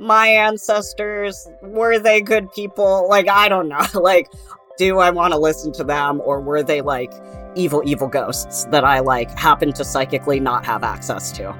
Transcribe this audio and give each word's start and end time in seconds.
my 0.00 0.28
ancestors 0.28 1.46
were 1.60 1.98
they 1.98 2.22
good 2.22 2.50
people? 2.52 3.06
Like 3.08 3.28
I 3.28 3.48
don't 3.48 3.68
know. 3.68 3.84
Like 4.00 4.28
do 4.78 4.98
I 4.98 5.10
want 5.10 5.34
to 5.34 5.38
listen 5.38 5.72
to 5.72 5.84
them 5.84 6.22
or 6.24 6.40
were 6.40 6.62
they 6.62 6.80
like 6.80 7.12
evil 7.54 7.82
evil 7.84 8.08
ghosts 8.08 8.64
that 8.66 8.82
I 8.82 9.00
like 9.00 9.30
happen 9.38 9.74
to 9.74 9.84
psychically 9.84 10.40
not 10.40 10.64
have 10.64 10.82
access 10.82 11.30
to? 11.32 11.52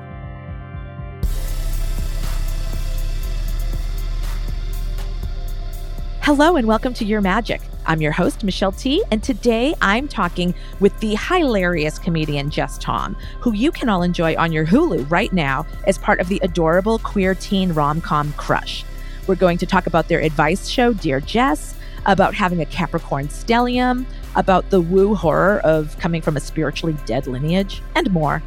Hello 6.22 6.56
and 6.56 6.66
welcome 6.66 6.94
to 6.94 7.04
Your 7.04 7.20
Magic. 7.20 7.60
I'm 7.86 8.00
your 8.00 8.12
host, 8.12 8.44
Michelle 8.44 8.72
Tea, 8.72 9.02
and 9.10 9.22
today 9.22 9.74
I'm 9.80 10.06
talking 10.06 10.54
with 10.80 10.98
the 11.00 11.16
hilarious 11.16 11.98
comedian 11.98 12.50
Jes 12.50 12.78
Tom, 12.78 13.16
who 13.40 13.52
you 13.52 13.72
can 13.72 13.88
all 13.88 14.02
enjoy 14.02 14.36
on 14.36 14.52
your 14.52 14.66
Hulu 14.66 15.10
right 15.10 15.32
now 15.32 15.66
as 15.86 15.98
part 15.98 16.20
of 16.20 16.28
the 16.28 16.38
adorable 16.42 16.98
queer 16.98 17.34
teen 17.34 17.72
rom 17.72 18.00
com 18.00 18.32
Crush. 18.34 18.84
We're 19.26 19.34
going 19.34 19.58
to 19.58 19.66
talk 19.66 19.86
about 19.86 20.08
their 20.08 20.20
advice 20.20 20.68
show, 20.68 20.92
Dear 20.92 21.22
Jes, 21.26 21.74
about 22.06 22.34
having 22.34 22.60
a 22.60 22.66
Capricorn 22.66 23.28
stellium, 23.28 24.06
about 24.36 24.70
the 24.70 24.80
woo 24.80 25.14
horror 25.14 25.60
of 25.60 25.98
coming 25.98 26.22
from 26.22 26.36
a 26.36 26.40
spiritually 26.40 26.96
dead 27.06 27.26
lineage, 27.26 27.82
and 27.94 28.10
more. 28.12 28.42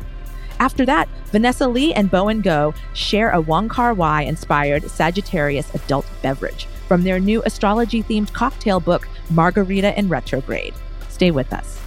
After 0.59 0.85
that, 0.85 1.09
Vanessa 1.25 1.67
Li 1.67 1.93
and 1.93 2.09
Bowen 2.09 2.41
Goh 2.41 2.75
share 2.93 3.31
a 3.31 3.41
Wong 3.41 3.67
Kar 3.67 3.93
Wai 3.93 4.21
inspired 4.21 4.89
Sagittarius 4.89 5.73
adult 5.73 6.05
beverage 6.21 6.67
from 6.87 7.03
their 7.03 7.19
new 7.19 7.41
astrology 7.43 8.03
themed 8.03 8.31
cocktail 8.33 8.79
book, 8.79 9.07
Margarita 9.33 9.97
in 9.97 10.09
Retrograde. 10.09 10.73
Stay 11.09 11.31
with 11.31 11.51
us. 11.53 11.79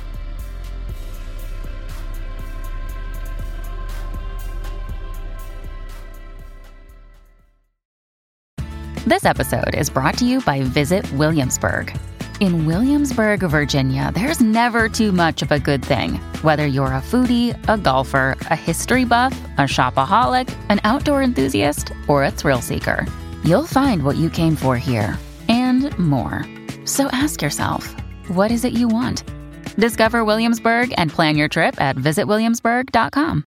This 9.07 9.25
episode 9.25 9.77
is 9.77 9.89
brought 9.89 10.19
to 10.19 10.27
you 10.27 10.41
by 10.41 10.63
Visit 10.63 11.11
Williamsburg. 11.13 11.97
In 12.41 12.67
Williamsburg, 12.67 13.41
Virginia, 13.41 14.11
there's 14.13 14.41
never 14.41 14.89
too 14.89 15.13
much 15.13 15.43
of 15.43 15.53
a 15.53 15.61
good 15.61 15.85
thing. 15.85 16.17
Whether 16.43 16.67
you're 16.67 16.87
a 16.87 17.01
foodie, 17.01 17.55
a 17.69 17.79
golfer, 17.79 18.37
a 18.51 18.57
history 18.57 19.05
buff, 19.05 19.33
a 19.59 19.63
shopaholic, 19.63 20.53
an 20.71 20.81
outdoor 20.83 21.23
enthusiast, 21.23 21.93
or 22.09 22.25
a 22.25 22.33
thrill 22.33 22.61
seeker, 22.61 23.07
you'll 23.45 23.67
find 23.67 24.03
what 24.03 24.17
you 24.17 24.29
came 24.29 24.57
for 24.57 24.77
here 24.77 25.17
and 25.49 25.97
more. 25.99 26.45
So 26.87 27.09
ask 27.09 27.43
yourself, 27.43 27.95
what 28.29 28.51
is 28.51 28.65
it 28.65 28.73
you 28.73 28.89
want? 28.89 29.25
Discover 29.77 30.25
Williamsburg 30.25 30.95
and 30.97 31.11
plan 31.11 31.37
your 31.37 31.49
trip 31.49 31.81
at 31.81 31.97
visitwilliamsburg.com. 31.97 33.45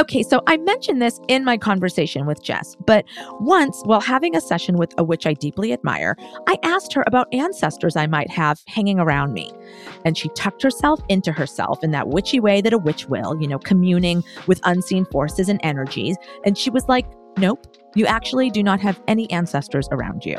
Okay, 0.00 0.22
so 0.22 0.40
I 0.46 0.56
mentioned 0.56 1.02
this 1.02 1.20
in 1.28 1.44
my 1.44 1.58
conversation 1.58 2.24
with 2.24 2.40
Jes, 2.48 2.74
but 2.86 3.04
once 3.38 3.80
while 3.84 4.00
having 4.00 4.34
a 4.34 4.40
session 4.40 4.78
with 4.78 4.94
a 4.96 5.04
witch 5.04 5.26
I 5.26 5.34
deeply 5.34 5.74
admire, 5.74 6.16
I 6.48 6.56
asked 6.62 6.94
her 6.94 7.04
about 7.06 7.26
ancestors 7.34 7.96
I 7.96 8.06
might 8.06 8.30
have 8.30 8.58
hanging 8.66 8.98
around 8.98 9.34
me. 9.34 9.52
And 10.06 10.16
she 10.16 10.30
tucked 10.30 10.62
herself 10.62 11.00
into 11.08 11.32
herself 11.32 11.84
in 11.84 11.90
that 11.90 12.08
witchy 12.08 12.40
way 12.40 12.62
that 12.62 12.72
a 12.72 12.78
witch 12.78 13.06
will, 13.06 13.40
you 13.40 13.46
know, 13.46 13.58
communing 13.58 14.24
with 14.46 14.60
unseen 14.64 15.04
forces 15.04 15.48
and 15.50 15.60
energies. 15.62 16.16
And 16.44 16.56
she 16.56 16.70
was 16.70 16.88
like, 16.88 17.06
Nope, 17.36 17.66
you 17.94 18.06
actually 18.06 18.50
do 18.50 18.62
not 18.62 18.80
have 18.80 19.00
any 19.08 19.30
ancestors 19.30 19.88
around 19.90 20.24
you. 20.24 20.38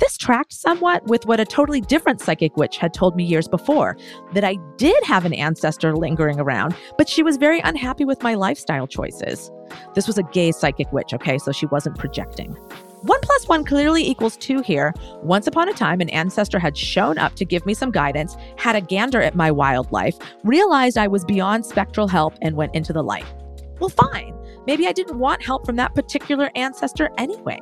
This 0.00 0.16
tracked 0.16 0.52
somewhat 0.52 1.06
with 1.06 1.24
what 1.26 1.38
a 1.38 1.44
totally 1.44 1.80
different 1.80 2.20
psychic 2.20 2.56
witch 2.56 2.78
had 2.78 2.92
told 2.92 3.14
me 3.14 3.22
years 3.22 3.46
before 3.46 3.96
that 4.32 4.42
I 4.42 4.56
did 4.76 5.00
have 5.04 5.24
an 5.24 5.32
ancestor 5.32 5.94
lingering 5.94 6.40
around, 6.40 6.74
but 6.98 7.08
she 7.08 7.22
was 7.22 7.36
very 7.36 7.60
unhappy 7.60 8.04
with 8.04 8.20
my 8.20 8.34
lifestyle 8.34 8.88
choices. 8.88 9.52
This 9.94 10.08
was 10.08 10.18
a 10.18 10.24
gay 10.24 10.50
psychic 10.50 10.92
witch, 10.92 11.14
okay, 11.14 11.38
so 11.38 11.52
she 11.52 11.66
wasn't 11.66 11.96
projecting. 11.96 12.56
One 13.02 13.20
plus 13.20 13.46
one 13.46 13.64
clearly 13.64 14.04
equals 14.04 14.36
two 14.36 14.62
here. 14.62 14.92
Once 15.22 15.46
upon 15.46 15.68
a 15.68 15.72
time, 15.74 16.00
an 16.00 16.08
ancestor 16.08 16.58
had 16.58 16.76
shown 16.76 17.16
up 17.18 17.36
to 17.36 17.44
give 17.44 17.64
me 17.64 17.74
some 17.74 17.92
guidance, 17.92 18.36
had 18.56 18.74
a 18.74 18.80
gander 18.80 19.20
at 19.20 19.36
my 19.36 19.52
wildlife, 19.52 20.16
realized 20.42 20.98
I 20.98 21.06
was 21.06 21.24
beyond 21.24 21.66
spectral 21.66 22.08
help, 22.08 22.34
and 22.42 22.56
went 22.56 22.74
into 22.74 22.92
the 22.92 23.02
light. 23.02 23.26
Well, 23.80 23.90
fine. 23.90 24.34
Maybe 24.66 24.86
I 24.86 24.92
didn't 24.92 25.18
want 25.18 25.42
help 25.42 25.66
from 25.66 25.76
that 25.76 25.94
particular 25.94 26.50
ancestor 26.54 27.10
anyway. 27.18 27.58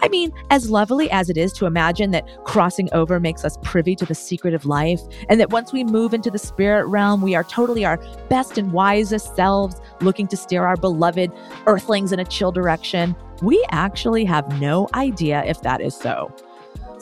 I 0.00 0.08
mean, 0.08 0.32
as 0.50 0.68
lovely 0.68 1.10
as 1.10 1.30
it 1.30 1.36
is 1.36 1.52
to 1.54 1.66
imagine 1.66 2.10
that 2.10 2.28
crossing 2.44 2.88
over 2.92 3.18
makes 3.18 3.44
us 3.44 3.56
privy 3.62 3.94
to 3.96 4.04
the 4.04 4.14
secret 4.14 4.52
of 4.52 4.66
life, 4.66 5.00
and 5.28 5.40
that 5.40 5.50
once 5.50 5.72
we 5.72 5.84
move 5.84 6.12
into 6.12 6.30
the 6.30 6.38
spirit 6.38 6.86
realm, 6.86 7.22
we 7.22 7.34
are 7.34 7.44
totally 7.44 7.84
our 7.84 7.96
best 8.28 8.58
and 8.58 8.72
wisest 8.72 9.34
selves, 9.34 9.80
looking 10.00 10.26
to 10.28 10.36
steer 10.36 10.66
our 10.66 10.76
beloved 10.76 11.32
earthlings 11.66 12.12
in 12.12 12.18
a 12.18 12.24
chill 12.24 12.52
direction, 12.52 13.16
we 13.42 13.64
actually 13.70 14.24
have 14.24 14.60
no 14.60 14.88
idea 14.94 15.42
if 15.44 15.62
that 15.62 15.80
is 15.80 15.94
so. 15.94 16.34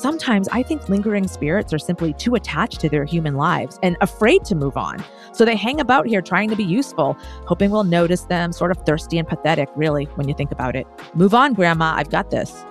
Sometimes 0.03 0.49
I 0.49 0.65
think 0.65 0.89
lingering 0.89 1.29
spirits 1.29 1.73
are 1.73 1.79
simply 1.79 2.13
too 2.15 2.35
attached 2.35 2.81
to 2.81 2.89
their 2.89 3.05
human 3.05 3.37
lives 3.37 3.79
and 3.85 3.97
afraid 4.01 4.45
to 4.47 4.57
move 4.57 4.77
on. 4.77 5.01
So 5.31 5.45
they 5.45 5.55
hang 5.55 5.79
about 5.79 6.09
here 6.09 6.21
trying 6.21 6.51
to 6.51 6.57
be 6.57 6.65
useful, 6.65 7.17
hoping 7.47 7.71
we'll 7.71 7.85
notice 7.85 8.23
them, 8.23 8.51
sort 8.51 8.73
of 8.73 8.79
thirsty 8.79 9.17
and 9.17 9.29
pathetic, 9.29 9.69
really, 9.77 10.07
when 10.17 10.27
you 10.27 10.35
think 10.35 10.51
about 10.51 10.75
it. 10.75 10.89
Move 11.15 11.35
on, 11.35 11.55
Grandma, 11.55 11.95
I've 11.95 12.11
got 12.11 12.31
this. 12.33 12.65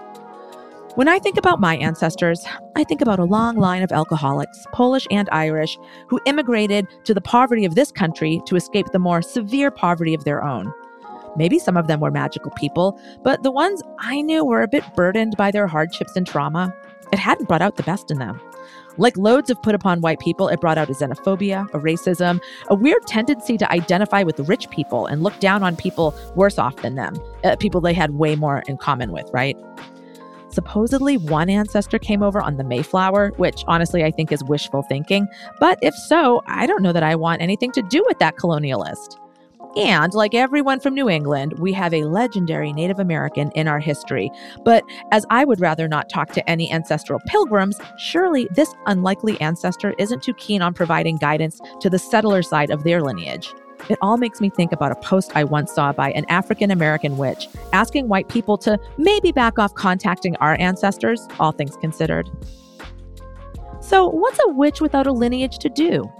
When 0.95 1.07
I 1.07 1.19
think 1.19 1.37
about 1.37 1.61
my 1.61 1.77
ancestors, 1.77 2.45
I 2.75 2.83
think 2.83 2.99
about 2.99 3.17
a 3.17 3.23
long 3.23 3.55
line 3.55 3.81
of 3.81 3.93
alcoholics, 3.93 4.65
Polish 4.73 5.07
and 5.09 5.29
Irish, 5.31 5.77
who 6.09 6.19
immigrated 6.25 6.85
to 7.05 7.13
the 7.13 7.21
poverty 7.21 7.63
of 7.63 7.75
this 7.75 7.93
country 7.93 8.41
to 8.45 8.57
escape 8.57 8.87
the 8.91 8.99
more 8.99 9.21
severe 9.21 9.71
poverty 9.71 10.13
of 10.13 10.25
their 10.25 10.43
own. 10.43 10.73
Maybe 11.37 11.59
some 11.59 11.77
of 11.77 11.87
them 11.87 12.01
were 12.01 12.11
magical 12.11 12.51
people, 12.51 12.99
but 13.23 13.41
the 13.41 13.51
ones 13.51 13.81
I 13.99 14.19
knew 14.19 14.43
were 14.43 14.63
a 14.63 14.67
bit 14.67 14.83
burdened 14.97 15.37
by 15.37 15.49
their 15.51 15.65
hardships 15.65 16.17
and 16.17 16.27
trauma. 16.27 16.75
It 17.11 17.19
hadn't 17.19 17.47
brought 17.47 17.61
out 17.61 17.75
the 17.75 17.83
best 17.83 18.11
in 18.11 18.19
them. 18.19 18.39
Like 18.97 19.17
loads 19.17 19.49
of 19.49 19.61
put 19.61 19.73
upon 19.73 20.01
white 20.01 20.19
people, 20.19 20.47
it 20.47 20.59
brought 20.59 20.77
out 20.77 20.89
a 20.89 20.93
xenophobia, 20.93 21.65
a 21.73 21.79
racism, 21.79 22.41
a 22.67 22.75
weird 22.75 23.05
tendency 23.07 23.57
to 23.57 23.71
identify 23.71 24.23
with 24.23 24.39
rich 24.41 24.69
people 24.69 25.05
and 25.07 25.23
look 25.23 25.39
down 25.39 25.63
on 25.63 25.75
people 25.75 26.13
worse 26.35 26.57
off 26.57 26.75
than 26.77 26.95
them, 26.95 27.15
uh, 27.43 27.55
people 27.55 27.81
they 27.81 27.93
had 27.93 28.11
way 28.11 28.35
more 28.35 28.63
in 28.67 28.77
common 28.77 29.11
with, 29.11 29.29
right? 29.33 29.57
Supposedly, 30.49 31.17
one 31.17 31.49
ancestor 31.49 31.97
came 31.97 32.21
over 32.21 32.41
on 32.41 32.57
the 32.57 32.63
Mayflower, 32.63 33.31
which 33.37 33.63
honestly 33.67 34.03
I 34.03 34.11
think 34.11 34.31
is 34.31 34.43
wishful 34.43 34.83
thinking. 34.83 35.27
But 35.59 35.79
if 35.81 35.95
so, 35.95 36.41
I 36.47 36.67
don't 36.67 36.81
know 36.81 36.91
that 36.91 37.03
I 37.03 37.15
want 37.15 37.41
anything 37.41 37.71
to 37.71 37.81
do 37.81 38.03
with 38.05 38.19
that 38.19 38.35
colonialist. 38.35 39.17
And 39.75 40.13
like 40.13 40.33
everyone 40.33 40.81
from 40.81 40.93
New 40.93 41.09
England, 41.09 41.57
we 41.59 41.71
have 41.73 41.93
a 41.93 42.03
legendary 42.03 42.73
Native 42.73 42.99
American 42.99 43.51
in 43.51 43.69
our 43.69 43.79
history. 43.79 44.29
But 44.65 44.83
as 45.11 45.25
I 45.29 45.45
would 45.45 45.61
rather 45.61 45.87
not 45.87 46.09
talk 46.09 46.33
to 46.33 46.49
any 46.49 46.71
ancestral 46.71 47.21
pilgrims, 47.27 47.79
surely 47.97 48.49
this 48.53 48.73
unlikely 48.85 49.39
ancestor 49.39 49.93
isn't 49.97 50.23
too 50.23 50.33
keen 50.33 50.61
on 50.61 50.73
providing 50.73 51.17
guidance 51.17 51.61
to 51.79 51.89
the 51.89 51.99
settler 51.99 52.41
side 52.41 52.69
of 52.69 52.83
their 52.83 53.01
lineage. 53.01 53.53
It 53.89 53.97
all 54.01 54.17
makes 54.17 54.41
me 54.41 54.49
think 54.49 54.73
about 54.73 54.91
a 54.91 54.95
post 54.95 55.31
I 55.35 55.43
once 55.45 55.71
saw 55.71 55.91
by 55.93 56.11
an 56.11 56.25
African 56.29 56.69
American 56.69 57.17
witch 57.17 57.47
asking 57.73 58.09
white 58.09 58.27
people 58.27 58.57
to 58.59 58.77
maybe 58.97 59.31
back 59.31 59.57
off 59.57 59.73
contacting 59.73 60.35
our 60.37 60.55
ancestors, 60.59 61.27
all 61.39 61.51
things 61.51 61.77
considered. 61.77 62.29
So, 63.79 64.07
what's 64.07 64.39
a 64.45 64.49
witch 64.49 64.81
without 64.81 65.07
a 65.07 65.11
lineage 65.11 65.57
to 65.59 65.69
do? 65.69 66.11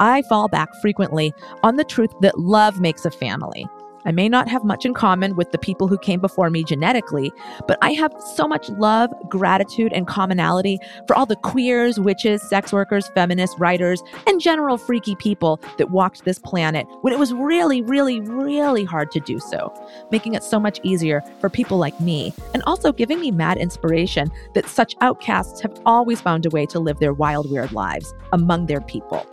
I 0.00 0.22
fall 0.22 0.48
back 0.48 0.68
frequently 0.80 1.32
on 1.62 1.76
the 1.76 1.84
truth 1.84 2.14
that 2.20 2.38
love 2.38 2.80
makes 2.80 3.04
a 3.04 3.10
family. 3.10 3.66
I 4.04 4.12
may 4.12 4.28
not 4.28 4.48
have 4.48 4.64
much 4.64 4.86
in 4.86 4.94
common 4.94 5.36
with 5.36 5.52
the 5.52 5.58
people 5.58 5.88
who 5.88 5.98
came 5.98 6.18
before 6.18 6.48
me 6.48 6.64
genetically, 6.64 7.30
but 7.66 7.78
I 7.82 7.92
have 7.92 8.14
so 8.34 8.48
much 8.48 8.70
love, 8.70 9.12
gratitude, 9.28 9.92
and 9.92 10.06
commonality 10.06 10.78
for 11.06 11.14
all 11.14 11.26
the 11.26 11.36
queers, 11.36 12.00
witches, 12.00 12.40
sex 12.48 12.72
workers, 12.72 13.08
feminists, 13.08 13.58
writers, 13.58 14.02
and 14.26 14.40
general 14.40 14.78
freaky 14.78 15.14
people 15.16 15.60
that 15.76 15.90
walked 15.90 16.24
this 16.24 16.38
planet 16.38 16.86
when 17.02 17.12
it 17.12 17.18
was 17.18 17.34
really, 17.34 17.82
really, 17.82 18.20
really 18.20 18.84
hard 18.84 19.10
to 19.10 19.20
do 19.20 19.38
so, 19.38 19.74
making 20.10 20.34
it 20.34 20.42
so 20.42 20.58
much 20.58 20.80
easier 20.82 21.22
for 21.40 21.50
people 21.50 21.76
like 21.76 22.00
me, 22.00 22.32
and 22.54 22.62
also 22.62 22.92
giving 22.92 23.20
me 23.20 23.30
mad 23.30 23.58
inspiration 23.58 24.30
that 24.54 24.66
such 24.68 24.94
outcasts 25.02 25.60
have 25.60 25.78
always 25.84 26.20
found 26.20 26.46
a 26.46 26.50
way 26.50 26.64
to 26.66 26.78
live 26.78 26.98
their 26.98 27.12
wild, 27.12 27.50
weird 27.50 27.72
lives 27.72 28.14
among 28.32 28.66
their 28.66 28.80
people 28.80 29.26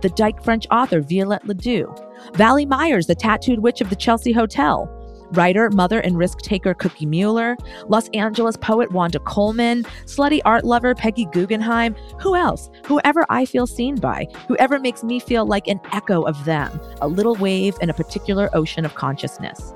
the 0.00 0.10
dyke 0.10 0.42
French 0.42 0.66
author 0.70 1.00
Violette 1.00 1.46
Leduc, 1.46 1.98
Vali 2.34 2.66
Myers, 2.66 3.06
the 3.06 3.14
tattooed 3.14 3.60
witch 3.60 3.80
of 3.80 3.90
the 3.90 3.96
Chelsea 3.96 4.32
Hotel, 4.32 4.88
writer, 5.32 5.70
mother, 5.70 6.00
and 6.00 6.16
risk 6.18 6.38
taker 6.38 6.74
Cookie 6.74 7.06
Mueller, 7.06 7.56
Los 7.88 8.08
Angeles 8.10 8.56
poet 8.56 8.90
Wanda 8.92 9.18
Coleman, 9.20 9.84
slutty 10.04 10.40
art 10.44 10.64
lover 10.64 10.94
Peggy 10.94 11.26
Guggenheim, 11.26 11.94
who 12.20 12.34
else? 12.34 12.70
Whoever 12.84 13.26
I 13.28 13.44
feel 13.44 13.66
seen 13.66 13.96
by, 13.96 14.26
whoever 14.46 14.78
makes 14.78 15.02
me 15.02 15.20
feel 15.20 15.46
like 15.46 15.68
an 15.68 15.80
echo 15.92 16.22
of 16.22 16.44
them, 16.44 16.80
a 17.00 17.08
little 17.08 17.34
wave 17.36 17.76
in 17.80 17.90
a 17.90 17.94
particular 17.94 18.48
ocean 18.52 18.84
of 18.84 18.94
consciousness. 18.94 19.74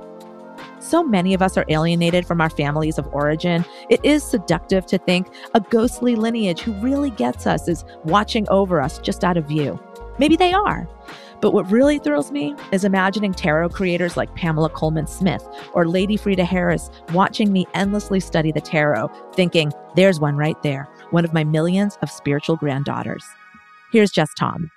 So 0.79 1.03
many 1.03 1.33
of 1.33 1.41
us 1.41 1.57
are 1.57 1.65
alienated 1.69 2.27
from 2.27 2.41
our 2.41 2.51
families 2.51 2.99
of 2.99 3.07
origin. 3.15 3.65
It 3.89 4.05
is 4.05 4.23
seductive 4.23 4.85
to 4.87 4.99
think 4.99 5.29
a 5.55 5.61
ghostly 5.61 6.17
lineage 6.17 6.61
who 6.61 6.73
really 6.75 7.11
gets 7.11 7.47
us 7.47 7.69
is 7.69 7.85
watching 8.05 8.49
over 8.49 8.81
us 8.81 8.99
just 8.99 9.25
out 9.25 9.37
of 9.37 9.47
view. 9.47 9.81
Maybe 10.23 10.37
they 10.37 10.53
are. 10.53 10.89
But 11.41 11.53
what 11.53 11.69
really 11.69 11.99
thrills 11.99 12.31
me 12.31 12.55
is 12.71 12.85
imagining 12.85 13.35
tarot 13.35 13.71
creators 13.71 14.17
like 14.17 14.33
Pamela 14.37 14.71
Colman 14.71 15.09
Smith 15.09 15.45
or 15.73 15.85
Lady 15.85 16.17
Frieda 16.17 16.45
Harris 16.45 16.91
watching 17.13 17.53
me 17.53 17.67
endlessly 17.75 18.21
study 18.21 18.53
the 18.53 18.61
tarot, 18.61 19.09
thinking, 19.35 19.73
there's 19.97 20.21
one 20.21 20.37
right 20.37 20.55
there, 20.63 20.89
one 21.11 21.25
of 21.25 21.33
my 21.33 21.43
millions 21.43 21.99
of 22.03 22.09
spiritual 22.09 22.55
granddaughters. 22.55 23.25
Here's 23.91 24.17
Jes 24.17 24.33
Tom. 24.39 24.71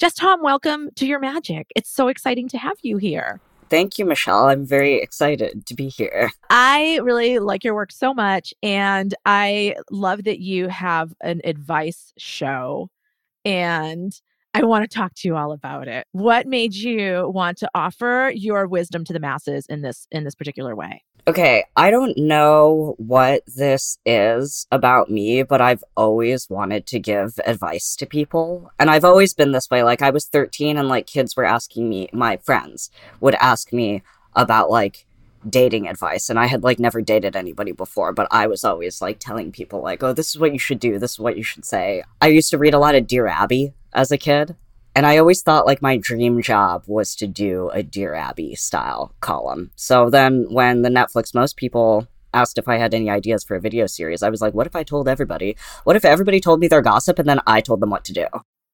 Jes 0.00 0.14
Tom, 0.14 0.40
welcome 0.42 0.88
to 0.96 1.04
your 1.04 1.20
magic. 1.20 1.66
It's 1.76 1.90
so 1.90 2.08
exciting 2.08 2.48
to 2.48 2.56
have 2.56 2.78
you 2.80 2.96
here. 2.96 3.42
Thank 3.68 3.98
you, 3.98 4.06
Michelle. 4.06 4.46
I'm 4.46 4.64
very 4.64 5.02
excited 5.02 5.66
to 5.66 5.74
be 5.74 5.88
here. 5.88 6.30
I 6.48 6.98
really 7.02 7.40
like 7.40 7.62
your 7.62 7.74
work 7.74 7.92
so 7.92 8.14
much. 8.14 8.54
And 8.62 9.14
I 9.26 9.76
love 9.90 10.24
that 10.24 10.38
you 10.38 10.68
have 10.68 11.12
an 11.20 11.42
advice 11.44 12.14
show. 12.16 12.88
And 13.46 14.12
I 14.54 14.64
want 14.64 14.90
to 14.90 14.94
talk 14.94 15.14
to 15.14 15.28
you 15.28 15.36
all 15.36 15.52
about 15.52 15.86
it. 15.86 16.06
What 16.12 16.46
made 16.46 16.74
you 16.74 17.30
want 17.32 17.58
to 17.58 17.70
offer 17.74 18.32
your 18.34 18.66
wisdom 18.66 19.04
to 19.04 19.12
the 19.12 19.20
masses 19.20 19.66
in 19.66 19.82
this 19.82 20.08
in 20.10 20.24
this 20.24 20.34
particular 20.34 20.74
way? 20.74 21.02
Okay, 21.28 21.64
I 21.76 21.90
don't 21.90 22.16
know 22.16 22.94
what 22.98 23.42
this 23.46 23.98
is 24.06 24.66
about 24.70 25.10
me, 25.10 25.42
but 25.42 25.60
I've 25.60 25.82
always 25.96 26.48
wanted 26.48 26.86
to 26.86 27.00
give 27.00 27.38
advice 27.44 27.96
to 27.96 28.06
people. 28.06 28.70
And 28.78 28.90
I've 28.90 29.04
always 29.04 29.34
been 29.34 29.52
this 29.52 29.68
way. 29.68 29.82
Like, 29.82 30.02
I 30.02 30.10
was 30.10 30.26
13 30.26 30.76
and, 30.76 30.88
like, 30.88 31.06
kids 31.06 31.36
were 31.36 31.44
asking 31.44 31.88
me, 31.88 32.08
my 32.12 32.36
friends 32.36 32.90
would 33.20 33.34
ask 33.36 33.72
me 33.72 34.02
about, 34.36 34.70
like, 34.70 35.05
dating 35.48 35.88
advice. 35.88 36.28
And 36.28 36.38
I 36.38 36.46
had, 36.46 36.62
like, 36.62 36.78
never 36.78 37.00
dated 37.00 37.36
anybody 37.36 37.72
before, 37.72 38.12
but 38.12 38.28
I 38.30 38.46
was 38.46 38.64
always, 38.64 39.00
like, 39.00 39.18
telling 39.18 39.52
people, 39.52 39.82
like, 39.82 40.02
oh, 40.02 40.12
this 40.12 40.30
is 40.30 40.38
what 40.38 40.52
you 40.52 40.58
should 40.58 40.80
do. 40.80 40.98
This 40.98 41.12
is 41.12 41.18
what 41.18 41.36
you 41.36 41.42
should 41.42 41.64
say. 41.64 42.02
I 42.20 42.28
used 42.28 42.50
to 42.50 42.58
read 42.58 42.74
a 42.74 42.78
lot 42.78 42.94
of 42.94 43.06
Dear 43.06 43.26
Abby 43.26 43.72
as 43.92 44.12
a 44.12 44.18
kid. 44.18 44.56
And 44.96 45.04
I 45.04 45.18
always 45.18 45.42
thought 45.42 45.66
like 45.66 45.82
my 45.82 45.98
dream 45.98 46.40
job 46.40 46.84
was 46.86 47.14
to 47.16 47.26
do 47.26 47.68
a 47.74 47.82
Dear 47.82 48.14
Abby 48.14 48.54
style 48.54 49.12
column. 49.20 49.70
So 49.76 50.08
then 50.08 50.46
when 50.48 50.80
the 50.80 50.88
Netflix 50.88 51.34
most 51.34 51.58
people 51.58 52.08
asked 52.32 52.56
if 52.56 52.66
I 52.66 52.78
had 52.78 52.94
any 52.94 53.10
ideas 53.10 53.44
for 53.44 53.56
a 53.56 53.60
video 53.60 53.86
series, 53.86 54.22
I 54.22 54.30
was 54.30 54.40
like, 54.40 54.54
what 54.54 54.66
if 54.66 54.74
I 54.74 54.84
told 54.84 55.06
everybody? 55.06 55.54
What 55.84 55.96
if 55.96 56.04
everybody 56.06 56.40
told 56.40 56.60
me 56.60 56.68
their 56.68 56.80
gossip 56.80 57.18
and 57.18 57.28
then 57.28 57.40
I 57.46 57.60
told 57.60 57.80
them 57.80 57.90
what 57.90 58.04
to 58.04 58.14
do? 58.14 58.26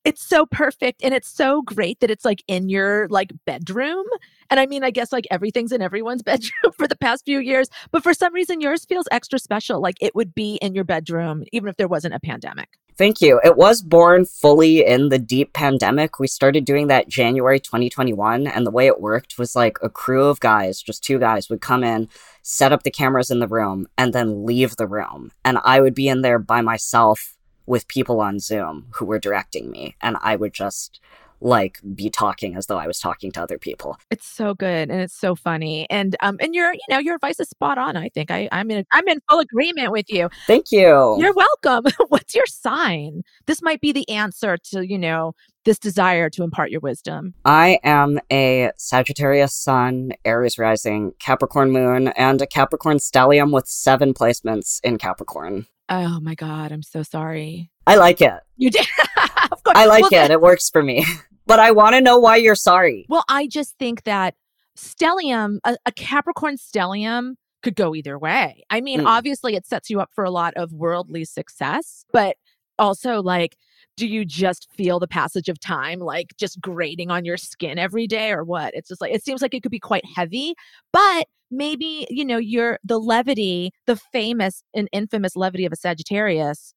It's 0.05 0.25
so 0.25 0.47
perfect 0.47 1.03
and 1.03 1.13
it's 1.13 1.29
so 1.29 1.61
great 1.63 1.99
that 1.99 2.11
it's 2.11 2.25
like 2.25 2.45
in 2.47 2.69
your 2.69 3.09
like 3.09 3.33
bedroom. 3.45 4.05
And 4.53 4.61
I 4.61 4.67
mean, 4.67 4.85
I 4.85 4.91
guess 4.91 5.13
like 5.13 5.27
everything's 5.31 5.73
in 5.73 5.81
everyone's 5.81 6.23
bedroom 6.31 6.75
for 6.77 6.87
the 6.87 6.95
past 6.95 7.25
few 7.25 7.39
years, 7.39 7.71
but 7.91 8.03
for 8.03 8.13
some 8.13 8.35
reason 8.35 8.61
yours 8.61 8.85
feels 8.85 9.09
extra 9.11 9.39
special 9.39 9.81
like 9.81 9.97
it 10.03 10.15
would 10.15 10.35
be 10.35 10.57
in 10.57 10.75
your 10.75 10.85
bedroom 10.85 11.45
even 11.53 11.71
if 11.71 11.79
there 11.79 11.89
wasn't 11.89 12.13
a 12.13 12.21
pandemic. 12.21 12.69
Thank 12.99 13.23
you. 13.23 13.41
It 13.43 13.57
was 13.57 13.81
born 13.81 14.27
fully 14.27 14.85
in 14.85 15.09
the 15.09 15.19
deep 15.19 15.55
pandemic. 15.55 16.19
We 16.19 16.27
started 16.27 16.67
doing 16.67 16.89
that 16.89 17.09
January 17.09 17.61
2021. 17.61 18.47
And 18.47 18.67
the 18.67 18.71
way 18.71 18.87
it 18.87 19.01
worked 19.01 19.39
was 19.39 19.57
like 19.57 19.79
a 19.81 19.89
crew 19.89 20.27
of 20.27 20.41
guys, 20.41 20.83
just 20.83 21.03
two 21.03 21.19
guys, 21.19 21.49
would 21.49 21.63
come 21.63 21.83
in, 21.83 22.11
set 22.43 22.73
up 22.73 22.83
the 22.83 22.91
cameras 22.91 23.31
in 23.31 23.39
the 23.39 23.49
room, 23.49 23.87
and 23.97 24.13
then 24.13 24.45
leave 24.45 24.77
the 24.77 24.87
room. 24.87 25.33
And 25.47 25.59
I 25.65 25.81
would 25.81 25.95
be 25.95 26.09
in 26.09 26.21
there 26.21 26.39
by 26.39 26.61
myself 26.61 27.39
with 27.65 27.89
people 27.89 28.21
on 28.21 28.39
Zoom 28.39 28.89
who 28.97 29.07
were 29.07 29.19
directing 29.19 29.71
me. 29.71 29.97
And 30.03 30.19
I 30.21 30.37
would 30.37 30.53
just 30.53 31.01
like 31.43 31.79
be 31.95 32.09
talking 32.09 32.57
as 32.57 32.67
though 32.67 32.79
I 32.79 32.87
was 32.87 32.99
talking 32.99 33.33
to 33.33 33.43
other 33.43 33.59
people. 33.59 33.99
It's 34.11 34.27
so 34.27 34.55
good 34.55 34.91
and 34.91 35.01
it's 35.01 35.19
so 35.19 35.35
funny. 35.35 35.89
And 35.91 36.17
um 36.21 36.37
and 36.41 36.55
your 36.55 36.73
you 36.73 36.81
know 36.89 36.99
your 36.99 37.17
advice 37.17 37.41
is 37.41 37.49
spot 37.49 37.79
on. 37.79 37.97
I 37.97 38.09
think 38.09 38.31
I 38.31 38.49
I'm 38.53 38.71
in 38.71 38.85
I'm 38.93 39.07
in 39.09 39.21
full 39.29 39.41
agreement 39.41 39.91
with 39.93 40.07
you. 40.09 40.31
Thank 40.47 40.71
you. 40.71 41.17
You're 41.19 41.35
welcome. 41.35 41.93
What's 42.09 42.35
your 42.35 42.47
sign? 42.47 43.23
This 43.47 43.63
might 43.63 43.81
be 43.81 43.93
the 43.93 44.09
answer 44.09 44.57
to 44.71 44.87
you 44.87 44.99
know 44.99 45.35
this 45.65 45.79
desire 45.79 46.29
to 46.31 46.43
impart 46.43 46.71
your 46.71 46.81
wisdom. 46.81 47.35
I 47.45 47.79
am 47.85 48.19
a 48.33 48.73
Sagittarius 48.77 49.55
Sun, 49.55 50.13
Aries 50.25 50.59
Rising, 50.59 51.13
Capricorn 51.21 51.71
Moon, 51.71 52.09
and 52.09 52.43
a 52.43 52.47
Capricorn 52.47 52.99
Stellium 52.99 53.53
with 53.53 53.69
seven 53.69 54.13
placements 54.13 54.81
in 54.83 54.99
Capricorn. 54.99 55.67
Oh 55.89 56.21
my 56.21 56.35
God, 56.35 56.73
I'm 56.73 56.83
so 56.83 57.03
sorry. 57.03 57.71
I 57.87 57.97
like 57.97 58.21
it. 58.21 58.35
You 58.57 58.71
did. 58.71 58.87
I 59.17 59.87
like 59.87 60.11
well, 60.11 60.25
it. 60.25 60.31
It 60.31 60.41
works 60.41 60.71
for 60.71 60.83
me. 60.83 61.05
but 61.47 61.61
I 61.61 61.71
want 61.71 61.95
to 61.95 62.01
know 62.01 62.19
why 62.19 62.37
you're 62.37 62.55
sorry. 62.55 63.07
Well, 63.09 63.25
I 63.29 63.47
just 63.47 63.79
think 63.79 64.05
that 64.05 64.35
stellium, 64.77 65.59
a, 65.65 65.77
a 65.87 65.93
Capricorn 65.93 66.57
stellium, 66.57 67.35
could 67.63 67.77
go 67.77 67.95
either 67.95 68.19
way. 68.19 68.65
I 68.71 68.81
mean, 68.81 69.01
mm. 69.01 69.07
obviously, 69.07 69.55
it 69.55 69.67
sets 69.67 69.89
you 69.89 70.01
up 70.01 70.11
for 70.13 70.25
a 70.25 70.31
lot 70.31 70.53
of 70.55 70.73
worldly 70.73 71.25
success, 71.25 72.05
but 72.13 72.37
also 72.79 73.23
like 73.23 73.57
do 73.97 74.07
you 74.07 74.25
just 74.25 74.69
feel 74.73 74.99
the 74.99 75.07
passage 75.07 75.49
of 75.49 75.61
time 75.61 76.01
like 76.01 76.35
just 76.39 76.61
grating 76.61 77.11
on 77.11 77.25
your 77.25 77.37
skin 77.37 77.79
every 77.79 78.07
day 78.07 78.33
or 78.33 78.45
what 78.45 78.73
it's 78.75 78.89
just 78.89 79.01
like 79.01 79.13
it 79.13 79.25
seems 79.25 79.43
like 79.43 79.55
it 79.55 79.63
could 79.63 79.71
be 79.71 79.79
quite 79.79 80.05
heavy 80.17 80.55
but 80.93 81.27
maybe 81.51 82.07
you 82.11 82.25
know 82.25 82.39
you're 82.39 82.79
the 82.85 82.99
levity 82.99 83.71
the 83.87 83.97
famous 83.97 84.63
and 84.75 84.89
infamous 84.93 85.37
levity 85.37 85.67
of 85.67 85.73
a 85.73 85.77
sagittarius 85.77 86.75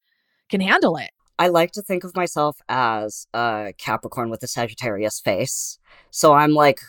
can 0.50 0.60
handle 0.60 0.96
it 0.96 1.10
I 1.38 1.48
like 1.48 1.72
to 1.72 1.82
think 1.82 2.04
of 2.04 2.16
myself 2.16 2.58
as 2.68 3.26
a 3.34 3.74
Capricorn 3.78 4.30
with 4.30 4.42
a 4.42 4.48
Sagittarius 4.48 5.20
face. 5.20 5.78
So 6.10 6.32
I'm 6.32 6.52
like, 6.52 6.80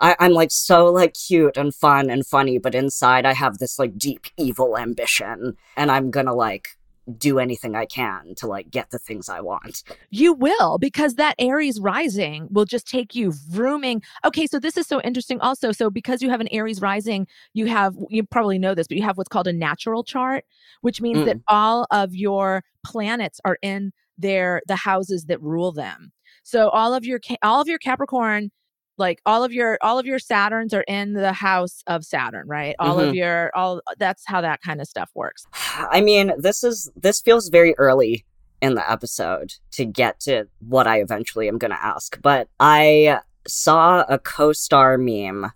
I, 0.00 0.14
am 0.20 0.32
like 0.32 0.52
so 0.52 0.86
like 0.86 1.14
cute 1.14 1.56
and 1.56 1.74
fun 1.74 2.08
and 2.08 2.24
funny, 2.24 2.58
but 2.58 2.74
inside 2.74 3.26
I 3.26 3.34
have 3.34 3.58
this 3.58 3.78
like 3.78 3.98
deep 3.98 4.26
evil 4.36 4.78
ambition, 4.78 5.56
and 5.76 5.90
I'm 5.90 6.10
gonna 6.10 6.34
like 6.34 6.68
do 7.16 7.38
anything 7.38 7.74
I 7.74 7.86
can 7.86 8.34
to 8.36 8.46
like 8.46 8.70
get 8.70 8.90
the 8.90 8.98
things 8.98 9.28
I 9.28 9.40
want. 9.40 9.82
You 10.10 10.32
will, 10.32 10.78
because 10.78 11.14
that 11.14 11.34
Aries 11.38 11.80
rising 11.80 12.48
will 12.50 12.64
just 12.64 12.88
take 12.88 13.14
you 13.14 13.32
rooming. 13.50 14.02
Okay, 14.24 14.46
so 14.46 14.58
this 14.58 14.76
is 14.76 14.86
so 14.86 15.00
interesting 15.00 15.40
also. 15.40 15.72
So 15.72 15.90
because 15.90 16.22
you 16.22 16.30
have 16.30 16.40
an 16.40 16.48
Aries 16.50 16.80
rising, 16.80 17.26
you 17.54 17.66
have 17.66 17.94
you 18.10 18.24
probably 18.24 18.58
know 18.58 18.74
this, 18.74 18.86
but 18.86 18.96
you 18.96 19.02
have 19.02 19.16
what's 19.16 19.28
called 19.28 19.48
a 19.48 19.52
natural 19.52 20.04
chart, 20.04 20.44
which 20.82 21.00
means 21.00 21.18
mm. 21.18 21.24
that 21.26 21.38
all 21.48 21.86
of 21.90 22.14
your 22.14 22.64
planets 22.84 23.40
are 23.44 23.58
in 23.62 23.92
their 24.16 24.62
the 24.66 24.76
houses 24.76 25.26
that 25.26 25.40
rule 25.40 25.72
them. 25.72 26.12
So 26.42 26.68
all 26.70 26.94
of 26.94 27.04
your 27.04 27.20
all 27.42 27.60
of 27.60 27.68
your 27.68 27.78
Capricorn 27.78 28.50
like 28.98 29.20
all 29.26 29.44
of 29.44 29.52
your 29.52 29.78
all 29.80 29.98
of 29.98 30.06
your 30.06 30.18
saturns 30.18 30.74
are 30.74 30.84
in 30.88 31.12
the 31.12 31.32
house 31.32 31.82
of 31.86 32.04
saturn 32.04 32.46
right? 32.46 32.74
All 32.78 32.96
mm-hmm. 32.96 33.08
of 33.08 33.14
your 33.14 33.50
all 33.54 33.80
that's 33.98 34.24
how 34.26 34.40
that 34.40 34.60
kind 34.62 34.80
of 34.80 34.86
stuff 34.86 35.10
works. 35.14 35.46
I 35.52 36.00
mean 36.00 36.32
this 36.38 36.64
is 36.64 36.90
this 36.96 37.20
feels 37.20 37.48
very 37.48 37.74
early 37.78 38.24
in 38.60 38.74
the 38.74 38.90
episode 38.90 39.54
to 39.70 39.84
get 39.84 40.18
to 40.18 40.44
what 40.58 40.88
i 40.88 41.00
eventually 41.00 41.46
am 41.46 41.58
going 41.58 41.70
to 41.70 41.80
ask 41.80 42.20
but 42.22 42.48
i 42.58 43.20
saw 43.46 44.04
a 44.08 44.18
co-star 44.18 44.98
meme 44.98 45.52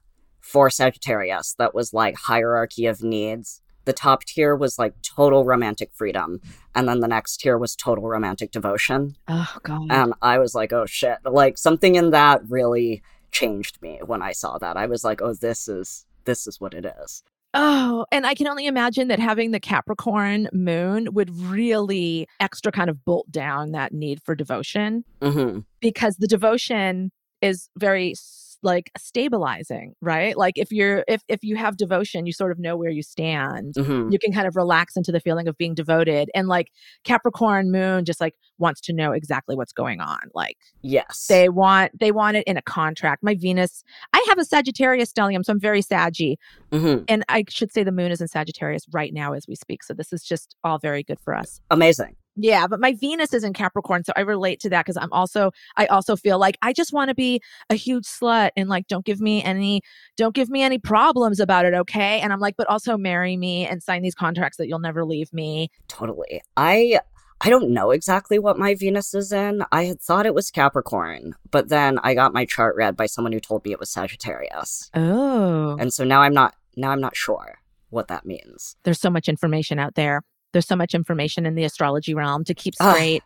for 0.52 0.68
sagittarius 0.68 1.54
that 1.58 1.75
was 1.75 1.94
like 1.94 2.16
hierarchy 2.16 2.87
of 2.87 3.02
needs. 3.02 3.62
The 3.84 3.92
top 3.92 4.25
tier 4.25 4.54
was 4.54 4.78
like 4.78 4.94
total 5.02 5.44
romantic 5.44 5.90
freedom 5.94 6.40
and 6.75 6.87
then 6.87 7.00
the 7.00 7.08
next 7.08 7.38
tier 7.38 7.58
was 7.58 7.75
total 7.75 8.06
romantic 8.06 8.52
devotion. 8.52 9.16
Oh 9.28 9.56
god. 9.62 9.87
And 9.90 10.14
i 10.20 10.38
was 10.38 10.54
like 10.54 10.72
oh 10.72 10.87
shit. 10.87 11.18
Like 11.25 11.58
something 11.58 11.94
in 11.94 12.11
that 12.11 12.42
really 12.49 13.02
changed 13.32 13.80
me 13.82 14.00
when 14.04 14.22
I 14.22 14.32
saw 14.32 14.58
that. 14.58 14.76
I 14.76 14.86
was 14.86 15.02
like, 15.04 15.20
oh, 15.20 15.34
this 15.34 15.68
is 15.68 16.06
this 16.24 16.46
is 16.46 16.60
what 16.60 16.74
it 16.74 16.86
is. 17.02 17.22
Oh, 17.54 18.06
and 18.10 18.26
I 18.26 18.34
can 18.34 18.46
only 18.46 18.66
imagine 18.66 19.08
that 19.08 19.18
having 19.18 19.50
the 19.50 19.60
Capricorn 19.60 20.48
moon 20.52 21.12
would 21.12 21.30
really 21.38 22.26
extra 22.40 22.72
kind 22.72 22.88
of 22.88 23.04
bolt 23.04 23.30
down 23.30 23.72
that 23.72 23.92
need 23.92 24.22
for 24.22 24.34
devotion 24.34 25.04
mm-hmm. 25.20 25.60
because 25.80 26.16
the 26.16 26.26
devotion 26.26 27.10
is 27.42 27.68
very 27.76 28.14
like 28.62 28.90
stabilizing 28.97 29.95
right? 30.00 30.37
Like 30.37 30.54
if 30.57 30.71
you're 30.71 31.04
if 31.09 31.23
if 31.28 31.42
you 31.42 31.57
have 31.57 31.76
devotion 31.76 32.26
you 32.26 32.33
sort 32.33 32.52
of 32.52 32.59
know 32.59 32.76
where 32.76 32.90
you 32.90 33.02
stand. 33.02 33.75
Mm-hmm. 33.75 34.11
you 34.11 34.19
can 34.19 34.33
kind 34.33 34.47
of 34.47 34.57
relax 34.57 34.97
into 34.97 35.12
the 35.12 35.21
feeling 35.21 35.49
of 35.49 35.57
being 35.57 35.75
devoted 35.75 36.31
and 36.35 36.49
like 36.49 36.71
capricorn 37.04 37.71
moon 37.71 38.04
just 38.04 38.21
like 38.21 38.35
wants 38.59 38.81
to 38.83 38.92
know 38.92 39.12
exactly 39.12 39.57
what's 39.57 39.73
going 39.73 40.00
on 40.00 40.19
like 40.35 40.57
yes. 40.83 41.26
they 41.28 41.49
want 41.49 41.99
they 41.99 42.12
want 42.12 42.37
it 42.37 42.45
in 42.47 42.57
a 42.57 42.62
contract. 42.62 43.23
My 43.23 43.35
venus 43.35 43.83
i 44.12 44.25
have 44.28 44.38
a 44.38 44.45
sagittarius 44.45 45.12
stellium 45.12 45.45
so 45.45 45.52
i'm 45.52 45.61
very 45.61 45.83
saggy 45.83 46.38
mm-hmm. 46.71 47.04
and 47.09 47.25
i 47.28 47.45
should 47.49 47.73
say 47.73 47.83
the 47.83 47.92
moon 47.92 48.11
is 48.11 48.21
in 48.21 48.28
sagittarius 48.28 48.87
right 48.92 49.12
now 49.12 49.33
as 49.33 49.47
we 49.49 49.54
speak 49.54 49.83
so 49.83 49.95
this 49.95 50.12
is 50.12 50.23
just 50.23 50.57
all 50.64 50.78
very 50.78 51.02
good 51.02 51.21
for 51.21 51.35
us. 51.35 51.61
Amazing 51.71 52.16
yeah, 52.36 52.66
but 52.66 52.80
my 52.80 52.94
Venus 52.94 53.34
is 53.34 53.44
in 53.44 53.52
Capricorn, 53.52 54.04
so 54.04 54.12
I 54.16 54.20
relate 54.20 54.60
to 54.60 54.70
that 54.70 54.84
because 54.84 54.96
I'm 54.96 55.12
also 55.12 55.52
I 55.76 55.86
also 55.86 56.16
feel 56.16 56.38
like 56.38 56.56
I 56.62 56.72
just 56.72 56.92
want 56.92 57.08
to 57.08 57.14
be 57.14 57.40
a 57.68 57.74
huge 57.74 58.04
slut 58.04 58.50
and 58.56 58.68
like 58.68 58.86
don't 58.86 59.04
give 59.04 59.20
me 59.20 59.42
any 59.42 59.82
don't 60.16 60.34
give 60.34 60.48
me 60.48 60.62
any 60.62 60.78
problems 60.78 61.40
about 61.40 61.66
it, 61.66 61.74
okay? 61.74 62.20
And 62.20 62.32
I'm 62.32 62.40
like, 62.40 62.56
but 62.56 62.68
also 62.68 62.96
marry 62.96 63.36
me 63.36 63.66
and 63.66 63.82
sign 63.82 64.02
these 64.02 64.14
contracts 64.14 64.56
that 64.58 64.68
you'll 64.68 64.78
never 64.78 65.04
leave 65.04 65.32
me. 65.32 65.70
Totally. 65.88 66.40
I 66.56 67.00
I 67.44 67.50
don't 67.50 67.70
know 67.70 67.90
exactly 67.90 68.38
what 68.38 68.56
my 68.56 68.76
Venus 68.76 69.14
is 69.14 69.32
in. 69.32 69.64
I 69.72 69.84
had 69.84 70.00
thought 70.00 70.26
it 70.26 70.34
was 70.34 70.50
Capricorn, 70.50 71.34
but 71.50 71.68
then 71.68 71.98
I 71.98 72.14
got 72.14 72.32
my 72.32 72.44
chart 72.44 72.76
read 72.76 72.96
by 72.96 73.06
someone 73.06 73.32
who 73.32 73.40
told 73.40 73.64
me 73.64 73.72
it 73.72 73.80
was 73.80 73.90
Sagittarius. 73.90 74.90
Oh. 74.94 75.76
And 75.78 75.92
so 75.92 76.04
now 76.04 76.22
I'm 76.22 76.34
not 76.34 76.54
now 76.76 76.92
I'm 76.92 77.00
not 77.00 77.16
sure 77.16 77.58
what 77.90 78.08
that 78.08 78.24
means. 78.24 78.76
There's 78.84 79.00
so 79.00 79.10
much 79.10 79.28
information 79.28 79.78
out 79.78 79.96
there. 79.96 80.22
There's 80.52 80.66
so 80.66 80.76
much 80.76 80.94
information 80.94 81.47
in 81.47 81.54
the 81.54 81.64
astrology 81.64 82.14
realm 82.14 82.44
to 82.44 82.54
keep 82.54 82.75
straight. 82.75 83.23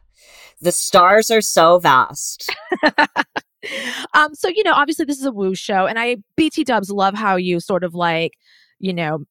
the 0.61 0.73
stars 0.73 1.31
are 1.31 1.41
so 1.41 1.79
vast. 1.79 2.51
um, 4.15 4.35
so 4.35 4.49
you 4.49 4.63
know, 4.63 4.73
obviously 4.73 5.05
this 5.05 5.19
is 5.19 5.27
a 5.27 5.33
woo 5.33 5.55
show, 5.55 5.87
and 5.87 5.99
I 5.99 6.17
BT 6.37 6.65
Dubs 6.65 6.91
love 6.91 7.15
how 7.15 7.37
you 7.37 7.61
sort 7.61 7.85
of 7.85 7.95
like 7.95 8.33
you 8.79 8.93
know 8.93 9.25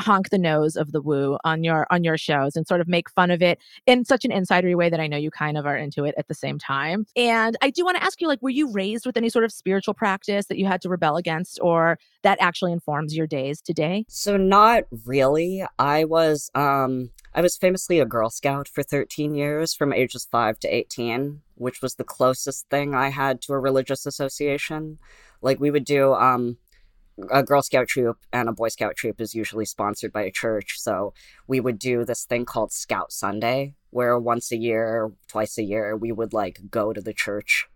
honk 0.00 0.30
the 0.30 0.38
nose 0.38 0.76
of 0.76 0.92
the 0.92 1.00
woo 1.00 1.38
on 1.44 1.62
your 1.62 1.86
on 1.90 2.02
your 2.04 2.18
shows 2.18 2.56
and 2.56 2.66
sort 2.66 2.80
of 2.80 2.88
make 2.88 3.08
fun 3.10 3.30
of 3.30 3.42
it 3.42 3.58
in 3.86 4.04
such 4.04 4.24
an 4.24 4.30
insidery 4.30 4.74
way 4.74 4.90
that 4.90 5.00
I 5.00 5.06
know 5.06 5.16
you 5.16 5.30
kind 5.30 5.56
of 5.56 5.66
are 5.66 5.76
into 5.76 6.04
it 6.04 6.14
at 6.18 6.28
the 6.28 6.34
same 6.34 6.58
time. 6.58 7.06
And 7.16 7.56
I 7.62 7.70
do 7.70 7.84
want 7.84 7.96
to 7.96 8.02
ask 8.02 8.20
you 8.20 8.28
like 8.28 8.42
were 8.42 8.50
you 8.50 8.70
raised 8.70 9.06
with 9.06 9.16
any 9.16 9.28
sort 9.28 9.44
of 9.44 9.52
spiritual 9.52 9.94
practice 9.94 10.46
that 10.46 10.58
you 10.58 10.66
had 10.66 10.80
to 10.82 10.88
rebel 10.88 11.16
against 11.16 11.58
or 11.62 11.98
that 12.22 12.38
actually 12.40 12.72
informs 12.72 13.16
your 13.16 13.26
days 13.26 13.60
today? 13.60 14.04
So 14.08 14.36
not 14.36 14.84
really. 15.06 15.64
I 15.78 16.04
was 16.04 16.50
um 16.54 17.10
I 17.34 17.40
was 17.40 17.56
famously 17.56 17.98
a 17.98 18.04
Girl 18.04 18.28
Scout 18.28 18.68
for 18.68 18.82
13 18.82 19.34
years 19.34 19.72
from 19.72 19.92
ages 19.92 20.28
5 20.30 20.58
to 20.60 20.68
18, 20.68 21.40
which 21.54 21.80
was 21.80 21.94
the 21.94 22.04
closest 22.04 22.68
thing 22.68 22.94
I 22.94 23.08
had 23.08 23.40
to 23.42 23.54
a 23.54 23.58
religious 23.58 24.04
association. 24.04 24.98
Like 25.40 25.58
we 25.58 25.70
would 25.70 25.84
do 25.84 26.12
um 26.12 26.58
a 27.30 27.42
Girl 27.42 27.62
Scout 27.62 27.88
troop 27.88 28.18
and 28.32 28.48
a 28.48 28.52
Boy 28.52 28.68
Scout 28.68 28.96
troop 28.96 29.20
is 29.20 29.34
usually 29.34 29.64
sponsored 29.64 30.12
by 30.12 30.22
a 30.22 30.30
church. 30.30 30.78
So 30.78 31.14
we 31.46 31.60
would 31.60 31.78
do 31.78 32.04
this 32.04 32.24
thing 32.24 32.44
called 32.44 32.72
Scout 32.72 33.12
Sunday, 33.12 33.74
where 33.90 34.18
once 34.18 34.52
a 34.52 34.56
year, 34.56 35.12
twice 35.28 35.56
a 35.56 35.62
year, 35.62 35.96
we 35.96 36.12
would 36.12 36.32
like 36.34 36.60
go 36.70 36.92
to 36.92 37.00
the 37.00 37.14
church 37.14 37.66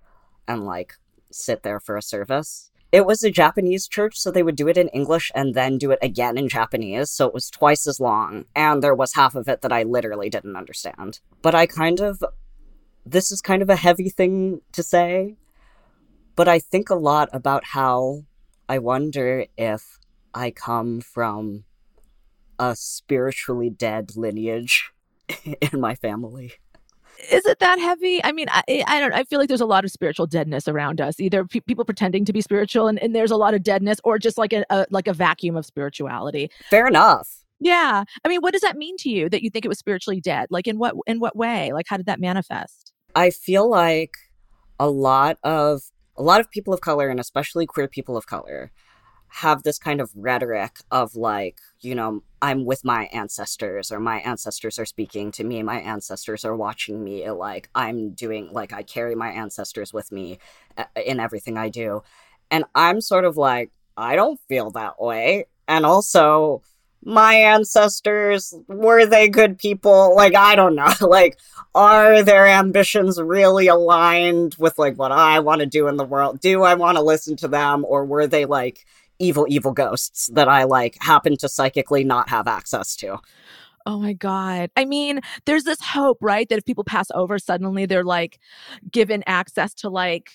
and 0.46 0.64
like 0.64 0.94
sit 1.30 1.62
there 1.62 1.80
for 1.80 1.96
a 1.96 2.02
service. 2.02 2.70
It 2.96 3.04
was 3.04 3.22
a 3.22 3.30
Japanese 3.30 3.86
church, 3.88 4.16
so 4.16 4.30
they 4.30 4.42
would 4.42 4.56
do 4.56 4.68
it 4.68 4.78
in 4.78 4.88
English 4.88 5.30
and 5.34 5.52
then 5.52 5.76
do 5.76 5.90
it 5.90 5.98
again 6.00 6.38
in 6.38 6.48
Japanese. 6.48 7.10
So 7.10 7.26
it 7.26 7.34
was 7.34 7.50
twice 7.50 7.86
as 7.86 8.00
long. 8.00 8.46
And 8.54 8.82
there 8.82 8.94
was 8.94 9.12
half 9.12 9.34
of 9.34 9.48
it 9.48 9.60
that 9.60 9.70
I 9.70 9.82
literally 9.82 10.30
didn't 10.30 10.56
understand. 10.56 11.20
But 11.42 11.54
I 11.54 11.66
kind 11.66 12.00
of, 12.00 12.24
this 13.04 13.30
is 13.30 13.42
kind 13.42 13.60
of 13.60 13.68
a 13.68 13.76
heavy 13.76 14.08
thing 14.08 14.62
to 14.72 14.82
say, 14.82 15.36
but 16.36 16.48
I 16.48 16.58
think 16.58 16.88
a 16.88 16.94
lot 16.94 17.28
about 17.34 17.64
how 17.66 18.22
I 18.66 18.78
wonder 18.78 19.44
if 19.58 19.98
I 20.32 20.50
come 20.50 21.02
from 21.02 21.64
a 22.58 22.74
spiritually 22.74 23.68
dead 23.68 24.16
lineage 24.16 24.90
in 25.44 25.82
my 25.82 25.96
family. 25.96 26.54
Is 27.30 27.46
it 27.46 27.58
that 27.60 27.78
heavy? 27.78 28.22
I 28.24 28.32
mean, 28.32 28.46
I, 28.50 28.84
I 28.86 29.00
don't. 29.00 29.12
I 29.12 29.24
feel 29.24 29.38
like 29.38 29.48
there's 29.48 29.60
a 29.60 29.66
lot 29.66 29.84
of 29.84 29.90
spiritual 29.90 30.26
deadness 30.26 30.68
around 30.68 31.00
us. 31.00 31.18
Either 31.18 31.44
pe- 31.44 31.60
people 31.60 31.84
pretending 31.84 32.24
to 32.24 32.32
be 32.32 32.40
spiritual, 32.40 32.88
and, 32.88 32.98
and 32.98 33.14
there's 33.14 33.30
a 33.30 33.36
lot 33.36 33.54
of 33.54 33.62
deadness, 33.62 33.98
or 34.04 34.18
just 34.18 34.38
like 34.38 34.52
a, 34.52 34.64
a 34.70 34.86
like 34.90 35.08
a 35.08 35.12
vacuum 35.12 35.56
of 35.56 35.66
spirituality. 35.66 36.50
Fair 36.70 36.86
enough. 36.86 37.28
Yeah. 37.58 38.04
I 38.24 38.28
mean, 38.28 38.40
what 38.40 38.52
does 38.52 38.60
that 38.62 38.76
mean 38.76 38.96
to 38.98 39.08
you 39.08 39.28
that 39.30 39.42
you 39.42 39.50
think 39.50 39.64
it 39.64 39.68
was 39.68 39.78
spiritually 39.78 40.20
dead? 40.20 40.48
Like 40.50 40.66
in 40.66 40.78
what 40.78 40.94
in 41.06 41.20
what 41.20 41.36
way? 41.36 41.72
Like 41.72 41.86
how 41.88 41.96
did 41.96 42.06
that 42.06 42.20
manifest? 42.20 42.92
I 43.14 43.30
feel 43.30 43.68
like 43.68 44.14
a 44.78 44.90
lot 44.90 45.38
of 45.42 45.80
a 46.16 46.22
lot 46.22 46.40
of 46.40 46.50
people 46.50 46.74
of 46.74 46.80
color 46.80 47.08
and 47.08 47.20
especially 47.20 47.66
queer 47.66 47.88
people 47.88 48.16
of 48.16 48.26
color 48.26 48.70
have 49.36 49.62
this 49.64 49.78
kind 49.78 50.00
of 50.00 50.10
rhetoric 50.14 50.78
of 50.90 51.14
like, 51.14 51.58
you 51.80 51.94
know, 51.94 52.22
I'm 52.40 52.64
with 52.64 52.86
my 52.86 53.04
ancestors 53.12 53.92
or 53.92 54.00
my 54.00 54.20
ancestors 54.20 54.78
are 54.78 54.86
speaking 54.86 55.30
to 55.32 55.44
me, 55.44 55.62
my 55.62 55.78
ancestors 55.78 56.42
are 56.42 56.56
watching 56.56 57.04
me, 57.04 57.30
like 57.30 57.68
I'm 57.74 58.12
doing 58.12 58.48
like 58.50 58.72
I 58.72 58.82
carry 58.82 59.14
my 59.14 59.28
ancestors 59.28 59.92
with 59.92 60.10
me 60.10 60.38
uh, 60.78 60.84
in 61.04 61.20
everything 61.20 61.58
I 61.58 61.68
do. 61.68 62.02
And 62.50 62.64
I'm 62.74 63.02
sort 63.02 63.26
of 63.26 63.36
like 63.36 63.72
I 63.94 64.16
don't 64.16 64.40
feel 64.48 64.70
that 64.70 64.98
way. 64.98 65.44
And 65.68 65.84
also 65.84 66.62
my 67.04 67.34
ancestors 67.34 68.54
were 68.68 69.04
they 69.04 69.28
good 69.28 69.58
people? 69.58 70.16
Like 70.16 70.34
i 70.34 70.56
don't 70.56 70.76
know. 70.76 70.88
Like 71.02 71.38
are 71.74 72.22
their 72.22 72.46
ambitions 72.46 73.20
really 73.20 73.66
aligned 73.66 74.54
with 74.58 74.78
like 74.78 74.96
what 74.96 75.12
i 75.12 75.40
want 75.40 75.60
to 75.60 75.66
do 75.66 75.88
in 75.88 75.98
the 75.98 76.06
world? 76.06 76.40
Do 76.40 76.62
i 76.62 76.72
want 76.72 76.96
to 76.96 77.04
listen 77.04 77.36
to 77.36 77.48
them? 77.48 77.84
Or 77.86 78.06
were 78.06 78.26
they 78.26 78.46
like 78.46 78.86
evil 79.18 79.46
evil 79.48 79.72
ghosts 79.72 80.28
that 80.32 80.48
i 80.48 80.64
like 80.64 80.96
happen 81.00 81.36
to 81.36 81.48
psychically 81.48 82.04
not 82.04 82.28
have 82.28 82.46
access 82.46 82.96
to 82.96 83.18
Oh 83.88 84.00
my 84.00 84.14
God. 84.14 84.70
I 84.76 84.84
mean, 84.84 85.20
there's 85.44 85.62
this 85.62 85.80
hope, 85.80 86.18
right? 86.20 86.48
That 86.48 86.58
if 86.58 86.64
people 86.64 86.82
pass 86.82 87.06
over, 87.14 87.38
suddenly 87.38 87.86
they're 87.86 88.02
like 88.02 88.40
given 88.90 89.22
access 89.28 89.72
to 89.74 89.88
like 89.88 90.32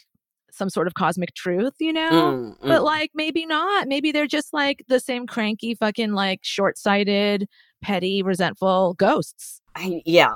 some 0.52 0.70
sort 0.70 0.88
of 0.88 0.94
cosmic 0.94 1.34
truth, 1.34 1.74
you 1.80 1.92
know? 1.92 2.12
Mm, 2.12 2.58
mm. 2.60 2.68
But 2.68 2.84
like 2.84 3.12
maybe 3.14 3.46
not. 3.46 3.90
Maybe 3.90 4.14
they're 4.14 4.26
just 4.26 4.54
like 4.54 4.86
the 4.88 5.02
same 5.02 5.28
cranky, 5.28 5.76
fucking 5.76 6.14
like 6.14 6.40
short 6.44 6.78
sighted, 6.78 7.50
petty, 7.82 8.24
resentful 8.24 8.94
ghosts. 8.94 9.62
I, 9.76 10.02
yeah. 10.06 10.36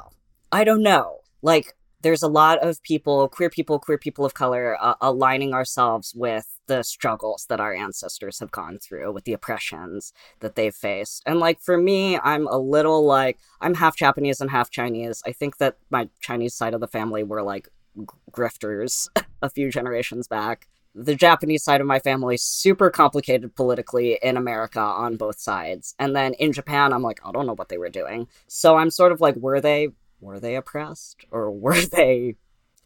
I 0.52 0.66
don't 0.66 0.84
know. 0.84 1.20
Like, 1.42 1.74
there's 2.06 2.22
a 2.22 2.28
lot 2.28 2.60
of 2.60 2.84
people, 2.84 3.28
queer 3.28 3.50
people, 3.50 3.80
queer 3.80 3.98
people 3.98 4.26
of 4.26 4.36
color, 4.36 4.78
uh, 4.80 4.94
aligning 5.02 5.56
ourselves 5.56 6.14
with 6.16 6.60
the 6.68 6.84
struggles 6.84 7.48
that 7.50 7.60
our 7.60 7.74
ancestors 7.74 8.38
have 8.38 8.52
gone 8.52 8.78
through, 8.78 9.12
with 9.12 9.24
the 9.24 9.34
oppressions 9.34 10.14
that 10.40 10.54
they've 10.54 10.76
faced. 10.76 11.24
And 11.26 11.40
like 11.40 11.60
for 11.60 11.80
me, 11.80 12.20
I'm 12.20 12.46
a 12.46 12.60
little 12.60 13.04
like, 13.04 13.40
I'm 13.60 13.74
half 13.74 13.98
Japanese 13.98 14.40
and 14.40 14.52
half 14.52 14.70
Chinese. 14.70 15.24
I 15.26 15.32
think 15.32 15.58
that 15.58 15.78
my 15.90 16.08
Chinese 16.20 16.54
side 16.54 16.76
of 16.76 16.80
the 16.80 16.88
family 16.88 17.24
were 17.24 17.42
like 17.42 17.70
grifters 18.32 19.08
a 19.42 19.50
few 19.50 19.72
generations 19.72 20.28
back. 20.28 20.68
The 20.94 21.16
Japanese 21.16 21.64
side 21.64 21.82
of 21.82 21.88
my 21.88 21.98
family 21.98 22.38
super 22.38 22.92
complicated 22.92 23.56
politically 23.56 24.20
in 24.22 24.38
America 24.38 24.80
on 24.80 25.18
both 25.18 25.40
sides. 25.40 25.96
And 25.98 26.16
then 26.16 26.36
in 26.36 26.54
Japan, 26.54 26.94
I'm 26.94 27.02
like, 27.02 27.20
I 27.26 27.32
don't 27.32 27.48
know 27.48 27.56
what 27.56 27.70
they 27.70 27.80
were 27.80 27.90
doing. 27.90 28.28
So 28.46 28.76
I'm 28.76 28.92
sort 28.92 29.12
of 29.12 29.22
like, 29.22 29.36
were 29.38 29.60
they 29.60 29.90
were 30.26 30.40
they 30.40 30.56
oppressed 30.56 31.26
or 31.32 31.52
were 31.66 31.80
they 31.82 32.36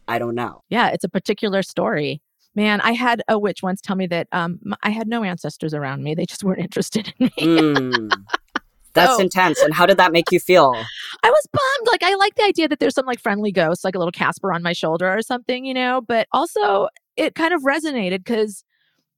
I 0.08 0.18
don't 0.18 0.34
know. 0.34 0.62
Yeah, 0.68 0.88
it's 0.88 1.04
a 1.04 1.08
particular 1.08 1.62
story. 1.62 2.20
Man, 2.56 2.80
I 2.80 2.92
had 2.92 3.22
a 3.28 3.38
witch 3.38 3.62
once 3.62 3.80
tell 3.80 3.94
me 3.94 4.08
that 4.08 4.26
um, 4.32 4.58
I 4.82 4.90
had 4.90 5.06
no 5.06 5.22
ancestors 5.22 5.72
around 5.72 6.02
me. 6.02 6.16
They 6.16 6.26
just 6.26 6.42
weren't 6.42 6.58
interested 6.68 7.14
in 7.18 7.26
me. 7.26 7.30
mm. 7.46 8.12
That's 8.92 9.16
so, 9.16 9.22
intense. 9.22 9.60
And 9.60 9.72
how 9.72 9.86
did 9.86 9.98
that 9.98 10.10
make 10.10 10.32
you 10.32 10.40
feel? 10.40 10.74
I 11.22 11.30
was 11.30 11.46
bummed. 11.52 11.88
Like 11.92 12.02
I 12.02 12.16
like 12.16 12.34
the 12.34 12.42
idea 12.42 12.66
that 12.66 12.80
there's 12.80 12.94
some 12.94 13.06
like 13.06 13.20
friendly 13.20 13.52
ghost, 13.52 13.84
like 13.84 13.94
a 13.94 13.98
little 13.98 14.10
Casper 14.10 14.52
on 14.52 14.64
my 14.64 14.72
shoulder 14.72 15.08
or 15.08 15.22
something, 15.22 15.64
you 15.64 15.74
know, 15.74 16.00
but 16.00 16.26
also 16.32 16.88
it 17.16 17.36
kind 17.36 17.54
of 17.54 17.62
resonated 17.62 18.18
because 18.18 18.64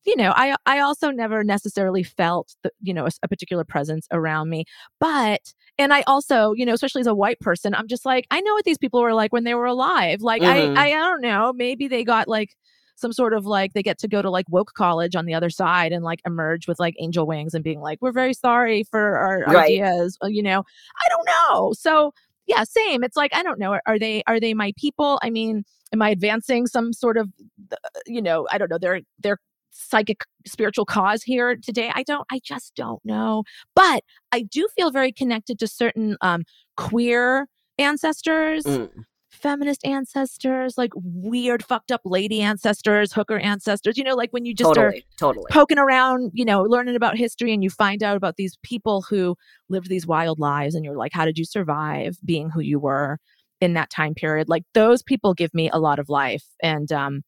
you 0.05 0.17
know, 0.17 0.33
I 0.35 0.57
I 0.67 0.81
also 0.81 1.11
never 1.11 1.45
necessarily 1.45 2.03
felt 2.03 2.55
the, 2.63 2.71
you 2.81 2.93
know 2.95 3.07
a, 3.07 3.11
a, 3.23 3.29
particular 3.29 3.65
presence 3.65 4.07
around 4.11 4.49
me, 4.49 4.65
but 4.99 5.55
and 5.79 5.93
I 5.93 6.03
also 6.07 6.53
you 6.55 6.67
know 6.67 6.75
especially 6.75 7.01
as 7.01 7.07
a 7.07 7.15
white 7.15 7.41
person, 7.41 7.75
I'm 7.75 7.89
just 7.89 8.05
like 8.05 8.27
I 8.31 8.41
know 8.41 8.53
what 8.55 8.65
these 8.65 8.79
people 8.79 9.01
were 9.01 9.15
like 9.15 9.33
when 9.33 9.45
they 9.45 9.55
were 9.55 9.67
alive. 9.67 10.21
Like 10.21 10.43
mm-hmm. 10.43 10.77
I 10.79 10.87
I 10.87 10.91
don't 10.91 11.21
know, 11.21 11.53
maybe 11.53 11.89
they 11.89 12.05
got 12.05 12.29
like 12.29 12.51
some 12.97 13.13
sort 13.13 13.35
of 13.35 13.47
like 13.47 13.73
they 13.73 13.83
get 13.83 13.99
to 13.99 14.09
go 14.09 14.23
to 14.23 14.31
like 14.31 14.47
woke 14.49 14.73
college 14.75 15.17
on 15.17 15.27
the 15.27 15.35
other 15.35 15.51
side 15.51 15.93
and 15.93 16.05
like 16.05 16.21
emerge 16.27 16.67
with 16.67 16.79
like 16.79 16.95
angel 17.01 17.27
wings 17.27 17.55
and 17.55 17.65
being 17.65 17.81
like 17.81 17.99
we're 18.01 18.13
very 18.13 18.35
sorry 18.35 18.85
for 18.85 19.17
our 19.17 19.41
right. 19.53 19.65
ideas 19.65 20.17
uh, 20.23 20.27
you 20.29 20.43
know 20.43 20.63
i 21.05 21.09
don't 21.09 21.27
know 21.27 21.73
so 21.73 22.13
yeah 22.47 22.65
same 22.65 23.03
it's 23.03 23.17
like 23.17 23.35
i 23.35 23.43
don't 23.43 23.59
know 23.59 23.79
are 23.87 23.99
they 23.99 24.23
are 24.27 24.39
they 24.39 24.55
my 24.55 24.73
people 24.77 25.19
i 25.23 25.31
mean 25.31 25.65
am 25.93 26.03
i 26.03 26.11
advancing 26.11 26.67
some 26.67 26.93
sort 26.93 27.17
of 27.17 27.29
uh, 27.73 27.77
you 28.07 28.23
know 28.23 28.47
i 28.51 28.59
don't 28.59 28.71
know 28.71 28.79
their 28.79 29.01
their 29.21 29.39
psychic 29.73 30.25
spiritual 30.47 30.85
cause 30.85 31.23
here 31.23 31.57
today 31.57 31.91
i 31.95 32.03
don't 32.03 32.27
i 32.31 32.41
just 32.45 32.75
don't 32.75 33.05
know 33.05 33.43
but 33.75 34.03
i 34.33 34.43
do 34.43 34.69
feel 34.77 34.91
very 34.91 35.13
connected 35.13 35.59
to 35.59 35.67
certain 35.67 36.17
um 36.21 36.43
queer 36.77 37.47
ancestors 37.79 38.65
mm 38.65 38.89
feminist 39.33 39.85
ancestors, 39.85 40.79
like 40.79 40.93
weird, 40.95 41.65
fucked 41.65 41.91
up 41.91 42.03
lady 42.05 42.41
ancestors, 42.41 43.13
hooker 43.13 43.39
ancestors, 43.39 43.97
you 43.97 44.05
know, 44.05 44.15
like 44.15 44.31
when 44.31 44.45
you 44.45 44.55
just 44.55 44.75
totally, 44.75 44.99
are 44.99 45.03
totally. 45.19 45.47
poking 45.51 45.79
around, 45.79 46.31
you 46.35 46.45
know, 46.45 46.63
learning 46.63 46.95
about 46.95 47.17
history 47.17 47.53
and 47.53 47.65
you 47.65 47.71
find 47.71 48.03
out 48.03 48.17
about 48.17 48.37
these 48.37 48.57
people 48.63 49.03
who 49.03 49.35
lived 49.69 49.89
these 49.89 50.07
wild 50.07 50.39
lives 50.39 50.75
and 50.75 50.85
you're 50.85 50.97
like, 50.97 51.13
how 51.13 51.25
did 51.25 51.39
you 51.39 51.45
survive 51.45 52.17
being 52.25 52.51
who 52.51 52.61
you 52.61 52.79
were 52.79 53.19
in 53.61 53.73
that 53.73 53.91
time 53.91 54.15
period? 54.15 54.49
Like 54.49 54.65
those 54.75 55.03
people 55.03 55.35
give 55.35 55.53
me 55.55 55.71
a 55.71 55.79
lot 55.79 55.99
of 55.99 56.09
life. 56.09 56.45
And 56.63 56.93
um, 56.93 57.23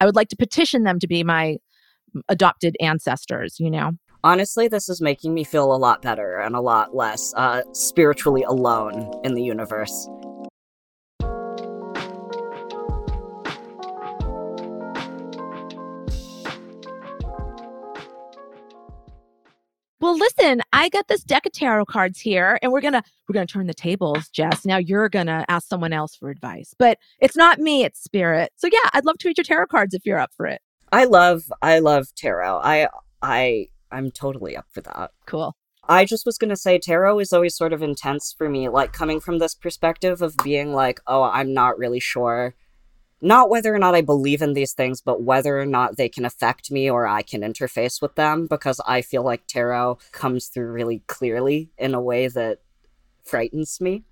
I 0.00 0.06
would 0.06 0.16
like 0.16 0.28
to 0.28 0.36
petition 0.36 0.82
them 0.82 0.98
to 0.98 1.06
be 1.06 1.22
my 1.22 1.56
adopted 2.28 2.76
ancestors, 2.80 3.56
you 3.58 3.70
know? 3.70 3.92
honestly, 4.24 4.66
this 4.66 4.88
is 4.88 5.00
making 5.00 5.34
me 5.34 5.44
feel 5.44 5.72
a 5.72 5.76
lot 5.76 6.02
better 6.02 6.38
and 6.38 6.56
a 6.56 6.60
lot 6.60 6.96
less 6.96 7.32
uh, 7.36 7.62
spiritually 7.72 8.42
alone 8.42 9.12
in 9.22 9.34
the 9.34 9.42
universe. 9.42 10.08
Well, 20.00 20.18
listen, 20.18 20.60
I 20.70 20.90
got 20.90 21.08
this 21.08 21.22
deck 21.24 21.46
of 21.46 21.52
tarot 21.52 21.86
cards 21.86 22.20
here, 22.20 22.58
and 22.60 22.70
we're 22.70 22.82
gonna 22.82 23.02
we're 23.26 23.32
gonna 23.32 23.46
turn 23.46 23.66
the 23.66 23.72
tables, 23.72 24.28
Jes. 24.36 24.66
Now 24.66 24.76
you're 24.76 25.08
gonna 25.08 25.46
ask 25.48 25.66
someone 25.66 25.94
else 25.94 26.14
for 26.14 26.28
advice, 26.28 26.74
but 26.78 26.98
it's 27.20 27.36
not 27.36 27.58
me; 27.58 27.84
it's 27.84 28.02
spirit. 28.04 28.52
So 28.56 28.68
yeah, 28.70 28.90
I'd 28.92 29.06
love 29.06 29.16
to 29.18 29.28
read 29.28 29.38
your 29.38 29.44
tarot 29.44 29.68
cards 29.68 29.94
if 29.94 30.04
you're 30.04 30.18
up 30.18 30.30
for 30.36 30.46
it. 30.46 30.60
I 30.94 31.04
love 31.06 31.52
I 31.60 31.80
love 31.80 32.14
tarot. 32.14 32.60
I 32.62 32.88
I 33.20 33.68
I'm 33.90 34.12
totally 34.12 34.56
up 34.56 34.66
for 34.70 34.80
that. 34.82 35.10
Cool. 35.26 35.56
I 35.88 36.04
just 36.04 36.24
was 36.24 36.38
going 36.38 36.50
to 36.50 36.56
say 36.56 36.78
tarot 36.78 37.18
is 37.18 37.32
always 37.32 37.56
sort 37.56 37.72
of 37.72 37.82
intense 37.82 38.32
for 38.36 38.48
me, 38.48 38.68
like 38.68 38.92
coming 38.92 39.18
from 39.18 39.38
this 39.38 39.56
perspective 39.56 40.22
of 40.22 40.36
being 40.44 40.72
like, 40.72 41.00
oh, 41.08 41.24
I'm 41.24 41.52
not 41.52 41.78
really 41.78 41.98
sure. 41.98 42.54
Not 43.20 43.50
whether 43.50 43.74
or 43.74 43.78
not 43.78 43.96
I 43.96 44.02
believe 44.02 44.40
in 44.40 44.52
these 44.52 44.72
things, 44.72 45.00
but 45.00 45.22
whether 45.22 45.58
or 45.60 45.66
not 45.66 45.96
they 45.96 46.08
can 46.08 46.24
affect 46.24 46.70
me 46.70 46.88
or 46.88 47.08
I 47.08 47.22
can 47.22 47.40
interface 47.40 48.00
with 48.00 48.14
them, 48.14 48.46
because 48.46 48.80
I 48.86 49.02
feel 49.02 49.24
like 49.24 49.48
tarot 49.48 49.98
comes 50.12 50.46
through 50.46 50.70
really 50.70 51.02
clearly 51.08 51.70
in 51.76 51.94
a 51.94 52.00
way 52.00 52.28
that 52.28 52.60
frightens 53.24 53.80
me. 53.80 54.04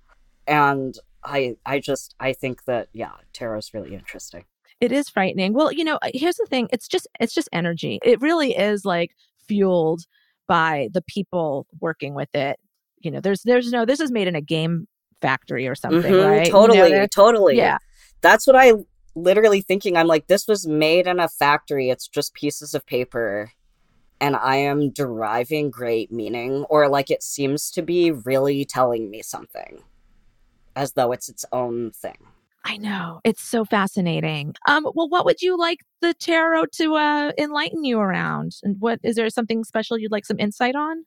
And 0.47 0.95
I 1.23 1.55
I 1.65 1.79
just 1.79 2.13
I 2.19 2.33
think 2.33 2.65
that 2.65 2.89
yeah, 2.91 3.13
tarot 3.31 3.59
is 3.59 3.73
really 3.73 3.93
interesting. 3.95 4.43
It 4.83 4.91
is 4.91 5.07
frightening. 5.07 5.53
Well, 5.53 5.71
you 5.71 5.85
know, 5.85 5.97
here's 6.13 6.35
the 6.35 6.45
thing. 6.45 6.67
It's 6.73 6.89
just 6.89 7.07
it's 7.21 7.33
just 7.33 7.47
energy. 7.53 7.99
It 8.03 8.19
really 8.19 8.51
is 8.57 8.83
like 8.83 9.11
fueled 9.47 10.01
by 10.45 10.89
the 10.93 11.01
people 11.01 11.67
working 11.79 12.13
with 12.13 12.35
it. 12.35 12.59
You 12.99 13.11
know, 13.11 13.21
there's 13.21 13.43
there's 13.43 13.71
no 13.71 13.85
this 13.85 14.01
is 14.01 14.11
made 14.11 14.27
in 14.27 14.35
a 14.35 14.41
game 14.41 14.89
factory 15.21 15.69
or 15.69 15.75
something, 15.75 16.11
mm-hmm, 16.11 16.29
right? 16.29 16.51
Totally, 16.51 16.89
you 16.89 16.95
know, 16.97 17.07
totally. 17.07 17.55
Yeah. 17.55 17.77
That's 18.19 18.45
what 18.45 18.57
I 18.57 18.73
literally 19.15 19.61
thinking. 19.61 19.95
I'm 19.95 20.07
like, 20.07 20.27
this 20.27 20.49
was 20.49 20.67
made 20.67 21.07
in 21.07 21.17
a 21.17 21.29
factory. 21.29 21.89
It's 21.89 22.09
just 22.09 22.33
pieces 22.33 22.73
of 22.73 22.85
paper. 22.85 23.51
And 24.19 24.35
I 24.35 24.57
am 24.57 24.91
deriving 24.91 25.71
great 25.71 26.11
meaning, 26.11 26.65
or 26.69 26.89
like 26.89 27.09
it 27.09 27.23
seems 27.23 27.71
to 27.71 27.81
be 27.81 28.11
really 28.11 28.65
telling 28.65 29.09
me 29.09 29.21
something 29.21 29.81
as 30.75 30.91
though 30.91 31.13
it's 31.13 31.29
its 31.29 31.45
own 31.53 31.91
thing. 31.91 32.17
I 32.65 32.77
know. 32.77 33.19
It's 33.23 33.41
so 33.41 33.65
fascinating. 33.65 34.55
Um, 34.67 34.87
well, 34.95 35.09
what 35.09 35.25
would 35.25 35.41
you 35.41 35.57
like 35.57 35.79
the 36.01 36.13
tarot 36.13 36.67
to 36.77 36.95
uh, 36.95 37.31
enlighten 37.37 37.83
you 37.83 37.99
around? 37.99 38.55
And 38.63 38.77
what 38.79 38.99
is 39.03 39.15
there 39.15 39.29
something 39.29 39.63
special 39.63 39.97
you'd 39.97 40.11
like 40.11 40.25
some 40.25 40.39
insight 40.39 40.75
on? 40.75 41.05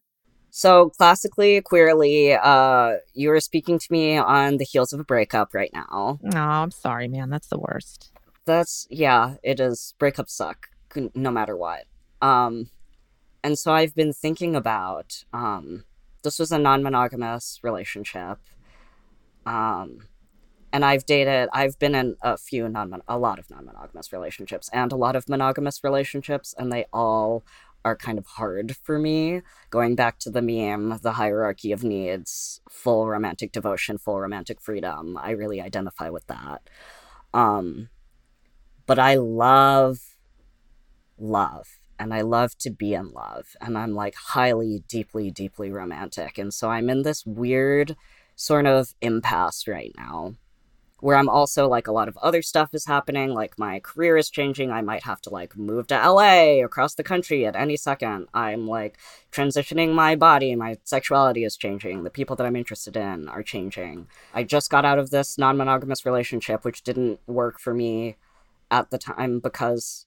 So 0.51 0.91
classically, 0.91 1.61
queerly, 1.61 2.35
uh, 2.35 2.95
you 3.15 3.31
are 3.31 3.41
speaking 3.41 3.79
to 3.79 3.87
me 3.91 4.17
on 4.17 4.59
the 4.59 4.65
heels 4.65 4.93
of 4.93 5.01
a 5.01 5.05
breakup 5.05 5.55
right 5.55 5.71
now. 5.73 6.19
No, 6.23 6.41
oh, 6.41 6.43
I'm 6.43 6.71
sorry, 6.71 7.09
man. 7.09 7.31
That's 7.31 7.49
the 7.49 7.59
worst. 7.59 8.11
That's 8.45 8.87
yeah, 8.91 9.35
it 9.43 9.61
is. 9.61 9.95
Breakups 9.99 10.31
suck, 10.31 10.69
no 11.15 11.31
matter 11.31 11.57
what. 11.57 11.85
Um, 12.23 12.71
and 13.43 13.59
so 13.59 13.73
I've 13.73 13.95
been 13.95 14.13
thinking 14.13 14.57
about 14.57 15.25
um, 15.33 15.85
this 16.23 16.39
was 16.39 16.53
a 16.53 16.59
non-monogamous 16.59 17.61
relationship. 17.63 18.39
Um, 19.45 20.01
and 20.77 20.85
I've 20.85 21.07
dated, 21.07 21.49
I've 21.55 21.79
been 21.79 21.95
in 21.95 22.17
a 22.21 22.37
few 22.37 22.69
non, 22.69 23.01
a 23.09 23.19
lot 23.19 23.39
of 23.39 23.49
non-monogamous 23.49 24.13
relationships 24.13 24.69
and 24.75 24.93
a 24.93 24.97
lot 24.97 25.17
of 25.17 25.27
monogamous 25.27 25.83
relationships, 25.83 26.55
and 26.59 26.71
they 26.71 26.85
all 26.93 27.47
are 27.83 27.97
kind 27.97 28.19
of 28.19 28.27
hard 28.27 28.77
for 28.83 28.99
me. 28.99 29.41
Going 29.71 29.95
back 29.95 30.19
to 30.19 30.31
the 30.31 30.43
meme, 30.43 30.99
the 31.03 31.13
hierarchy 31.13 31.73
of 31.73 31.83
needs, 31.83 32.61
full 32.69 33.09
romantic 33.09 33.53
devotion, 33.53 33.97
full 33.97 34.21
romantic 34.21 34.61
freedom. 34.61 35.17
I 35.17 35.31
really 35.31 35.63
identify 35.63 36.11
with 36.11 36.27
that. 36.27 36.69
Um, 37.33 37.89
but 38.85 38.99
I 38.99 39.15
love 39.15 40.01
love 41.17 41.79
and 41.99 42.13
I 42.13 42.21
love 42.21 42.59
to 42.59 42.69
be 42.69 42.93
in 42.93 43.13
love 43.13 43.57
and 43.63 43.79
I'm 43.79 43.95
like 43.95 44.15
highly 44.15 44.85
deeply 44.89 45.31
deeply 45.31 45.71
romantic 45.71 46.37
and 46.37 46.53
so 46.53 46.69
I'm 46.69 46.91
in 46.91 47.01
this 47.01 47.25
weird 47.25 47.97
sort 48.35 48.67
of 48.67 48.95
impasse 49.01 49.67
right 49.67 49.95
now 49.97 50.35
where 51.07 51.17
I'm 51.17 51.29
also 51.29 51.69
like 51.69 51.87
a 51.87 51.93
lot 51.93 52.09
of 52.09 52.17
other 52.17 52.43
stuff 52.43 52.75
is 52.75 52.87
happening, 52.87 53.33
like 53.33 53.61
my 53.61 53.79
career 53.79 54.17
is 54.17 54.29
changing. 54.29 54.73
I 54.73 54.83
might 54.83 55.05
have 55.05 55.21
to 55.21 55.31
like 55.31 55.57
move 55.57 55.87
to 55.87 55.95
LA 55.95 56.65
across 56.65 56.97
the 56.97 57.05
country 57.05 57.47
at 57.47 57.55
any 57.55 57.77
second. 57.77 58.27
I'm 58.35 58.67
like 58.67 58.99
transitioning 59.31 59.95
my 59.95 60.17
body, 60.17 60.57
my 60.57 60.79
sexuality 60.83 61.45
is 61.45 61.57
changing. 61.57 62.03
The 62.03 62.11
people 62.11 62.35
that 62.35 62.45
I'm 62.45 62.57
interested 62.57 62.97
in 62.97 63.29
are 63.29 63.45
changing. 63.45 64.09
I 64.35 64.43
just 64.43 64.69
got 64.69 64.85
out 64.85 64.99
of 64.99 65.11
this 65.11 65.39
non 65.39 65.57
monogamous 65.57 66.05
relationship, 66.05 66.65
which 66.65 66.83
didn't 66.83 67.21
work 67.29 67.61
for 67.61 67.73
me 67.73 68.17
at 68.73 68.91
the 68.91 68.99
time 68.99 69.39
because, 69.39 70.07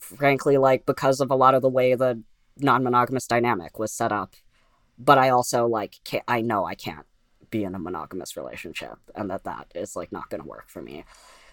frankly, 0.00 0.56
like 0.56 0.84
because 0.84 1.20
of 1.20 1.30
a 1.30 1.36
lot 1.36 1.54
of 1.54 1.62
the 1.62 1.68
way 1.68 1.94
the 1.94 2.20
non 2.58 2.82
monogamous 2.82 3.28
dynamic 3.28 3.78
was 3.78 3.92
set 3.92 4.10
up. 4.10 4.34
But 4.98 5.16
I 5.16 5.28
also 5.28 5.68
like, 5.68 6.00
can't, 6.02 6.24
I 6.26 6.40
know 6.40 6.64
I 6.64 6.74
can't 6.74 7.06
be 7.54 7.62
in 7.62 7.76
a 7.76 7.78
monogamous 7.78 8.36
relationship 8.36 8.98
and 9.14 9.30
that 9.30 9.44
that 9.44 9.70
is 9.76 9.94
like 9.94 10.10
not 10.10 10.28
going 10.28 10.42
to 10.42 10.48
work 10.48 10.68
for 10.68 10.82
me. 10.82 11.04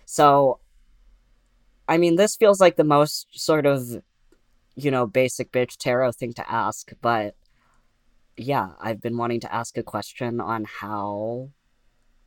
So 0.05 0.59
I 1.87 1.97
mean, 1.97 2.15
this 2.15 2.35
feels 2.35 2.59
like 2.59 2.75
the 2.75 2.83
most 2.83 3.27
sort 3.39 3.67
of 3.67 4.01
you 4.75 4.89
know, 4.89 5.05
basic 5.05 5.51
bitch 5.51 5.77
tarot 5.77 6.13
thing 6.13 6.33
to 6.33 6.51
ask, 6.51 6.91
but 7.01 7.35
yeah, 8.35 8.69
I've 8.79 8.99
been 8.99 9.17
wanting 9.17 9.41
to 9.41 9.53
ask 9.53 9.77
a 9.77 9.83
question 9.83 10.41
on 10.41 10.65
how 10.65 11.49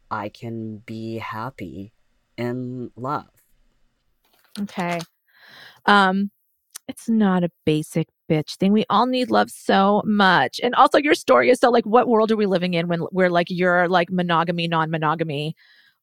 I 0.09 0.29
can 0.29 0.77
be 0.87 1.19
happy 1.19 1.93
in 2.37 2.93
love. 2.95 3.35
Okay. 4.61 5.01
Um 5.87 6.31
it's 6.87 7.09
not 7.09 7.43
a 7.43 7.51
basic 7.65 8.07
bitch 8.31 8.57
thing. 8.57 8.73
We 8.73 8.85
all 8.91 9.07
need 9.07 9.31
love 9.31 9.51
so 9.51 10.03
much. 10.05 10.61
And 10.63 10.75
also 10.75 10.99
your 10.99 11.15
story 11.15 11.51
is 11.51 11.59
so 11.59 11.71
like 11.71 11.85
what 11.85 12.09
world 12.09 12.33
are 12.33 12.37
we 12.37 12.47
living 12.47 12.75
in 12.75 12.89
when 12.89 13.03
we're 13.13 13.31
like 13.31 13.49
your 13.51 13.89
like 13.89 14.11
monogamy, 14.11 14.69
non-monogamy 14.69 15.55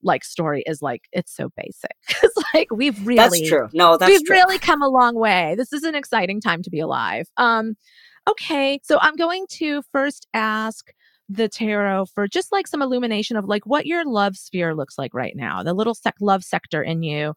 like 0.03 0.23
story 0.23 0.63
is 0.65 0.81
like 0.81 1.03
it's 1.11 1.35
so 1.35 1.49
basic. 1.55 1.95
it's 2.23 2.35
like 2.53 2.67
we've 2.71 3.05
really 3.05 3.39
That's 3.39 3.49
true. 3.49 3.69
No, 3.73 3.97
that's 3.97 4.09
we've 4.09 4.25
true. 4.25 4.35
really 4.35 4.57
come 4.57 4.81
a 4.81 4.89
long 4.89 5.15
way. 5.15 5.55
This 5.57 5.73
is 5.73 5.83
an 5.83 5.95
exciting 5.95 6.41
time 6.41 6.61
to 6.63 6.69
be 6.69 6.79
alive. 6.79 7.27
Um 7.37 7.75
okay, 8.29 8.79
so 8.83 8.97
I'm 9.01 9.15
going 9.15 9.45
to 9.53 9.81
first 9.91 10.27
ask 10.33 10.91
the 11.29 11.47
tarot 11.47 12.05
for 12.07 12.27
just 12.27 12.51
like 12.51 12.67
some 12.67 12.81
illumination 12.81 13.37
of 13.37 13.45
like 13.45 13.65
what 13.65 13.85
your 13.85 14.05
love 14.05 14.35
sphere 14.35 14.75
looks 14.75 14.97
like 14.97 15.13
right 15.13 15.35
now, 15.35 15.63
the 15.63 15.73
little 15.73 15.95
sec- 15.95 16.15
love 16.19 16.43
sector 16.43 16.83
in 16.83 17.03
you 17.03 17.33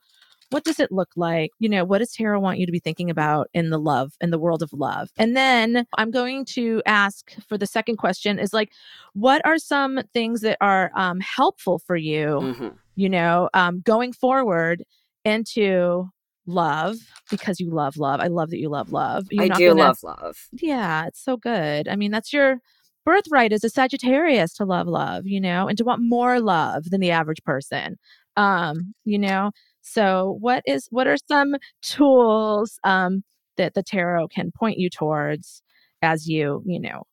what 0.54 0.62
does 0.62 0.78
it 0.78 0.92
look 0.92 1.10
like? 1.16 1.50
You 1.58 1.68
know, 1.68 1.84
what 1.84 1.98
does 1.98 2.12
tarot 2.12 2.38
want 2.38 2.60
you 2.60 2.66
to 2.66 2.70
be 2.70 2.78
thinking 2.78 3.10
about 3.10 3.48
in 3.54 3.70
the 3.70 3.78
love, 3.78 4.12
in 4.20 4.30
the 4.30 4.38
world 4.38 4.62
of 4.62 4.72
love? 4.72 5.10
And 5.16 5.36
then 5.36 5.84
I'm 5.98 6.12
going 6.12 6.44
to 6.50 6.80
ask 6.86 7.32
for 7.48 7.58
the 7.58 7.66
second 7.66 7.96
question 7.96 8.38
is 8.38 8.52
like, 8.52 8.70
what 9.14 9.44
are 9.44 9.58
some 9.58 9.98
things 10.12 10.42
that 10.42 10.56
are 10.60 10.92
um, 10.94 11.18
helpful 11.18 11.80
for 11.80 11.96
you, 11.96 12.26
mm-hmm. 12.40 12.68
you 12.94 13.08
know, 13.08 13.50
um, 13.52 13.80
going 13.80 14.12
forward 14.12 14.84
into 15.24 16.08
love 16.46 16.98
because 17.32 17.58
you 17.58 17.72
love 17.72 17.96
love. 17.96 18.20
I 18.20 18.28
love 18.28 18.50
that 18.50 18.60
you 18.60 18.68
love 18.68 18.92
love. 18.92 19.26
You're 19.32 19.46
I 19.46 19.58
do 19.58 19.70
gonna, 19.70 19.80
love 19.80 19.98
love. 20.04 20.36
Yeah, 20.52 21.08
it's 21.08 21.20
so 21.20 21.36
good. 21.36 21.88
I 21.88 21.96
mean, 21.96 22.12
that's 22.12 22.32
your 22.32 22.58
birthright 23.04 23.52
as 23.52 23.64
a 23.64 23.70
Sagittarius 23.70 24.54
to 24.54 24.64
love 24.64 24.86
love, 24.86 25.26
you 25.26 25.40
know, 25.40 25.66
and 25.66 25.76
to 25.78 25.84
want 25.84 26.00
more 26.00 26.38
love 26.38 26.90
than 26.90 27.00
the 27.00 27.10
average 27.10 27.42
person. 27.42 27.96
Um, 28.36 28.94
you 29.04 29.18
know, 29.18 29.50
so, 29.84 30.38
what 30.40 30.62
is 30.66 30.88
what 30.90 31.06
are 31.06 31.18
some 31.28 31.56
tools 31.82 32.78
um, 32.84 33.22
that 33.58 33.74
the 33.74 33.82
tarot 33.82 34.28
can 34.28 34.50
point 34.50 34.78
you 34.78 34.88
towards 34.88 35.62
as 36.00 36.26
you, 36.26 36.62
you 36.64 36.80
know, 36.80 37.04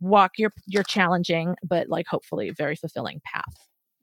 walk 0.00 0.32
your 0.38 0.52
your 0.66 0.84
challenging 0.84 1.56
but 1.64 1.88
like 1.88 2.06
hopefully 2.08 2.50
very 2.56 2.76
fulfilling 2.76 3.20
path? 3.24 3.52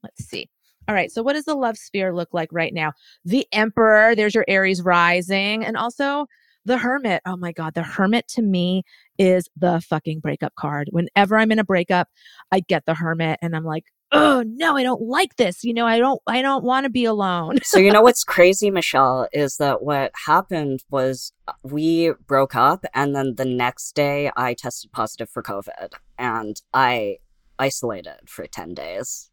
Let's 0.04 0.26
see. 0.26 0.50
All 0.90 0.96
right. 0.96 1.10
So, 1.10 1.24
what 1.24 1.34
does 1.34 1.46
the 1.46 1.56
love 1.56 1.78
sphere 1.78 2.14
look 2.14 2.30
like 2.34 2.50
right 2.52 2.74
now? 2.74 2.92
The 3.24 3.48
Emperor. 3.54 4.14
There's 4.14 4.36
your 4.36 4.46
Aries 4.50 4.82
rising, 4.82 5.64
and 5.64 5.78
also 5.78 6.26
the 6.66 6.78
Hermit. 6.78 7.22
Oh 7.26 7.38
my 7.38 7.54
God, 7.54 7.76
the 7.76 7.84
Hermit 7.84 8.28
to 8.30 8.42
me 8.42 8.84
is 9.20 9.48
the 9.56 9.80
fucking 9.80 10.20
breakup 10.20 10.56
card. 10.56 10.90
Whenever 10.92 11.38
I'm 11.38 11.52
in 11.52 11.60
a 11.60 11.64
breakup, 11.64 12.10
I 12.52 12.60
get 12.60 12.86
the 12.86 12.94
Hermit, 12.94 13.40
and 13.42 13.56
I'm 13.56 13.64
like, 13.64 13.86
oh 14.12 14.44
no 14.46 14.76
i 14.76 14.84
don't 14.84 15.02
like 15.02 15.36
this 15.38 15.64
you 15.64 15.74
know 15.74 15.86
i 15.86 15.98
don't 15.98 16.22
i 16.28 16.42
don't 16.42 16.64
want 16.64 16.84
to 16.84 16.90
be 16.90 17.06
alone. 17.06 17.58
So 17.64 17.80
you 17.80 17.92
know 17.94 18.02
what's 18.02 18.24
crazy 18.24 18.70
michelle 18.70 19.28
is 19.32 19.58
that 19.58 19.84
what 19.84 20.12
happened 20.26 20.84
was 20.90 21.32
uh, 21.48 21.54
we 21.64 22.12
broke 22.28 22.56
up 22.56 22.86
and 22.94 23.16
then 23.16 23.36
the 23.36 23.46
next 23.46 23.94
day 23.94 24.32
i 24.36 24.54
tested 24.54 24.92
positive 24.92 25.30
for 25.30 25.44
covid 25.44 25.94
and 26.18 26.62
i 26.74 27.18
isolated 27.60 28.18
for 28.28 28.48
10 28.48 28.74
days. 28.74 29.30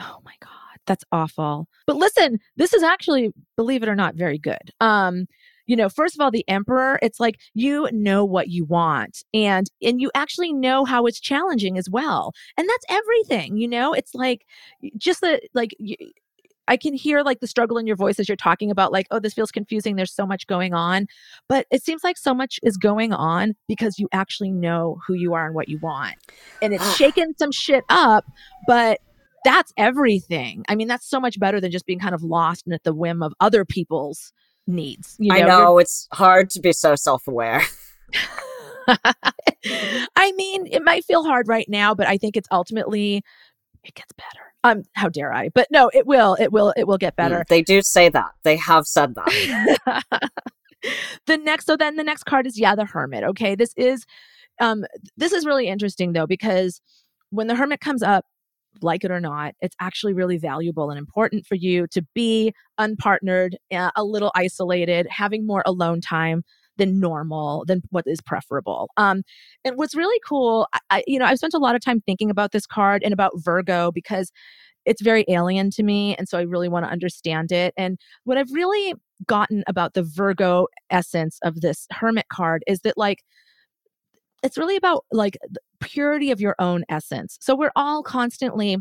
Oh 0.00 0.18
my 0.24 0.34
god 0.40 0.50
that's 0.86 1.04
awful. 1.12 1.68
But 1.86 1.96
listen 1.96 2.38
this 2.56 2.72
is 2.72 2.82
actually 2.82 3.32
believe 3.56 3.82
it 3.82 3.88
or 3.88 3.94
not 3.94 4.14
very 4.14 4.38
good. 4.38 4.72
Um 4.80 5.26
you 5.70 5.76
know 5.76 5.88
first 5.88 6.16
of 6.16 6.20
all 6.20 6.32
the 6.32 6.44
emperor 6.48 6.98
it's 7.00 7.20
like 7.20 7.38
you 7.54 7.88
know 7.92 8.24
what 8.24 8.48
you 8.48 8.64
want 8.64 9.22
and 9.32 9.70
and 9.80 10.00
you 10.00 10.10
actually 10.16 10.52
know 10.52 10.84
how 10.84 11.06
it's 11.06 11.20
challenging 11.20 11.78
as 11.78 11.88
well 11.88 12.32
and 12.56 12.68
that's 12.68 12.84
everything 12.88 13.56
you 13.56 13.68
know 13.68 13.92
it's 13.92 14.12
like 14.12 14.44
just 14.96 15.20
the 15.20 15.40
like 15.54 15.70
you, 15.78 15.94
I 16.66 16.76
can 16.76 16.92
hear 16.94 17.22
like 17.22 17.40
the 17.40 17.46
struggle 17.46 17.78
in 17.78 17.86
your 17.86 17.96
voice 17.96 18.20
as 18.20 18.28
you're 18.28 18.36
talking 18.36 18.70
about 18.70 18.92
like, 18.92 19.08
oh, 19.10 19.18
this 19.18 19.34
feels 19.34 19.50
confusing. 19.50 19.96
There's 19.96 20.14
so 20.14 20.24
much 20.24 20.46
going 20.46 20.72
on. 20.72 21.08
But 21.48 21.66
it 21.72 21.82
seems 21.82 22.04
like 22.04 22.16
so 22.16 22.32
much 22.32 22.60
is 22.62 22.76
going 22.76 23.12
on 23.12 23.56
because 23.66 23.98
you 23.98 24.08
actually 24.12 24.52
know 24.52 25.00
who 25.04 25.14
you 25.14 25.34
are 25.34 25.46
and 25.46 25.54
what 25.54 25.68
you 25.68 25.80
want. 25.82 26.14
And 26.62 26.72
it's 26.72 26.84
ah. 26.84 26.92
shaking 26.92 27.34
some 27.36 27.50
shit 27.50 27.82
up, 27.88 28.24
but 28.68 29.00
that's 29.44 29.72
everything. 29.76 30.64
I 30.68 30.76
mean, 30.76 30.86
that's 30.86 31.10
so 31.10 31.18
much 31.18 31.40
better 31.40 31.60
than 31.60 31.72
just 31.72 31.86
being 31.86 31.98
kind 31.98 32.14
of 32.14 32.22
lost 32.22 32.66
and 32.66 32.74
at 32.74 32.84
the 32.84 32.94
whim 32.94 33.20
of 33.20 33.34
other 33.40 33.64
people's 33.64 34.32
needs. 34.74 35.16
You 35.18 35.28
know, 35.28 35.34
I 35.36 35.42
know 35.42 35.78
it's 35.78 36.08
hard 36.12 36.50
to 36.50 36.60
be 36.60 36.72
so 36.72 36.94
self 36.96 37.26
aware. 37.26 37.62
I 40.16 40.32
mean, 40.32 40.66
it 40.66 40.82
might 40.82 41.04
feel 41.04 41.24
hard 41.24 41.48
right 41.48 41.68
now, 41.68 41.94
but 41.94 42.06
I 42.06 42.16
think 42.16 42.36
it's 42.36 42.48
ultimately 42.50 43.22
it 43.84 43.94
gets 43.94 44.12
better. 44.12 44.54
Um, 44.62 44.82
how 44.94 45.08
dare 45.08 45.32
I? 45.32 45.48
But 45.48 45.68
no, 45.70 45.90
it 45.94 46.06
will. 46.06 46.36
It 46.38 46.52
will. 46.52 46.74
It 46.76 46.86
will 46.86 46.98
get 46.98 47.16
better. 47.16 47.40
Mm, 47.40 47.46
they 47.48 47.62
do 47.62 47.80
say 47.82 48.08
that. 48.10 48.32
They 48.42 48.56
have 48.56 48.86
said 48.86 49.14
that. 49.14 50.02
the 51.26 51.38
next, 51.38 51.66
so 51.66 51.76
then 51.76 51.96
the 51.96 52.04
next 52.04 52.24
card 52.24 52.46
is 52.46 52.58
yeah, 52.58 52.74
the 52.74 52.84
Hermit. 52.84 53.24
Okay, 53.24 53.54
this 53.54 53.72
is, 53.76 54.04
um, 54.60 54.84
this 55.16 55.32
is 55.32 55.46
really 55.46 55.66
interesting 55.66 56.12
though 56.12 56.26
because 56.26 56.80
when 57.30 57.46
the 57.46 57.54
Hermit 57.54 57.80
comes 57.80 58.02
up, 58.02 58.26
like 58.82 59.04
it 59.04 59.10
or 59.10 59.20
not, 59.20 59.54
it's 59.60 59.76
actually 59.80 60.12
really 60.12 60.38
valuable 60.38 60.90
and 60.90 60.98
important 60.98 61.46
for 61.46 61.54
you 61.54 61.86
to 61.88 62.02
be 62.14 62.52
unpartnered, 62.78 63.54
uh, 63.72 63.90
a 63.96 64.04
little 64.04 64.32
isolated, 64.34 65.06
having 65.10 65.46
more 65.46 65.62
alone 65.66 66.00
time 66.00 66.42
than 66.76 66.98
normal, 66.98 67.64
than 67.66 67.82
what 67.90 68.04
is 68.06 68.20
preferable. 68.20 68.88
Um, 68.96 69.22
and 69.64 69.76
what's 69.76 69.94
really 69.94 70.18
cool, 70.26 70.66
I, 70.90 71.02
you 71.06 71.18
know, 71.18 71.26
I've 71.26 71.38
spent 71.38 71.54
a 71.54 71.58
lot 71.58 71.74
of 71.74 71.82
time 71.84 72.00
thinking 72.00 72.30
about 72.30 72.52
this 72.52 72.66
card 72.66 73.02
and 73.02 73.12
about 73.12 73.32
Virgo 73.36 73.92
because 73.92 74.32
it's 74.86 75.02
very 75.02 75.26
alien 75.28 75.70
to 75.72 75.82
me. 75.82 76.16
And 76.16 76.26
so 76.26 76.38
I 76.38 76.42
really 76.42 76.68
want 76.68 76.86
to 76.86 76.90
understand 76.90 77.52
it. 77.52 77.74
And 77.76 77.98
what 78.24 78.38
I've 78.38 78.50
really 78.50 78.94
gotten 79.26 79.62
about 79.66 79.92
the 79.92 80.02
Virgo 80.02 80.68
essence 80.88 81.38
of 81.44 81.60
this 81.60 81.86
Hermit 81.92 82.28
card 82.32 82.62
is 82.66 82.80
that, 82.80 82.96
like, 82.96 83.22
it's 84.42 84.58
really 84.58 84.76
about 84.76 85.04
like 85.12 85.38
purity 85.80 86.30
of 86.30 86.40
your 86.40 86.56
own 86.58 86.84
essence. 86.88 87.38
So 87.40 87.54
we're 87.54 87.72
all 87.76 88.02
constantly 88.02 88.78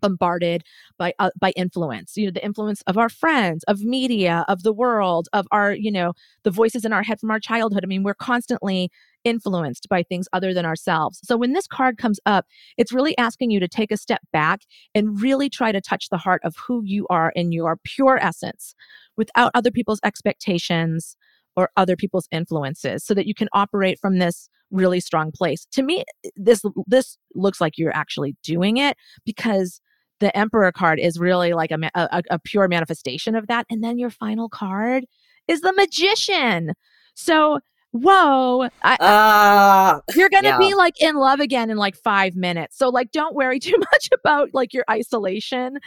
bombarded 0.00 0.62
by 0.96 1.12
uh, 1.18 1.30
by 1.38 1.50
influence 1.56 2.16
you 2.16 2.26
know 2.26 2.30
the 2.30 2.44
influence 2.44 2.82
of 2.82 2.96
our 2.96 3.08
friends 3.08 3.64
of 3.64 3.80
media 3.80 4.44
of 4.48 4.62
the 4.62 4.72
world 4.72 5.28
of 5.32 5.46
our 5.50 5.72
you 5.72 5.90
know 5.90 6.12
the 6.44 6.50
voices 6.50 6.84
in 6.84 6.92
our 6.92 7.02
head 7.02 7.18
from 7.20 7.30
our 7.30 7.40
childhood 7.40 7.84
i 7.84 7.86
mean 7.86 8.02
we're 8.02 8.14
constantly 8.14 8.90
influenced 9.24 9.88
by 9.88 10.02
things 10.02 10.28
other 10.32 10.54
than 10.54 10.64
ourselves 10.64 11.20
so 11.24 11.36
when 11.36 11.52
this 11.52 11.66
card 11.66 11.98
comes 11.98 12.20
up 12.26 12.46
it's 12.76 12.92
really 12.92 13.16
asking 13.18 13.50
you 13.50 13.58
to 13.58 13.68
take 13.68 13.90
a 13.90 13.96
step 13.96 14.22
back 14.32 14.62
and 14.94 15.20
really 15.20 15.50
try 15.50 15.72
to 15.72 15.80
touch 15.80 16.08
the 16.08 16.18
heart 16.18 16.40
of 16.44 16.54
who 16.56 16.82
you 16.84 17.06
are 17.10 17.32
in 17.34 17.50
your 17.50 17.76
pure 17.82 18.18
essence 18.22 18.74
without 19.16 19.50
other 19.54 19.70
people's 19.70 20.00
expectations 20.04 21.16
or 21.58 21.70
other 21.76 21.96
people's 21.96 22.28
influences 22.30 23.04
so 23.04 23.12
that 23.14 23.26
you 23.26 23.34
can 23.34 23.48
operate 23.52 23.98
from 23.98 24.18
this 24.18 24.48
really 24.70 25.00
strong 25.00 25.32
place. 25.32 25.66
To 25.72 25.82
me 25.82 26.04
this 26.36 26.62
this 26.86 27.18
looks 27.34 27.60
like 27.60 27.76
you're 27.76 27.94
actually 27.94 28.36
doing 28.44 28.76
it 28.76 28.96
because 29.24 29.80
the 30.20 30.36
emperor 30.36 30.70
card 30.70 31.00
is 31.00 31.18
really 31.18 31.52
like 31.54 31.72
a, 31.72 31.78
a, 31.94 32.22
a 32.30 32.38
pure 32.38 32.68
manifestation 32.68 33.34
of 33.34 33.48
that 33.48 33.66
and 33.70 33.82
then 33.82 33.98
your 33.98 34.10
final 34.10 34.48
card 34.48 35.04
is 35.48 35.62
the 35.62 35.72
magician. 35.72 36.74
So 37.14 37.58
whoa 37.90 38.68
I, 38.82 38.94
uh, 39.00 40.00
you're 40.14 40.28
gonna 40.28 40.50
yeah. 40.50 40.58
be 40.58 40.74
like 40.74 41.00
in 41.00 41.16
love 41.16 41.40
again 41.40 41.70
in 41.70 41.76
like 41.76 41.96
five 41.96 42.36
minutes. 42.36 42.78
So 42.78 42.88
like 42.88 43.10
don't 43.10 43.34
worry 43.34 43.58
too 43.68 43.78
much 43.78 44.08
about 44.14 44.50
like 44.52 44.72
your 44.72 44.84
isolation. 44.88 45.78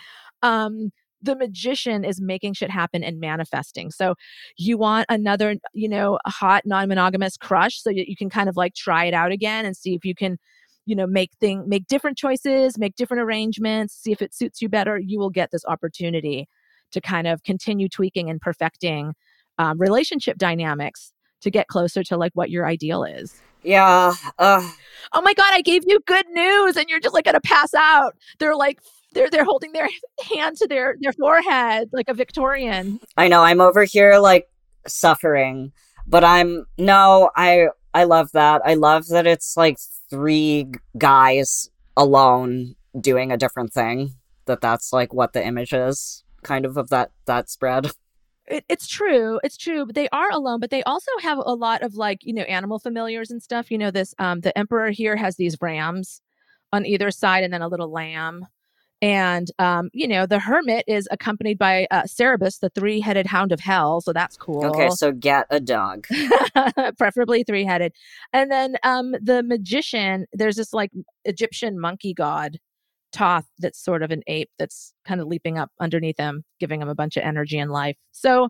Um 0.42 0.92
the 1.22 1.36
magician 1.36 2.04
is 2.04 2.20
making 2.20 2.54
shit 2.54 2.70
happen 2.70 3.04
and 3.04 3.20
manifesting. 3.20 3.92
So 3.92 4.16
you 4.58 4.78
want 4.78 5.06
another, 5.10 5.56
you 5.74 5.88
know, 5.88 6.20
hot 6.26 6.64
non-monogamous 6.66 7.38
crush 7.38 7.82
so 7.82 7.92
that 7.92 8.10
you 8.10 8.16
can 8.16 8.30
kind 8.30 8.50
of 8.50 8.58
like 8.58 8.74
try 8.74 9.06
it 9.06 9.14
out 9.14 9.32
again 9.32 9.66
and 9.66 9.76
see 9.76 9.94
if 9.94 10.04
you 10.04 10.16
can 10.16 10.38
you 10.88 10.96
know 10.96 11.06
make 11.06 11.32
thing 11.40 11.64
make 11.70 11.86
different 11.86 12.18
choices 12.18 12.80
make 12.80 12.96
different 12.96 13.22
arrangements 13.22 13.94
see 13.94 14.12
if 14.12 14.22
it 14.22 14.34
suits 14.34 14.62
you 14.62 14.70
better. 14.70 14.98
You 14.98 15.20
will 15.20 15.30
get 15.30 15.52
this 15.52 15.64
opportunity 15.66 16.48
to 16.92 17.00
kind 17.02 17.28
of 17.28 17.44
continue 17.44 17.88
tweaking 17.88 18.30
and 18.30 18.42
perfecting 18.42 19.14
um, 19.58 19.78
relationship 19.78 20.38
dynamics 20.38 21.14
to 21.42 21.52
get 21.52 21.68
closer 21.68 22.04
to 22.04 22.18
like 22.18 22.32
what 22.34 22.50
your 22.50 22.66
ideal 22.66 23.04
is. 23.04 23.42
Yeah 23.64 24.14
uh... 24.40 24.68
oh 25.14 25.22
my 25.22 25.36
god 25.36 25.54
i 25.54 25.62
gave 25.62 25.84
you 25.86 26.00
good 26.08 26.26
news 26.32 26.78
and 26.78 26.90
you're 26.90 27.00
just 27.00 27.14
like 27.14 27.26
gonna 27.26 27.40
pass 27.42 27.76
out. 27.76 28.16
They're 28.40 28.56
like 28.56 28.80
they're 29.14 29.30
they're 29.30 29.46
holding 29.46 29.72
their 29.72 29.90
hand 30.36 30.58
to 30.58 30.68
their 30.68 30.96
their 31.00 31.14
forehead 31.14 31.90
like 31.92 32.10
a 32.10 32.14
victorian. 32.14 33.00
I 33.18 33.28
know 33.28 33.42
i'm 33.42 33.62
over 33.62 33.84
here 33.84 34.18
like 34.20 34.50
suffering 34.88 35.72
but 36.08 36.24
i'm 36.24 36.66
no 36.78 37.30
i 37.36 37.68
i 37.94 38.04
love 38.04 38.32
that. 38.34 38.62
I 38.66 38.76
love 38.76 39.08
that 39.08 39.28
it's 39.28 39.58
like 39.58 39.78
three 40.10 40.72
guys 40.98 41.70
alone 41.98 42.76
doing 43.00 43.32
a 43.32 43.38
different 43.38 43.74
thing 43.74 44.16
that 44.46 44.62
that's 44.62 44.92
like 44.92 45.14
what 45.14 45.34
the 45.34 45.46
image 45.46 45.74
is 45.74 46.24
kind 46.44 46.66
of 46.66 46.78
of 46.78 46.90
that 46.90 47.12
that 47.26 47.50
spread. 47.50 47.92
It, 48.48 48.66
it's 48.68 48.88
true 48.88 49.40
it's 49.44 49.58
true 49.58 49.86
but 49.86 49.96
they 49.96 50.10
are 50.10 50.32
alone 50.32 50.60
but 50.60 50.72
they 50.72 50.84
also 50.84 51.12
have 51.22 51.38
a 51.38 51.54
lot 51.54 51.84
of 51.84 51.96
like 51.96 52.20
you 52.24 52.34
know 52.34 52.44
animal 52.44 52.80
familiars 52.80 53.32
and 53.32 53.42
stuff. 53.42 53.72
You 53.72 53.78
know 53.78 53.92
this 53.92 54.14
um 54.20 54.42
the 54.42 54.58
emperor 54.58 54.90
here 54.90 55.16
has 55.16 55.36
these 55.36 55.58
rams 55.62 56.22
on 56.74 56.86
either 56.86 57.12
side 57.12 57.44
and 57.44 57.54
then 57.54 57.62
a 57.62 57.68
little 57.68 57.92
lamb 57.92 58.48
and 59.02 59.50
um, 59.60 59.90
you 59.94 60.08
know 60.08 60.26
the 60.26 60.40
hermit 60.40 60.84
is 60.88 61.08
accompanied 61.12 61.58
by 61.58 61.88
uh, 61.92 62.04
Cerberus, 62.04 62.60
the 62.60 62.70
three-headed 62.70 63.26
hound 63.26 63.52
of 63.52 63.60
hell. 63.60 64.02
So 64.02 64.14
that's 64.14 64.38
cool. 64.38 64.66
Okay, 64.66 64.90
so 64.92 65.12
get 65.12 65.48
a 65.50 65.60
dog, 65.60 66.08
preferably 66.98 67.44
three-headed. 67.44 67.94
And 68.34 68.52
then 68.52 68.78
um, 68.84 69.16
the 69.22 69.44
magician, 69.44 70.26
there's 70.34 70.56
this 70.56 70.74
like 70.74 70.92
Egyptian 71.26 71.80
monkey 71.80 72.14
god 72.14 72.60
Thoth 73.14 73.46
that's 73.60 73.84
sort 73.84 74.04
of 74.04 74.12
an 74.12 74.24
ape 74.28 74.50
that's 74.58 74.94
kind 75.06 75.20
of 75.20 75.28
leaping 75.28 75.58
up 75.58 75.70
underneath 75.80 76.18
him, 76.18 76.44
giving 76.60 76.82
him 76.82 76.90
a 76.90 76.96
bunch 76.96 77.18
of 77.18 77.24
energy 77.24 77.60
and 77.60 77.72
life. 77.72 77.98
So 78.12 78.50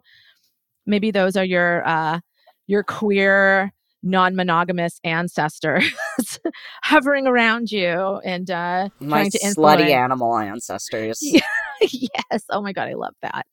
maybe 0.86 1.12
those 1.12 1.36
are 1.36 1.46
your 1.46 1.88
uh, 1.88 2.20
your 2.68 2.84
queer 2.84 3.74
non-monogamous 4.04 5.00
ancestors 5.04 5.84
hovering 6.84 7.28
around 7.28 7.72
you 7.72 8.20
and 8.26 8.50
uh 8.50 8.90
my 9.00 9.20
trying 9.20 9.32
to 9.32 9.40
influence. 9.46 9.82
slutty 9.82 9.90
animal 9.92 10.38
ancestors. 10.38 11.22
Yes 11.84 12.44
oh 12.52 12.62
my 12.62 12.74
god 12.74 12.90
i 12.90 12.94
love 12.94 13.16
that. 13.24 13.48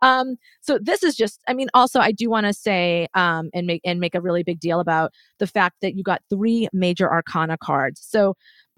Um 0.00 0.36
so 0.62 0.78
this 0.80 1.02
is 1.02 1.14
just 1.14 1.40
i 1.46 1.52
mean 1.52 1.68
also 1.74 2.00
i 2.00 2.10
do 2.10 2.30
want 2.30 2.46
to 2.46 2.54
say 2.54 3.06
um 3.12 3.50
and 3.52 3.66
make 3.66 3.82
and 3.84 4.00
make 4.00 4.14
a 4.14 4.20
really 4.22 4.42
big 4.42 4.60
deal 4.60 4.80
about 4.80 5.12
the 5.40 5.46
fact 5.46 5.76
that 5.82 5.94
you 5.94 6.02
got 6.02 6.22
three 6.30 6.68
major 6.72 7.12
arcana 7.12 7.58
cards. 7.58 8.00
So 8.02 8.34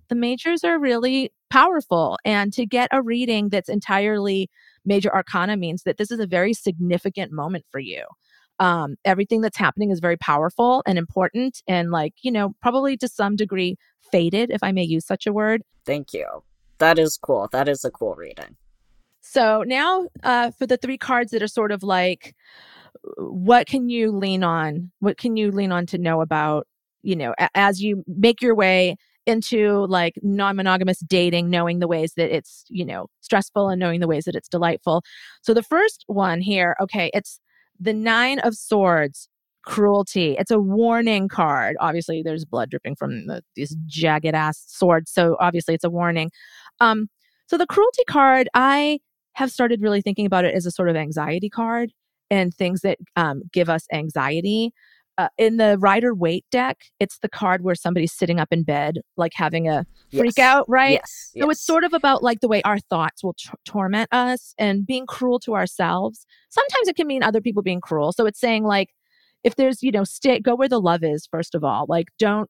the 0.09 0.17
majors 0.17 0.65
are 0.65 0.81
really 0.81 1.31
powerful 1.49 2.19
and 2.25 2.53
to 2.55 2.67
get 2.67 2.89
a 2.91 3.01
reading 3.01 3.51
that's 3.51 3.69
entirely 3.69 4.51
major 4.85 5.15
arcana 5.15 5.57
means 5.57 5.83
that 5.85 5.97
this 5.97 6.11
is 6.11 6.19
a 6.19 6.27
very 6.27 6.53
significant 6.53 7.31
moment 7.31 7.65
for 7.71 7.79
you 7.79 8.05
um, 8.59 8.97
everything 9.05 9.41
that's 9.41 9.57
happening 9.57 9.91
is 9.91 10.01
very 10.01 10.17
powerful 10.17 10.83
and 10.87 10.99
important 10.99 11.63
and 11.69 11.91
like 11.91 12.15
you 12.23 12.31
know 12.31 12.55
probably 12.61 12.97
to 12.97 13.09
some 13.09 13.37
degree 13.37 13.77
fated 14.11 14.51
if 14.51 14.63
i 14.63 14.73
may 14.73 14.83
use 14.83 15.07
such 15.07 15.27
a 15.27 15.33
word. 15.33 15.63
Thank 15.85 16.13
you. 16.13 16.27
That 16.79 16.99
is 16.99 17.19
cool. 17.21 17.49
That 17.51 17.69
is 17.69 17.85
a 17.85 17.91
cool 17.91 18.15
reading. 18.15 18.57
So 19.21 19.65
now 19.67 20.09
uh, 20.23 20.51
for 20.53 20.67
the 20.67 20.77
three 20.77 20.97
cards 20.97 21.33
that 21.33 21.43
are 21.43 21.49
sort 21.49 21.73
of 21.73 21.83
like 21.83 22.35
what 23.19 23.67
can 23.67 23.89
you 23.89 24.11
lean 24.11 24.43
on? 24.43 24.91
What 25.01 25.19
can 25.19 25.37
you 25.37 25.51
lean 25.51 25.73
on 25.73 25.87
to 25.87 25.99
know 25.99 26.21
about 26.21 26.67
you 27.03 27.17
know 27.17 27.35
a- 27.39 27.51
as 27.55 27.83
you 27.83 28.05
make 28.07 28.43
your 28.43 28.55
way 28.55 28.97
into 29.27 29.87
like 29.87 30.15
non-monogamous 30.23 31.01
dating 31.01 31.51
knowing 31.51 31.81
the 31.81 31.89
ways 31.89 32.15
that 32.17 32.35
it's 32.35 32.65
you 32.69 32.85
know 32.85 33.09
stressful 33.21 33.69
and 33.69 33.79
knowing 33.79 34.01
the 34.01 34.09
ways 34.09 34.25
that 34.25 34.35
it's 34.35 34.49
delightful? 34.49 35.03
So 35.43 35.55
the 35.55 35.63
first 35.63 36.05
one 36.07 36.41
here 36.41 36.77
okay 36.81 37.11
it's 37.15 37.41
the 37.81 37.93
Nine 37.93 38.39
of 38.41 38.55
Swords, 38.55 39.29
cruelty. 39.65 40.37
It's 40.39 40.51
a 40.51 40.59
warning 40.59 41.29
card. 41.29 41.77
Obviously, 41.81 42.23
there's 42.23 42.45
blood 42.45 42.71
dripping 42.71 42.97
from 42.97 43.27
the, 43.27 43.43
these 43.55 43.77
jagged 43.87 44.35
ass 44.35 44.65
swords. 44.67 45.11
So 45.11 45.37
obviously, 45.41 45.75
it's 45.75 45.85
a 45.85 45.91
warning. 45.91 46.31
Um, 46.81 47.09
so 47.47 47.57
the 47.57 47.67
cruelty 47.67 48.03
card, 48.09 48.49
I 48.55 48.99
have 49.35 49.51
started 49.51 49.83
really 49.83 50.03
thinking 50.03 50.27
about 50.27 50.45
it 50.45 50.55
as 50.55 50.67
a 50.67 50.71
sort 50.71 50.89
of 50.89 50.97
anxiety 50.97 51.49
card 51.49 51.93
and 52.31 52.53
things 52.53 52.81
that 52.81 52.99
um, 53.17 53.43
give 53.53 53.69
us 53.69 53.87
anxiety. 53.93 54.73
Uh, 55.19 55.29
in 55.37 55.57
the 55.57 55.77
Rider 55.79 56.15
Waite 56.15 56.45
deck, 56.53 56.79
it's 57.01 57.19
the 57.19 57.29
card 57.29 57.65
where 57.65 57.75
somebody's 57.75 58.13
sitting 58.13 58.39
up 58.39 58.49
in 58.53 58.63
bed, 58.63 59.01
like 59.17 59.33
having 59.35 59.69
a 59.69 59.85
freak 60.13 60.35
yes. 60.37 60.47
out, 60.47 60.65
right? 60.69 60.93
Yes, 60.93 61.33
yes. 61.35 61.45
So 61.45 61.51
it's 61.51 61.67
sort 61.67 61.83
of 61.83 61.93
about 61.93 62.23
like 62.23 62.39
the 62.39 62.47
way 62.47 62.63
our 62.63 62.79
thoughts 62.79 63.25
will 63.25 63.35
t- 63.35 63.51
torment 63.65 64.09
us 64.13 64.55
and 64.59 64.87
being 64.87 65.07
cruel 65.07 65.41
to 65.41 65.57
ourselves. 65.57 66.25
Sometimes 66.51 66.87
it 66.87 66.95
can 66.95 67.09
mean 67.09 67.25
other 67.25 67.41
people 67.41 67.65
being 67.65 67.81
cruel. 67.81 68.13
So 68.13 68.27
it's 68.27 68.39
saying 68.39 68.63
like, 68.63 68.91
if 69.43 69.57
there's, 69.57 69.83
you 69.83 69.91
know, 69.91 70.05
stay, 70.05 70.39
go 70.39 70.55
where 70.55 70.69
the 70.69 70.81
love 70.81 71.03
is, 71.03 71.27
first 71.29 71.57
of 71.57 71.65
all. 71.65 71.87
Like, 71.89 72.07
don't 72.21 72.49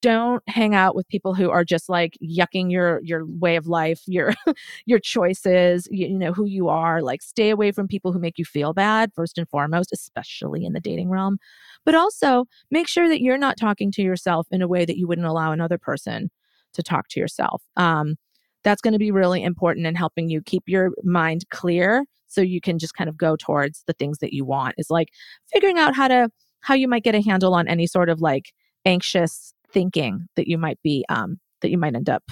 don't 0.00 0.42
hang 0.48 0.74
out 0.74 0.94
with 0.94 1.08
people 1.08 1.34
who 1.34 1.50
are 1.50 1.64
just 1.64 1.88
like 1.88 2.16
yucking 2.22 2.70
your 2.70 3.00
your 3.02 3.24
way 3.26 3.56
of 3.56 3.66
life 3.66 4.02
your 4.06 4.32
your 4.86 4.98
choices 4.98 5.88
you, 5.90 6.06
you, 6.06 6.18
know 6.18 6.32
who 6.32 6.46
you 6.46 6.68
are 6.68 7.02
like 7.02 7.22
stay 7.22 7.50
away 7.50 7.72
from 7.72 7.88
people 7.88 8.12
who 8.12 8.18
make 8.18 8.38
you 8.38 8.44
feel 8.44 8.72
bad 8.72 9.10
first 9.14 9.38
and 9.38 9.48
foremost 9.48 9.92
especially 9.92 10.64
in 10.64 10.72
the 10.72 10.80
dating 10.80 11.10
realm 11.10 11.38
but 11.84 11.94
also 11.94 12.44
make 12.70 12.86
sure 12.86 13.08
that 13.08 13.20
you're 13.20 13.38
not 13.38 13.56
talking 13.56 13.90
to 13.90 14.02
yourself 14.02 14.46
in 14.50 14.62
a 14.62 14.68
way 14.68 14.84
that 14.84 14.98
you 14.98 15.08
wouldn't 15.08 15.26
allow 15.26 15.52
another 15.52 15.78
person 15.78 16.30
to 16.72 16.82
talk 16.82 17.08
to 17.08 17.18
yourself 17.18 17.62
um, 17.76 18.16
that's 18.62 18.82
going 18.82 18.92
to 18.92 18.98
be 18.98 19.10
really 19.10 19.42
important 19.42 19.86
in 19.86 19.94
helping 19.94 20.28
you 20.28 20.42
keep 20.42 20.64
your 20.66 20.90
mind 21.02 21.48
clear 21.50 22.04
so 22.28 22.40
you 22.40 22.60
can 22.60 22.78
just 22.78 22.94
kind 22.94 23.08
of 23.08 23.16
go 23.16 23.36
towards 23.36 23.82
the 23.86 23.94
things 23.94 24.18
that 24.18 24.32
you 24.32 24.44
want 24.44 24.74
is 24.78 24.90
like 24.90 25.08
figuring 25.50 25.78
out 25.78 25.96
how 25.96 26.06
to 26.06 26.28
how 26.60 26.74
you 26.74 26.88
might 26.88 27.04
get 27.04 27.14
a 27.14 27.22
handle 27.22 27.54
on 27.54 27.66
any 27.68 27.86
sort 27.86 28.08
of 28.08 28.20
like 28.20 28.52
anxious 28.84 29.52
thinking 29.72 30.26
that 30.36 30.48
you 30.48 30.58
might 30.58 30.78
be 30.82 31.04
um 31.08 31.38
that 31.60 31.70
you 31.70 31.78
might 31.78 31.94
end 31.94 32.08
up 32.08 32.22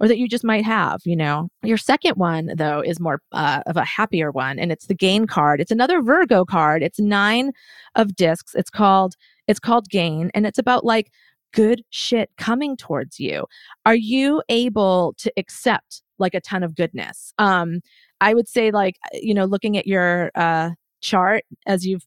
or 0.00 0.08
that 0.08 0.18
you 0.18 0.26
just 0.26 0.44
might 0.44 0.64
have, 0.64 1.00
you 1.04 1.14
know. 1.14 1.48
Your 1.62 1.76
second 1.76 2.14
one, 2.16 2.50
though, 2.56 2.80
is 2.80 2.98
more 2.98 3.20
uh, 3.32 3.60
of 3.66 3.76
a 3.76 3.84
happier 3.84 4.30
one, 4.30 4.58
and 4.58 4.72
it's 4.72 4.86
the 4.86 4.94
gain 4.94 5.26
card. 5.26 5.60
It's 5.60 5.70
another 5.70 6.00
Virgo 6.00 6.44
card. 6.44 6.82
It's 6.82 6.98
nine 6.98 7.52
of 7.94 8.16
discs. 8.16 8.54
It's 8.54 8.70
called 8.70 9.14
it's 9.46 9.60
called 9.60 9.88
gain, 9.90 10.30
and 10.34 10.46
it's 10.46 10.58
about 10.58 10.84
like 10.84 11.12
good 11.52 11.82
shit 11.90 12.30
coming 12.38 12.76
towards 12.76 13.20
you. 13.20 13.44
Are 13.84 13.94
you 13.94 14.42
able 14.48 15.14
to 15.18 15.30
accept 15.36 16.02
like 16.18 16.34
a 16.34 16.40
ton 16.40 16.62
of 16.62 16.74
goodness? 16.74 17.34
Um, 17.38 17.80
I 18.22 18.34
would 18.34 18.48
say 18.48 18.70
like 18.70 18.96
you 19.12 19.34
know, 19.34 19.44
looking 19.44 19.76
at 19.76 19.86
your 19.86 20.30
uh 20.34 20.70
chart 21.02 21.44
as 21.66 21.86
you've 21.86 22.06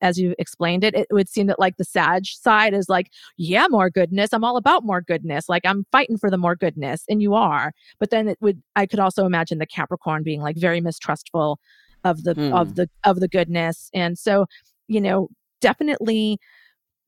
as 0.00 0.18
you 0.18 0.34
explained 0.38 0.84
it, 0.84 0.94
it 0.94 1.06
would 1.10 1.28
seem 1.28 1.46
that 1.48 1.58
like 1.58 1.76
the 1.76 1.84
Sag 1.84 2.26
side 2.26 2.74
is 2.74 2.88
like, 2.88 3.10
yeah, 3.36 3.66
more 3.68 3.90
goodness. 3.90 4.32
I'm 4.32 4.44
all 4.44 4.56
about 4.56 4.84
more 4.84 5.00
goodness. 5.00 5.48
Like 5.48 5.62
I'm 5.64 5.84
fighting 5.92 6.18
for 6.18 6.30
the 6.30 6.38
more 6.38 6.56
goodness, 6.56 7.04
and 7.08 7.20
you 7.22 7.34
are. 7.34 7.72
But 7.98 8.10
then 8.10 8.28
it 8.28 8.38
would, 8.40 8.62
I 8.76 8.86
could 8.86 9.00
also 9.00 9.26
imagine 9.26 9.58
the 9.58 9.66
Capricorn 9.66 10.22
being 10.22 10.40
like 10.40 10.56
very 10.56 10.80
mistrustful 10.80 11.58
of 12.04 12.24
the 12.24 12.34
mm. 12.34 12.54
of 12.54 12.74
the 12.74 12.88
of 13.04 13.20
the 13.20 13.28
goodness, 13.28 13.90
and 13.94 14.18
so 14.18 14.46
you 14.88 15.00
know, 15.00 15.28
definitely 15.60 16.38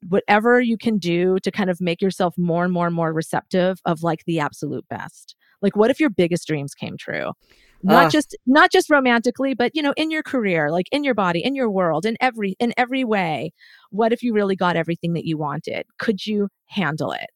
whatever 0.08 0.60
you 0.60 0.76
can 0.76 0.98
do 0.98 1.38
to 1.42 1.50
kind 1.50 1.70
of 1.70 1.80
make 1.80 2.00
yourself 2.00 2.34
more 2.36 2.64
and 2.64 2.72
more 2.72 2.86
and 2.86 2.94
more 2.94 3.12
receptive 3.12 3.78
of 3.84 4.02
like 4.02 4.24
the 4.26 4.40
absolute 4.40 4.86
best. 4.88 5.34
Like, 5.62 5.76
what 5.76 5.90
if 5.90 5.98
your 5.98 6.10
biggest 6.10 6.46
dreams 6.46 6.74
came 6.74 6.96
true? 6.96 7.32
Not 7.82 8.06
uh, 8.06 8.10
just 8.10 8.36
not 8.46 8.72
just 8.72 8.90
romantically 8.90 9.54
but 9.54 9.70
you 9.74 9.82
know 9.82 9.94
in 9.96 10.10
your 10.10 10.22
career 10.22 10.70
like 10.70 10.88
in 10.92 11.04
your 11.04 11.14
body 11.14 11.44
in 11.44 11.54
your 11.54 11.70
world 11.70 12.06
in 12.06 12.16
every 12.20 12.56
in 12.58 12.72
every 12.76 13.04
way 13.04 13.52
what 13.90 14.12
if 14.12 14.22
you 14.22 14.32
really 14.32 14.56
got 14.56 14.76
everything 14.76 15.14
that 15.14 15.24
you 15.24 15.38
wanted? 15.38 15.86
Could 15.98 16.26
you 16.26 16.48
handle 16.66 17.12
it? 17.12 17.30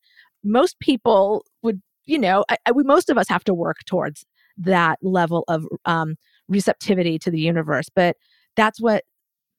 Most 0.44 0.78
people 0.80 1.44
would 1.62 1.80
you 2.06 2.18
know 2.18 2.44
I, 2.48 2.56
I, 2.66 2.72
we, 2.72 2.82
most 2.82 3.10
of 3.10 3.18
us 3.18 3.28
have 3.28 3.44
to 3.44 3.54
work 3.54 3.78
towards 3.86 4.24
that 4.58 4.98
level 5.02 5.44
of 5.48 5.66
um, 5.84 6.16
receptivity 6.48 7.18
to 7.18 7.30
the 7.30 7.40
universe 7.40 7.88
but 7.94 8.16
that's 8.56 8.80
what 8.80 9.04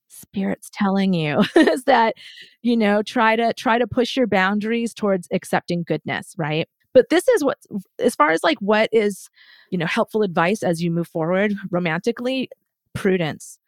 spirit's 0.10 0.70
telling 0.74 1.14
you 1.14 1.42
is 1.56 1.86
that 1.86 2.16
you 2.62 2.76
know 2.76 3.02
try 3.02 3.36
to 3.36 3.54
try 3.54 3.78
to 3.78 3.88
push 3.88 4.18
your 4.18 4.28
boundaries 4.28 4.94
towards 4.94 5.28
accepting 5.32 5.84
goodness 5.84 6.34
right 6.38 6.68
but 6.94 7.10
this 7.10 7.28
is 7.28 7.44
what, 7.44 7.58
as 8.00 8.16
far 8.16 8.32
as 8.32 8.44
like 8.44 8.60
what 8.60 8.90
is, 8.92 9.30
you 9.70 9.78
know, 9.78 9.86
helpful 9.86 10.24
advice 10.24 10.64
as 10.64 10.82
you 10.84 10.92
move 10.92 11.08
forward 11.08 11.54
romantically, 11.70 12.50
prudence. 12.94 13.60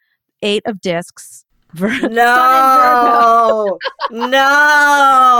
Eight 0.42 0.62
of 0.66 0.80
discs. 0.80 1.44
no, 1.80 3.78
no, 4.10 5.34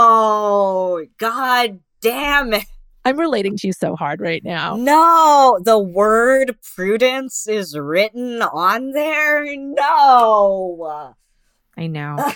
God 1.17 1.79
damn 2.01 2.53
it. 2.53 2.65
I'm 3.05 3.19
relating 3.19 3.55
to 3.57 3.67
you 3.67 3.73
so 3.73 3.95
hard 3.95 4.19
right 4.19 4.43
now. 4.43 4.75
No, 4.75 5.59
the 5.63 5.77
word 5.77 6.57
prudence 6.75 7.47
is 7.47 7.77
written 7.77 8.41
on 8.41 8.91
there. 8.91 9.45
No. 9.55 11.13
I 11.77 11.85
know. 11.87 12.33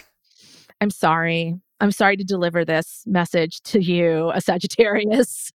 I'm 0.80 0.92
sorry. 0.92 1.60
I'm 1.80 1.92
sorry 1.92 2.18
to 2.18 2.24
deliver 2.24 2.66
this 2.66 3.04
message 3.06 3.62
to 3.62 3.82
you, 3.82 4.32
a 4.34 4.42
Sagittarius. 4.42 5.52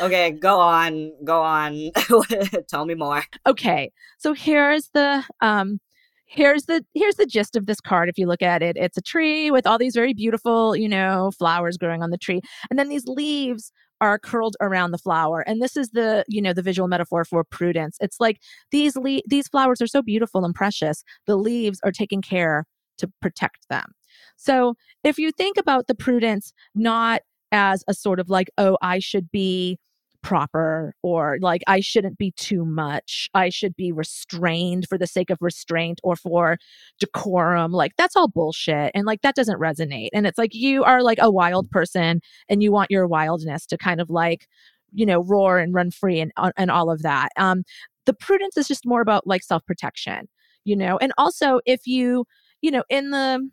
Okay, 0.00 0.30
go 0.30 0.60
on, 0.60 1.12
go 1.24 1.42
on. 1.42 1.90
Tell 2.68 2.84
me 2.84 2.94
more. 2.94 3.24
Okay. 3.46 3.90
So 4.18 4.32
here's 4.32 4.88
the 4.94 5.24
um 5.40 5.80
here's 6.26 6.64
the 6.64 6.84
here's 6.94 7.16
the 7.16 7.26
gist 7.26 7.56
of 7.56 7.66
this 7.66 7.80
card 7.80 8.08
if 8.08 8.16
you 8.16 8.26
look 8.26 8.42
at 8.42 8.62
it. 8.62 8.76
It's 8.76 8.96
a 8.96 9.02
tree 9.02 9.50
with 9.50 9.66
all 9.66 9.78
these 9.78 9.94
very 9.94 10.14
beautiful, 10.14 10.76
you 10.76 10.88
know, 10.88 11.32
flowers 11.36 11.76
growing 11.76 12.02
on 12.02 12.10
the 12.10 12.18
tree. 12.18 12.40
And 12.70 12.78
then 12.78 12.88
these 12.88 13.06
leaves 13.06 13.72
are 14.00 14.18
curled 14.18 14.56
around 14.60 14.90
the 14.90 14.98
flower 14.98 15.40
and 15.40 15.62
this 15.62 15.76
is 15.76 15.90
the 15.90 16.24
you 16.28 16.42
know 16.42 16.52
the 16.52 16.62
visual 16.62 16.86
metaphor 16.86 17.24
for 17.24 17.42
prudence 17.44 17.96
it's 18.00 18.20
like 18.20 18.38
these 18.70 18.94
le- 18.94 19.22
these 19.26 19.48
flowers 19.48 19.80
are 19.80 19.86
so 19.86 20.02
beautiful 20.02 20.44
and 20.44 20.54
precious 20.54 21.02
the 21.26 21.36
leaves 21.36 21.80
are 21.82 21.92
taking 21.92 22.20
care 22.20 22.66
to 22.98 23.10
protect 23.22 23.66
them 23.70 23.92
so 24.36 24.74
if 25.04 25.18
you 25.18 25.32
think 25.32 25.56
about 25.56 25.86
the 25.86 25.94
prudence 25.94 26.52
not 26.74 27.22
as 27.52 27.84
a 27.88 27.94
sort 27.94 28.20
of 28.20 28.28
like, 28.28 28.50
oh, 28.58 28.76
I 28.82 28.98
should 28.98 29.30
be 29.30 29.78
proper 30.22 30.92
or 31.02 31.38
like 31.40 31.62
I 31.68 31.78
shouldn't 31.78 32.18
be 32.18 32.32
too 32.32 32.64
much. 32.64 33.30
I 33.32 33.48
should 33.48 33.76
be 33.76 33.92
restrained 33.92 34.88
for 34.88 34.98
the 34.98 35.06
sake 35.06 35.30
of 35.30 35.38
restraint 35.40 36.00
or 36.02 36.16
for 36.16 36.58
decorum. 36.98 37.70
Like 37.70 37.92
that's 37.96 38.16
all 38.16 38.26
bullshit. 38.26 38.90
And 38.92 39.06
like 39.06 39.22
that 39.22 39.36
doesn't 39.36 39.60
resonate. 39.60 40.08
And 40.12 40.26
it's 40.26 40.36
like 40.36 40.52
you 40.52 40.82
are 40.82 41.00
like 41.00 41.18
a 41.20 41.30
wild 41.30 41.70
person 41.70 42.20
and 42.48 42.60
you 42.60 42.72
want 42.72 42.90
your 42.90 43.06
wildness 43.06 43.66
to 43.66 43.78
kind 43.78 44.00
of 44.00 44.10
like, 44.10 44.48
you 44.92 45.06
know, 45.06 45.22
roar 45.22 45.58
and 45.60 45.72
run 45.72 45.92
free 45.92 46.18
and 46.18 46.32
uh, 46.36 46.50
and 46.56 46.72
all 46.72 46.90
of 46.90 47.02
that. 47.02 47.28
Um 47.36 47.62
the 48.04 48.14
prudence 48.14 48.56
is 48.56 48.66
just 48.66 48.84
more 48.84 49.00
about 49.00 49.28
like 49.28 49.44
self-protection, 49.44 50.28
you 50.64 50.74
know. 50.74 50.96
And 50.98 51.12
also 51.18 51.60
if 51.66 51.86
you, 51.86 52.24
you 52.62 52.72
know, 52.72 52.82
in 52.90 53.10
the 53.10 53.48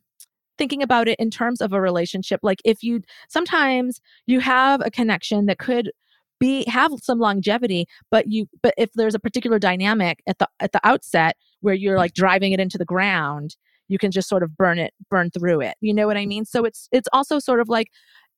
thinking 0.63 0.81
about 0.81 1.09
it 1.09 1.19
in 1.19 1.29
terms 1.29 1.59
of 1.59 1.73
a 1.73 1.81
relationship 1.81 2.39
like 2.41 2.61
if 2.63 2.81
you 2.83 3.01
sometimes 3.27 3.99
you 4.27 4.39
have 4.39 4.79
a 4.85 4.89
connection 4.89 5.45
that 5.45 5.59
could 5.59 5.91
be 6.39 6.63
have 6.69 6.89
some 7.01 7.19
longevity 7.19 7.85
but 8.09 8.31
you 8.31 8.45
but 8.61 8.73
if 8.77 8.89
there's 8.93 9.13
a 9.13 9.19
particular 9.19 9.59
dynamic 9.59 10.23
at 10.25 10.39
the 10.39 10.47
at 10.61 10.71
the 10.71 10.79
outset 10.85 11.35
where 11.59 11.73
you're 11.73 11.97
mm. 11.97 12.05
like 12.05 12.13
driving 12.13 12.53
it 12.53 12.61
into 12.61 12.77
the 12.77 12.85
ground 12.85 13.57
you 13.89 13.97
can 13.97 14.09
just 14.09 14.29
sort 14.29 14.41
of 14.41 14.55
burn 14.55 14.79
it 14.79 14.93
burn 15.09 15.29
through 15.29 15.59
it 15.59 15.75
you 15.81 15.93
know 15.93 16.07
what 16.07 16.15
i 16.15 16.25
mean? 16.25 16.45
So 16.45 16.63
it's 16.63 16.87
it's 16.93 17.09
also 17.11 17.39
sort 17.39 17.59
of 17.59 17.67
like 17.67 17.89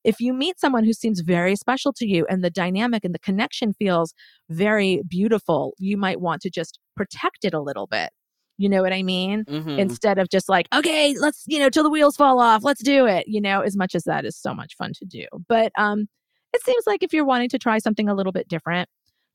if 0.04 0.20
you 0.20 0.34
meet 0.34 0.60
someone 0.60 0.84
who 0.84 0.94
seems 0.94 1.20
very 1.20 1.56
special 1.56 1.94
to 1.94 2.08
you 2.08 2.26
and 2.28 2.44
the 2.44 2.50
dynamic 2.50 3.06
and 3.06 3.14
the 3.14 3.20
connection 3.20 3.72
feels 3.74 4.16
very 4.50 5.04
beautiful 5.08 5.76
you 5.78 5.96
might 5.96 6.20
want 6.22 6.42
to 6.42 6.50
just 6.50 6.80
protect 6.96 7.46
it 7.46 7.54
a 7.54 7.62
little 7.62 7.86
bit 7.86 8.10
you 8.58 8.70
know 8.70 8.82
what 8.82 8.94
I 8.94 9.04
mean? 9.04 9.44
Mm-hmm. 9.46 9.80
Instead 9.80 10.18
of 10.18 10.30
just 10.30 10.50
like, 10.50 10.68
okay, 10.74 11.16
let's, 11.20 11.44
you 11.48 11.60
know, 11.60 11.70
till 11.70 11.84
the 11.84 11.90
wheels 11.90 12.16
fall 12.16 12.40
off, 12.40 12.64
let's 12.64 12.84
do 12.84 13.06
it, 13.06 13.28
you 13.28 13.42
know, 13.42 13.62
as 13.62 13.76
much 13.76 13.96
as 13.96 14.04
that 14.04 14.26
is 14.26 14.36
so 14.36 14.54
much 14.54 14.76
fun 14.78 14.92
to 15.00 15.06
do. 15.06 15.26
But 15.48 15.72
um 15.78 16.08
it 16.54 16.64
seems 16.64 16.84
like 16.88 17.04
if 17.04 17.12
you're 17.12 17.26
wanting 17.26 17.50
to 17.50 17.60
try 17.60 17.80
something 17.80 18.08
a 18.08 18.16
little 18.16 18.32
bit 18.32 18.48
different, 18.48 18.88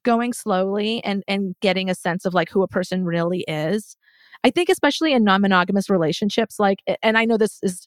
going 0.04 0.32
slowly 0.32 1.02
and 1.04 1.22
and 1.28 1.54
getting 1.60 1.90
a 1.90 1.94
sense 1.94 2.24
of 2.24 2.34
like 2.34 2.48
who 2.50 2.62
a 2.62 2.68
person 2.68 3.04
really 3.04 3.44
is. 3.46 3.96
I 4.42 4.50
think 4.50 4.68
especially 4.68 5.12
in 5.12 5.24
non-monogamous 5.24 5.90
relationships 5.90 6.58
like 6.58 6.78
and 7.02 7.18
I 7.18 7.24
know 7.24 7.36
this 7.36 7.58
is 7.62 7.86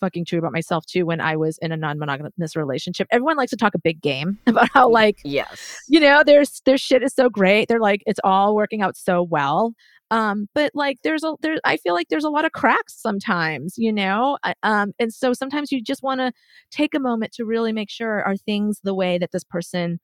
fucking 0.00 0.24
true 0.26 0.38
about 0.38 0.52
myself 0.52 0.84
too 0.84 1.06
when 1.06 1.20
I 1.20 1.36
was 1.36 1.56
in 1.62 1.72
a 1.72 1.76
non-monogamous 1.76 2.56
relationship. 2.56 3.06
Everyone 3.10 3.36
likes 3.36 3.50
to 3.50 3.56
talk 3.56 3.74
a 3.74 3.78
big 3.78 4.02
game 4.02 4.38
about 4.46 4.68
how 4.72 4.88
like 4.88 5.18
yes. 5.24 5.78
You 5.88 6.00
know, 6.00 6.22
there's 6.24 6.60
their 6.66 6.78
shit 6.78 7.02
is 7.02 7.14
so 7.14 7.30
great. 7.30 7.68
They're 7.68 7.80
like 7.80 8.02
it's 8.06 8.20
all 8.22 8.54
working 8.54 8.82
out 8.82 8.96
so 8.96 9.22
well. 9.22 9.74
Um, 10.10 10.48
but 10.54 10.70
like 10.74 10.98
there's 11.02 11.24
a 11.24 11.34
there 11.40 11.56
I 11.64 11.76
feel 11.76 11.94
like 11.94 12.08
there's 12.08 12.24
a 12.24 12.30
lot 12.30 12.44
of 12.44 12.52
cracks 12.52 12.94
sometimes, 12.94 13.74
you 13.76 13.92
know? 13.92 14.38
Um, 14.62 14.92
and 14.98 15.12
so 15.12 15.32
sometimes 15.32 15.72
you 15.72 15.82
just 15.82 16.02
want 16.02 16.20
to 16.20 16.32
take 16.70 16.94
a 16.94 17.00
moment 17.00 17.32
to 17.32 17.44
really 17.44 17.72
make 17.72 17.90
sure 17.90 18.22
are 18.22 18.36
things 18.36 18.80
the 18.84 18.94
way 18.94 19.18
that 19.18 19.32
this 19.32 19.44
person 19.44 19.98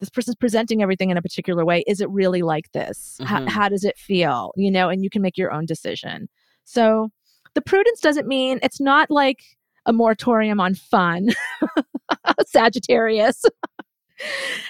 this 0.00 0.10
person's 0.10 0.36
presenting 0.36 0.82
everything 0.82 1.10
in 1.10 1.18
a 1.18 1.22
particular 1.22 1.64
way? 1.64 1.84
Is 1.86 2.00
it 2.00 2.08
really 2.10 2.40
like 2.42 2.72
this? 2.72 3.18
Mm-hmm. 3.20 3.46
how 3.46 3.68
does 3.68 3.84
it 3.84 3.98
feel? 3.98 4.52
You 4.56 4.70
know 4.70 4.88
and 4.88 5.04
you 5.04 5.10
can 5.10 5.22
make 5.22 5.38
your 5.38 5.52
own 5.52 5.66
decision. 5.66 6.28
So 6.64 7.10
the 7.54 7.62
prudence 7.62 8.00
doesn't 8.00 8.26
mean 8.26 8.58
it's 8.62 8.80
not 8.80 9.10
like 9.10 9.42
a 9.86 9.92
moratorium 9.92 10.60
on 10.60 10.74
fun 10.74 11.28
sagittarius. 12.46 13.42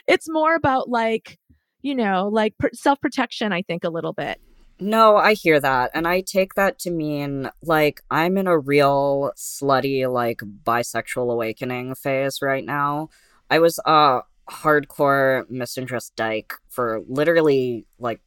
It's 0.06 0.28
more 0.28 0.54
about 0.54 0.88
like 0.88 1.38
you 1.82 1.94
know 1.94 2.28
like 2.32 2.56
pr- 2.58 2.68
self-protection 2.72 3.52
i 3.52 3.62
think 3.62 3.84
a 3.84 3.90
little 3.90 4.12
bit 4.12 4.40
no, 4.80 5.16
I 5.16 5.34
hear 5.34 5.60
that. 5.60 5.90
And 5.94 6.08
I 6.08 6.22
take 6.22 6.54
that 6.54 6.78
to 6.80 6.90
mean 6.90 7.50
like 7.62 8.02
I'm 8.10 8.38
in 8.38 8.46
a 8.46 8.58
real 8.58 9.32
slutty, 9.36 10.10
like 10.10 10.38
bisexual 10.38 11.30
awakening 11.30 11.94
phase 11.94 12.40
right 12.40 12.64
now. 12.64 13.10
I 13.50 13.58
was 13.58 13.78
a 13.84 14.22
hardcore 14.50 15.44
misandrist 15.50 16.12
dyke 16.16 16.54
for 16.68 17.02
literally 17.06 17.86
like 17.98 18.20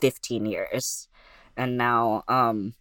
15 0.00 0.46
years. 0.46 1.08
And 1.56 1.76
now, 1.76 2.22
um, 2.28 2.74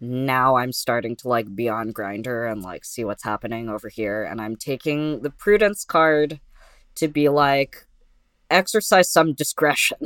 now 0.00 0.56
I'm 0.56 0.72
starting 0.72 1.14
to 1.16 1.28
like 1.28 1.54
be 1.54 1.68
on 1.68 1.92
Grindr 1.92 2.50
and 2.50 2.62
like 2.62 2.84
see 2.84 3.04
what's 3.04 3.22
happening 3.22 3.68
over 3.68 3.88
here. 3.88 4.24
And 4.24 4.40
I'm 4.40 4.56
taking 4.56 5.20
the 5.20 5.30
prudence 5.30 5.84
card 5.84 6.40
to 6.96 7.08
be 7.08 7.28
like, 7.28 7.86
exercise 8.52 9.10
some 9.10 9.32
discretion. 9.34 9.98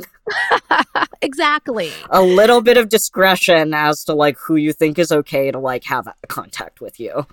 exactly. 1.21 1.91
A 2.09 2.21
little 2.21 2.61
bit 2.61 2.77
of 2.77 2.89
discretion 2.89 3.73
as 3.73 4.03
to 4.05 4.13
like 4.13 4.37
who 4.39 4.55
you 4.55 4.73
think 4.73 4.97
is 4.97 5.11
okay 5.11 5.51
to 5.51 5.59
like 5.59 5.83
have 5.85 6.07
contact 6.27 6.81
with 6.81 6.99
you. 6.99 7.25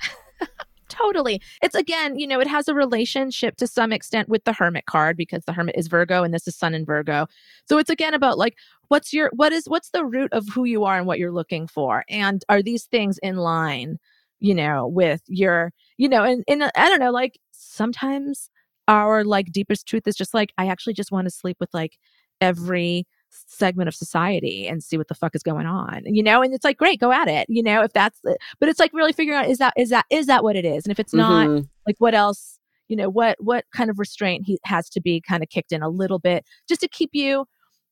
totally. 0.88 1.40
It's 1.62 1.74
again, 1.74 2.18
you 2.18 2.27
know, 2.27 2.40
it 2.40 2.46
has 2.46 2.68
a 2.68 2.74
relationship 2.74 3.57
to 3.57 3.66
some 3.66 3.92
extent 3.92 4.29
with 4.29 4.44
the 4.44 4.53
hermit 4.53 4.87
card 4.87 5.16
because 5.16 5.44
the 5.44 5.53
hermit 5.53 5.77
is 5.77 5.88
Virgo 5.88 6.22
and 6.22 6.35
this 6.35 6.46
is 6.46 6.57
sun 6.57 6.74
in 6.74 6.85
Virgo. 6.85 7.27
So 7.66 7.79
it's 7.79 7.90
again 7.90 8.14
about 8.14 8.38
like 8.38 8.57
what's 8.88 9.12
your 9.12 9.31
what 9.35 9.53
is 9.53 9.64
what's 9.66 9.90
the 9.90 10.05
root 10.05 10.33
of 10.33 10.46
who 10.48 10.64
you 10.64 10.85
are 10.85 10.98
and 10.98 11.07
what 11.07 11.18
you're 11.18 11.33
looking 11.33 11.66
for 11.66 12.05
and 12.09 12.44
are 12.48 12.62
these 12.62 12.85
things 12.85 13.18
in 13.22 13.37
line? 13.37 13.98
you 14.44 14.55
know, 14.55 14.87
with 14.87 15.22
your, 15.27 15.72
you 15.96 16.07
know, 16.07 16.22
and, 16.22 16.44
and 16.46 16.64
I 16.64 16.90
don't 16.90 17.00
know, 17.00 17.11
like 17.11 17.38
sometimes 17.53 18.50
our 18.88 19.25
like 19.25 19.53
deepest 19.53 19.87
truth 19.87 20.07
is 20.07 20.16
just 20.16 20.35
like, 20.35 20.53
I 20.59 20.66
actually 20.66 20.94
just 20.94 21.12
want 21.12 21.27
to 21.27 21.31
sleep 21.31 21.57
with 21.61 21.70
like 21.73 21.97
every 22.40 23.07
segment 23.49 23.88
of 23.88 23.94
society 23.94 24.66
and 24.68 24.83
see 24.83 24.97
what 24.97 25.09
the 25.09 25.14
fuck 25.14 25.35
is 25.35 25.42
going 25.42 25.66
on 25.66 26.03
you 26.05 26.23
know 26.23 26.40
and 26.40 26.55
it's 26.55 26.64
like 26.64 26.77
great 26.77 27.01
go 27.01 27.11
at 27.11 27.27
it 27.27 27.44
you 27.49 27.64
know 27.64 27.83
if 27.83 27.92
that's 27.92 28.20
it 28.23 28.38
but 28.61 28.68
it's 28.68 28.79
like 28.79 28.92
really 28.92 29.12
figuring 29.12 29.37
out 29.37 29.49
is 29.49 29.59
that 29.59 29.73
is 29.77 29.90
that 29.90 30.05
is 30.09 30.27
that 30.27 30.44
what 30.44 30.55
it 30.55 30.64
is 30.64 30.85
and 30.85 30.92
if 30.92 31.01
it's 31.01 31.12
not 31.12 31.49
Mhm. 31.49 31.68
like 31.85 31.97
what 31.99 32.14
else 32.14 32.61
you 32.87 32.94
know 32.94 33.09
what 33.09 33.37
what 33.40 33.64
kind 33.75 33.90
of 33.90 33.99
restraint 33.99 34.44
he 34.47 34.57
has 34.64 34.88
to 34.90 35.01
be 35.01 35.20
kind 35.20 35.42
of 35.42 35.49
kicked 35.49 35.73
in 35.73 35.83
a 35.83 35.88
little 35.88 36.20
bit 36.20 36.44
just 36.68 36.81
to 36.81 36.87
keep 36.88 37.11
you 37.12 37.44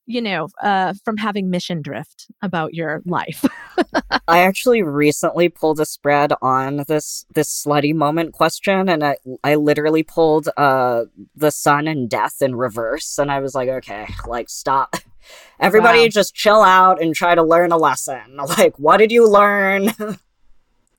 you 0.05 0.21
know 0.21 0.47
uh 0.61 0.93
from 1.05 1.17
having 1.17 1.49
mission 1.49 1.81
drift 1.81 2.27
about 2.41 2.73
your 2.73 3.01
life 3.05 3.45
I 4.27 4.39
actually 4.39 4.83
recently 4.83 5.49
pulled 5.49 5.79
a 5.79 5.85
spread 5.85 6.33
on 6.41 6.83
this 6.87 7.25
this 7.33 7.49
slutty 7.49 7.93
moment 7.93 8.33
question, 8.33 8.87
and 8.87 9.03
I 9.03 9.17
I 9.43 9.55
literally 9.55 10.03
pulled 10.03 10.47
uh 10.55 11.05
the 11.35 11.51
sun 11.51 11.87
and 11.87 12.09
death 12.09 12.41
in 12.41 12.55
reverse, 12.55 13.17
and 13.17 13.31
I 13.31 13.39
was 13.39 13.53
like, 13.55 13.67
okay, 13.69 14.07
like 14.27 14.49
stop. 14.49 14.95
Everybody 15.59 15.99
Wow. 16.03 16.07
just 16.07 16.35
chill 16.35 16.61
out 16.61 17.01
and 17.01 17.13
try 17.15 17.35
to 17.35 17.43
learn 17.43 17.71
a 17.71 17.77
lesson. 17.77 18.37
Like, 18.57 18.77
what 18.77 18.97
did 18.97 19.11
you 19.11 19.27
learn 19.27 19.89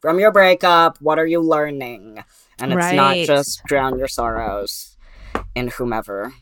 from 0.00 0.18
your 0.18 0.32
breakup? 0.32 0.98
What 1.00 1.18
are 1.18 1.26
you 1.26 1.40
learning? 1.40 2.22
And 2.58 2.72
it's 2.72 2.92
not 2.92 3.16
just 3.26 3.62
drown 3.64 3.98
your 3.98 4.08
sorrows 4.08 4.96
in 5.54 5.68
whomever 5.68 6.32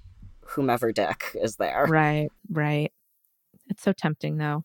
whomever 0.52 0.92
dick 0.92 1.34
is 1.34 1.56
there. 1.56 1.86
right 1.88 2.30
right. 2.50 2.92
It's 3.68 3.82
so 3.82 3.92
tempting 3.92 4.36
though. 4.36 4.64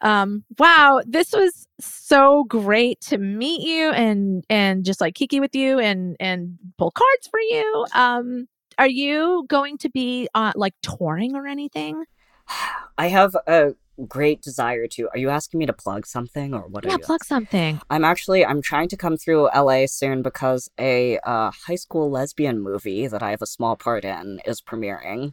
Um 0.00 0.44
wow 0.58 1.00
this 1.06 1.32
was 1.32 1.66
so 1.80 2.44
great 2.44 3.00
to 3.02 3.18
meet 3.18 3.62
you 3.62 3.90
and 3.90 4.44
and 4.48 4.84
just 4.84 5.00
like 5.00 5.14
kiki 5.14 5.40
with 5.40 5.54
you 5.54 5.78
and 5.78 6.16
and 6.20 6.58
pull 6.78 6.90
cards 6.90 7.28
for 7.28 7.40
you. 7.40 7.86
Um 7.94 8.48
are 8.78 8.88
you 8.88 9.44
going 9.48 9.78
to 9.78 9.90
be 9.90 10.28
uh 10.34 10.52
like 10.56 10.74
touring 10.82 11.34
or 11.34 11.46
anything? 11.46 12.04
I 12.98 13.08
have 13.08 13.34
a 13.46 13.74
great 14.06 14.42
desire 14.42 14.86
to. 14.88 15.08
Are 15.10 15.18
you 15.18 15.30
asking 15.30 15.58
me 15.58 15.66
to 15.66 15.72
plug 15.72 16.06
something 16.06 16.54
or 16.54 16.62
what 16.68 16.84
are 16.86 16.90
yeah 16.90 16.96
plug 17.02 17.24
something 17.24 17.80
I'm 17.90 18.04
actually 18.04 18.44
I'm 18.44 18.62
trying 18.62 18.88
to 18.88 18.96
come 18.96 19.16
through 19.16 19.48
LA 19.54 19.86
soon 19.86 20.22
because 20.22 20.70
a 20.78 21.18
uh, 21.18 21.50
high 21.66 21.76
school 21.76 22.10
lesbian 22.10 22.60
movie 22.60 23.06
that 23.06 23.22
I 23.22 23.30
have 23.30 23.42
a 23.42 23.46
small 23.46 23.76
part 23.76 24.04
in 24.04 24.40
is 24.44 24.60
premiering. 24.60 25.32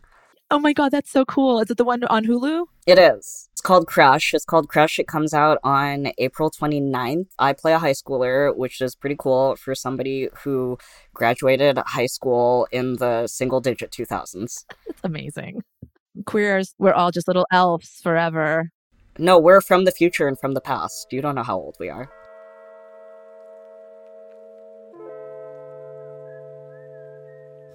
oh 0.51 0.59
my 0.59 0.73
god 0.73 0.89
that's 0.91 1.11
so 1.11 1.25
cool 1.25 1.59
is 1.59 1.69
it 1.69 1.77
the 1.77 1.83
one 1.83 2.03
on 2.05 2.25
hulu 2.25 2.65
It 2.87 2.97
is. 2.97 3.49
It's 3.51 3.61
called 3.61 3.87
Crush. 3.87 4.33
It's 4.33 4.45
called 4.45 4.67
Crush. 4.69 4.97
It 4.99 5.07
comes 5.07 5.33
out 5.33 5.57
on 5.63 6.13
April 6.17 6.49
29th. 6.49 7.27
I 7.37 7.51
play 7.53 7.73
a 7.73 7.77
high 7.85 7.91
schooler, 7.91 8.55
which 8.55 8.79
is 8.81 8.95
pretty 8.95 9.17
cool 9.19 9.57
for 9.57 9.75
somebody 9.75 10.29
who 10.41 10.77
graduated 11.13 11.77
high 11.85 12.05
school 12.07 12.67
in 12.71 12.95
the 12.95 13.27
single 13.27 13.59
digit 13.59 13.91
2000s. 13.91 14.63
it's 14.87 15.01
amazing 15.03 15.61
queers 16.25 16.75
we're 16.79 16.93
all 16.93 17.11
just 17.11 17.27
little 17.27 17.47
elves 17.51 17.99
forever 18.01 18.71
No, 19.17 19.37
we're 19.37 19.61
from 19.61 19.83
the 19.83 19.91
future 19.91 20.27
and 20.29 20.39
from 20.39 20.53
the 20.53 20.61
past. 20.61 21.11
You 21.11 21.21
don't 21.21 21.35
know 21.35 21.43
how 21.43 21.57
old 21.57 21.75
we 21.79 21.89
are. 21.89 22.09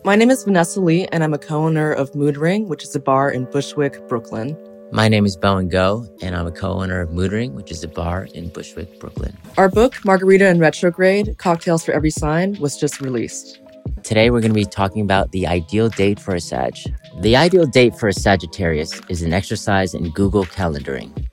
My 0.05 0.17
name 0.17 0.31
is 0.31 0.45
Vanessa 0.45 0.81
Li, 0.81 1.07
and 1.09 1.23
I'm 1.25 1.35
a 1.35 1.39
co 1.39 1.65
owner 1.65 1.93
of 1.93 2.15
Mood 2.15 2.37
Ring, 2.37 2.69
which 2.69 2.83
is 2.83 2.95
a 2.95 3.01
bar 3.01 3.31
in 3.31 3.45
Bushwick, 3.47 4.07
Brooklyn. 4.09 4.57
My 4.93 5.09
name 5.09 5.27
is 5.27 5.37
Bowen 5.37 5.69
Goh, 5.69 6.07
and 6.23 6.37
I'm 6.37 6.47
a 6.47 6.53
co-owner 6.53 7.01
of 7.01 7.11
Mood 7.11 7.33
Ring, 7.33 7.55
which 7.55 7.73
is 7.73 7.83
a 7.83 7.89
bar 7.89 8.29
in 8.33 8.49
Bushwick, 8.51 9.01
Brooklyn. 9.01 9.37
Our 9.57 9.69
book, 9.69 9.97
Margarita 10.05 10.47
in 10.47 10.61
Retrograde 10.61 11.37
Cocktails 11.39 11.85
for 11.85 11.91
Every 11.93 12.11
Sign, 12.11 12.57
was 12.61 12.79
just 12.79 13.01
released. 13.01 13.59
Today, 14.05 14.31
we're 14.31 14.41
going 14.41 14.53
to 14.53 14.55
be 14.55 14.65
talking 14.65 15.03
about 15.03 15.33
the 15.33 15.47
ideal 15.47 15.89
date 15.89 16.21
for 16.21 16.35
a 16.35 16.41
Sag. 16.41 16.77
The 17.21 17.37
ideal 17.37 17.67
date 17.67 17.97
for 17.97 18.09
a 18.09 18.13
Sagittarius 18.13 19.01
is 19.09 19.23
an 19.23 19.33
exercise 19.33 19.95
in 19.95 20.11
Google 20.11 20.45
calendaring. 20.45 21.29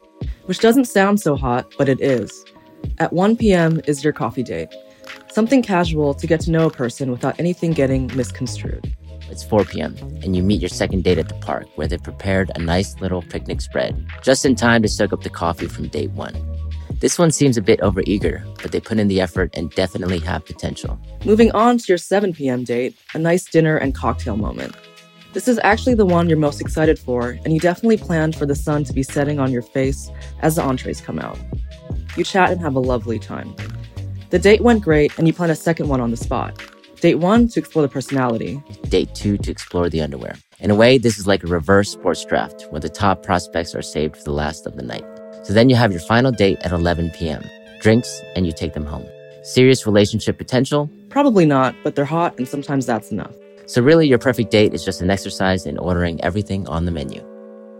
Which 0.46 0.60
doesn't 0.60 0.86
sound 0.86 1.20
so 1.20 1.36
hot, 1.36 1.74
but 1.78 1.90
it 1.90 2.00
is. 2.00 2.46
At 2.98 3.14
1 3.14 3.36
p.m. 3.36 3.82
is 3.86 4.04
your 4.04 4.14
coffee 4.14 4.44
date. 4.44 4.70
Something 5.32 5.62
casual 5.62 6.14
to 6.14 6.28
get 6.28 6.40
to 6.42 6.52
know 6.52 6.68
a 6.68 6.72
person 6.72 7.12
without 7.12 7.40
anything 7.40 7.72
getting 7.72 8.08
misconstrued. 8.16 8.96
It's 9.30 9.44
4 9.44 9.66
p.m., 9.66 9.96
and 10.24 10.36
you 10.36 10.44
meet 10.44 10.62
your 10.62 10.70
second 10.70 11.04
date 11.04 11.18
at 11.18 11.30
the 11.30 11.36
park, 11.36 11.68
where 11.76 11.88
they've 11.88 12.02
prepared 12.02 12.52
a 12.56 12.60
nice 12.60 13.00
little 13.00 13.22
picnic 13.22 13.62
spread, 13.62 14.06
just 14.22 14.46
in 14.46 14.56
time 14.56 14.82
to 14.82 14.90
soak 14.90 15.14
up 15.14 15.24
the 15.24 15.30
coffee 15.30 15.68
from 15.68 15.88
date 15.88 16.12
one. 16.12 16.36
This 17.02 17.18
one 17.18 17.32
seems 17.32 17.58
a 17.58 17.64
bit 17.64 17.80
overeager, 17.80 18.46
but 18.62 18.72
they 18.72 18.80
put 18.80 19.00
in 19.00 19.08
the 19.08 19.20
effort 19.20 19.50
and 19.56 19.72
definitely 19.72 20.20
have 20.20 20.46
potential. 20.46 21.00
Moving 21.26 21.52
on 21.52 21.80
to 21.80 21.86
your 21.88 21.98
7 21.98 22.32
p.m. 22.32 22.64
date, 22.64 22.96
a 23.16 23.18
nice 23.18 23.44
dinner 23.46 23.76
and 23.76 23.96
cocktail 23.96 24.38
moment. 24.38 24.76
This 25.34 25.48
is 25.48 25.60
actually 25.64 25.96
the 25.96 26.06
one 26.06 26.30
you're 26.30 26.38
most 26.38 26.62
excited 26.62 27.00
for, 27.00 27.40
and 27.44 27.54
you 27.54 27.60
definitely 27.60 27.98
planned 27.98 28.36
for 28.36 28.46
the 28.46 28.54
sun 28.54 28.84
to 28.84 28.94
be 28.94 29.02
setting 29.02 29.40
on 29.40 29.52
your 29.52 29.64
face 29.64 30.12
as 30.42 30.58
the 30.58 30.62
entrees 30.62 31.02
come 31.02 31.18
out. 31.18 31.40
You 32.16 32.24
chat 32.24 32.52
and 32.52 32.62
have 32.62 32.76
a 32.76 32.80
lovely 32.80 33.18
time. 33.18 33.56
The 34.30 34.38
date 34.38 34.62
went 34.62 34.84
great, 34.84 35.18
and 35.18 35.26
you 35.26 35.34
plan 35.34 35.50
a 35.50 35.56
second 35.56 35.88
one 35.88 36.02
on 36.02 36.12
the 36.12 36.18
spot. 36.18 36.62
Date 37.00 37.16
one 37.16 37.48
to 37.48 37.60
explore 37.60 37.82
the 37.82 37.90
personality. 37.90 38.62
Date 38.90 39.16
two 39.16 39.40
to 39.40 39.50
explore 39.50 39.90
the 39.90 40.02
underwear. 40.02 40.36
In 40.60 40.70
a 40.70 40.76
way, 40.76 41.00
this 41.00 41.18
is 41.18 41.26
like 41.26 41.44
a 41.44 41.48
reverse 41.48 41.90
sports 41.90 42.24
draft, 42.24 42.68
where 42.70 42.80
the 42.80 42.90
top 42.90 43.24
prospects 43.24 43.74
are 43.74 43.82
saved 43.82 44.18
for 44.18 44.24
the 44.24 44.34
last 44.34 44.68
of 44.68 44.76
the 44.76 44.84
night. 44.84 45.04
So 45.44 45.54
then 45.54 45.70
you 45.70 45.76
have 45.76 45.92
your 45.92 46.02
final 46.02 46.32
date 46.32 46.60
at 46.62 46.72
11 46.72 47.12
p.m. 47.12 47.44
Drinks, 47.80 48.22
and 48.36 48.46
you 48.46 48.52
take 48.52 48.74
them 48.74 48.86
home. 48.86 49.06
Serious 49.44 49.86
relationship 49.86 50.38
potential? 50.38 50.90
Probably 51.10 51.46
not, 51.46 51.76
but 51.84 51.96
they're 51.96 52.06
hot, 52.06 52.38
and 52.38 52.48
sometimes 52.48 52.86
that's 52.86 53.12
enough. 53.12 53.34
So 53.66 53.82
really, 53.82 54.08
your 54.08 54.20
perfect 54.20 54.52
date 54.52 54.74
is 54.74 54.86
just 54.86 55.02
an 55.02 55.10
exercise 55.10 55.66
in 55.66 55.78
ordering 55.78 56.24
everything 56.24 56.68
on 56.68 56.86
the 56.86 56.92
menu. 56.92 57.26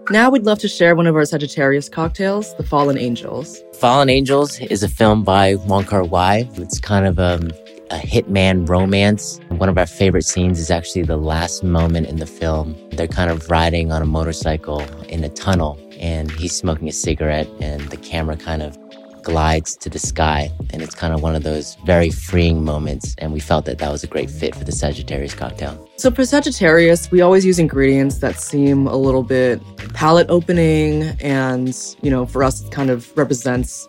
Now 0.10 0.30
we'd 0.30 0.44
love 0.44 0.60
to 0.60 0.68
share 0.68 0.96
one 0.96 1.06
of 1.06 1.16
our 1.16 1.26
Sagittarius 1.26 1.88
cocktails, 1.88 2.56
the 2.56 2.64
Fallen 2.64 2.98
Angels. 2.98 3.62
Fallen 3.80 4.10
Angels 4.10 4.60
is 4.60 4.84
a 4.84 4.90
film 4.90 5.24
by 5.24 5.56
Wong 5.56 5.86
Kar 5.86 6.04
Wai. 6.04 6.50
It's 6.56 6.80
kind 6.80 7.06
of 7.06 7.20
um, 7.20 7.52
a 7.92 7.98
hitman 7.98 8.68
romance. 8.68 9.40
One 9.50 9.70
of 9.70 9.78
our 9.78 9.86
favorite 9.86 10.26
scenes 10.26 10.60
is 10.60 10.72
actually 10.72 11.04
the 11.04 11.18
last 11.18 11.64
moment 11.64 12.08
in 12.08 12.18
the 12.18 12.26
film. 12.26 12.76
They're 12.92 13.08
kind 13.08 13.30
of 13.30 13.50
riding 13.50 13.92
on 13.92 14.02
a 14.02 14.06
motorcycle 14.06 14.82
in 15.08 15.24
a 15.24 15.30
tunnel, 15.30 15.80
and 16.02 16.32
he's 16.32 16.56
smoking 16.56 16.88
a 16.88 16.92
cigarette, 16.92 17.48
and 17.60 17.82
the 17.90 17.98
camera 17.98 18.36
kind 18.36 18.62
of 18.62 18.78
glides 19.24 19.76
to 19.78 19.90
the 19.90 20.00
sky. 20.00 20.52
And 20.72 20.82
it's 20.82 20.96
kind 20.96 21.14
of 21.14 21.22
one 21.22 21.36
of 21.36 21.44
those 21.44 21.76
very 21.86 22.10
freeing 22.10 22.64
moments. 22.64 23.16
And 23.20 23.32
we 23.32 23.40
felt 23.40 23.66
that 23.66 23.78
that 23.78 23.92
was 23.92 24.04
a 24.04 24.08
great 24.08 24.30
fit 24.30 24.56
for 24.56 24.64
the 24.64 24.72
Sagittarius 24.72 25.36
cocktail. 25.36 25.88
So 25.98 26.10
for 26.10 26.26
Sagittarius, 26.26 27.12
we 27.12 27.22
always 27.22 27.46
use 27.46 27.60
ingredients 27.60 28.18
that 28.18 28.40
seem 28.40 28.88
a 28.88 28.96
little 28.96 29.24
bit 29.24 29.62
palate 29.94 30.28
opening, 30.30 31.04
and 31.22 31.76
you 32.02 32.10
know, 32.10 32.26
for 32.26 32.44
us, 32.44 32.64
it 32.64 32.72
kind 32.72 32.90
of 32.90 33.16
represents 33.16 33.88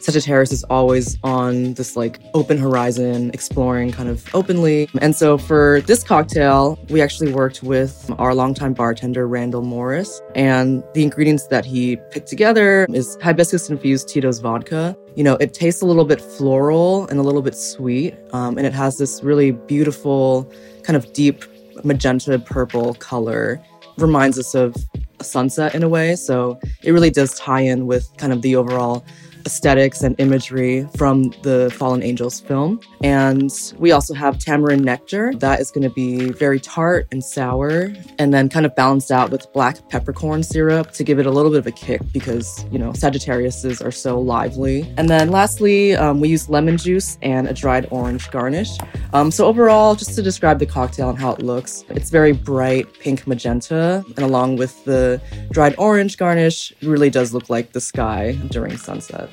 Sagittarius 0.00 0.52
is 0.52 0.64
always 0.64 1.18
on 1.22 1.74
this 1.74 1.96
like 1.96 2.20
open 2.34 2.58
horizon, 2.58 3.30
exploring 3.34 3.92
kind 3.92 4.08
of 4.08 4.26
openly. 4.34 4.88
And 5.00 5.14
so 5.14 5.38
for 5.38 5.80
this 5.82 6.02
cocktail, 6.02 6.78
we 6.88 7.00
actually 7.00 7.32
worked 7.32 7.62
with 7.62 8.10
our 8.18 8.34
longtime 8.34 8.74
bartender, 8.74 9.26
Randall 9.26 9.62
Morris. 9.62 10.20
And 10.34 10.82
the 10.94 11.02
ingredients 11.02 11.46
that 11.48 11.64
he 11.64 11.96
picked 12.10 12.28
together 12.28 12.86
is 12.90 13.16
hibiscus 13.22 13.68
infused 13.70 14.08
Tito's 14.08 14.38
vodka. 14.38 14.96
You 15.16 15.24
know, 15.24 15.34
it 15.36 15.54
tastes 15.54 15.82
a 15.82 15.86
little 15.86 16.04
bit 16.04 16.20
floral 16.20 17.06
and 17.08 17.18
a 17.18 17.22
little 17.22 17.42
bit 17.42 17.56
sweet. 17.56 18.14
Um, 18.32 18.56
and 18.58 18.66
it 18.66 18.72
has 18.72 18.98
this 18.98 19.22
really 19.22 19.50
beautiful, 19.50 20.50
kind 20.84 20.96
of 20.96 21.12
deep 21.12 21.44
magenta 21.84 22.38
purple 22.38 22.94
color. 22.94 23.60
Reminds 23.96 24.38
us 24.38 24.54
of 24.54 24.76
a 25.18 25.24
sunset 25.24 25.74
in 25.74 25.82
a 25.82 25.88
way. 25.88 26.14
So 26.14 26.58
it 26.82 26.92
really 26.92 27.10
does 27.10 27.34
tie 27.34 27.62
in 27.62 27.86
with 27.86 28.08
kind 28.16 28.32
of 28.32 28.42
the 28.42 28.54
overall 28.54 29.04
aesthetics 29.48 30.02
and 30.02 30.14
imagery 30.18 30.86
from 30.94 31.30
the 31.42 31.74
Fallen 31.78 32.02
Angels 32.02 32.38
film. 32.38 32.78
And 33.02 33.50
we 33.78 33.92
also 33.92 34.12
have 34.12 34.38
tamarind 34.38 34.84
nectar 34.84 35.32
that 35.36 35.58
is 35.58 35.70
going 35.70 35.88
to 35.88 35.94
be 36.04 36.32
very 36.32 36.60
tart 36.60 37.08
and 37.12 37.24
sour 37.24 37.90
and 38.18 38.34
then 38.34 38.50
kind 38.50 38.66
of 38.66 38.76
balanced 38.76 39.10
out 39.10 39.30
with 39.30 39.50
black 39.54 39.76
peppercorn 39.88 40.42
syrup 40.42 40.92
to 40.92 41.02
give 41.02 41.18
it 41.18 41.24
a 41.24 41.30
little 41.30 41.50
bit 41.50 41.60
of 41.60 41.66
a 41.66 41.72
kick 41.72 42.02
because, 42.12 42.66
you 42.70 42.78
know, 42.78 42.90
Sagittariuses 42.90 43.82
are 43.82 43.90
so 43.90 44.20
lively. 44.20 44.82
And 44.98 45.08
then 45.08 45.30
lastly, 45.30 45.96
um, 45.96 46.20
we 46.20 46.28
use 46.28 46.50
lemon 46.50 46.76
juice 46.76 47.16
and 47.22 47.48
a 47.48 47.54
dried 47.54 47.88
orange 47.90 48.30
garnish. 48.30 48.76
Um, 49.14 49.30
so 49.30 49.46
overall, 49.46 49.94
just 49.94 50.14
to 50.16 50.22
describe 50.22 50.58
the 50.58 50.66
cocktail 50.66 51.08
and 51.08 51.18
how 51.18 51.32
it 51.32 51.40
looks, 51.40 51.84
it's 51.88 52.10
very 52.10 52.32
bright 52.32 52.86
pink 53.00 53.26
magenta 53.26 54.04
and 54.16 54.18
along 54.18 54.56
with 54.56 54.84
the 54.84 55.18
dried 55.50 55.74
orange 55.78 56.18
garnish, 56.18 56.70
really 56.82 57.08
does 57.08 57.32
look 57.32 57.48
like 57.48 57.72
the 57.72 57.80
sky 57.80 58.32
during 58.50 58.76
sunset. 58.76 59.30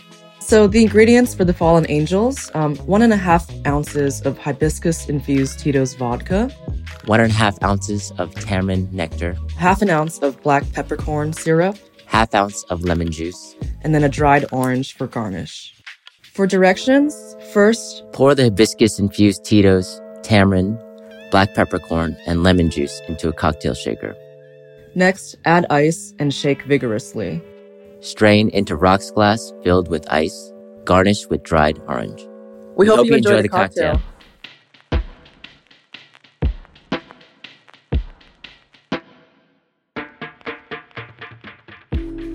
So 0.48 0.68
the 0.68 0.84
ingredients 0.84 1.34
for 1.34 1.44
the 1.44 1.54
Fallen 1.54 1.88
Angels: 1.90 2.52
um, 2.54 2.76
one 2.86 3.02
and 3.02 3.12
a 3.12 3.18
half 3.18 3.50
ounces 3.66 4.22
of 4.22 4.38
hibiscus-infused 4.38 5.58
Tito's 5.58 5.96
vodka, 5.96 6.50
One 7.06 7.20
and 7.20 7.32
a 7.32 7.34
half 7.36 7.62
ounces 7.64 8.12
of 8.20 8.34
tamarind 8.36 8.94
nectar, 8.94 9.36
half 9.58 9.82
an 9.82 9.90
ounce 9.90 10.20
of 10.20 10.40
black 10.44 10.64
peppercorn 10.72 11.34
syrup, 11.34 11.78
half 12.06 12.36
ounce 12.36 12.64
of 12.66 12.84
lemon 12.84 13.12
juice, 13.12 13.56
and 13.82 13.96
then 13.96 14.04
a 14.04 14.10
dried 14.10 14.46
orange 14.52 14.94
for 14.96 15.08
garnish. 15.08 15.74
For 16.34 16.46
directions, 16.46 17.36
first, 17.52 18.04
Pour 18.14 18.36
the 18.36 18.44
hibiscus 18.44 19.00
infused 19.00 19.44
Tito's, 19.46 20.00
tamarind, 20.22 20.78
black 21.32 21.56
peppercorn, 21.56 22.16
and 22.28 22.44
lemon 22.44 22.70
juice 22.70 23.02
into 23.08 23.30
a 23.30 23.34
cocktail 23.34 23.74
shaker. 23.74 24.16
next, 24.94 25.38
add 25.46 25.66
ice 25.72 26.14
and 26.20 26.32
shake 26.32 26.62
vigorously. 26.64 27.42
Strain 28.00 28.50
into 28.50 28.76
rocks 28.76 29.12
glass 29.12 29.54
filled 29.64 29.90
with 29.90 30.06
ice, 30.12 30.54
garnish 30.84 31.28
with 31.28 31.44
dried 31.44 31.80
orange. 31.88 32.28
We, 32.76 32.88
hope, 32.88 33.08
you 33.08 33.16
enjoy, 33.16 33.42
the 33.42 33.50
cocktail. 33.50 34.02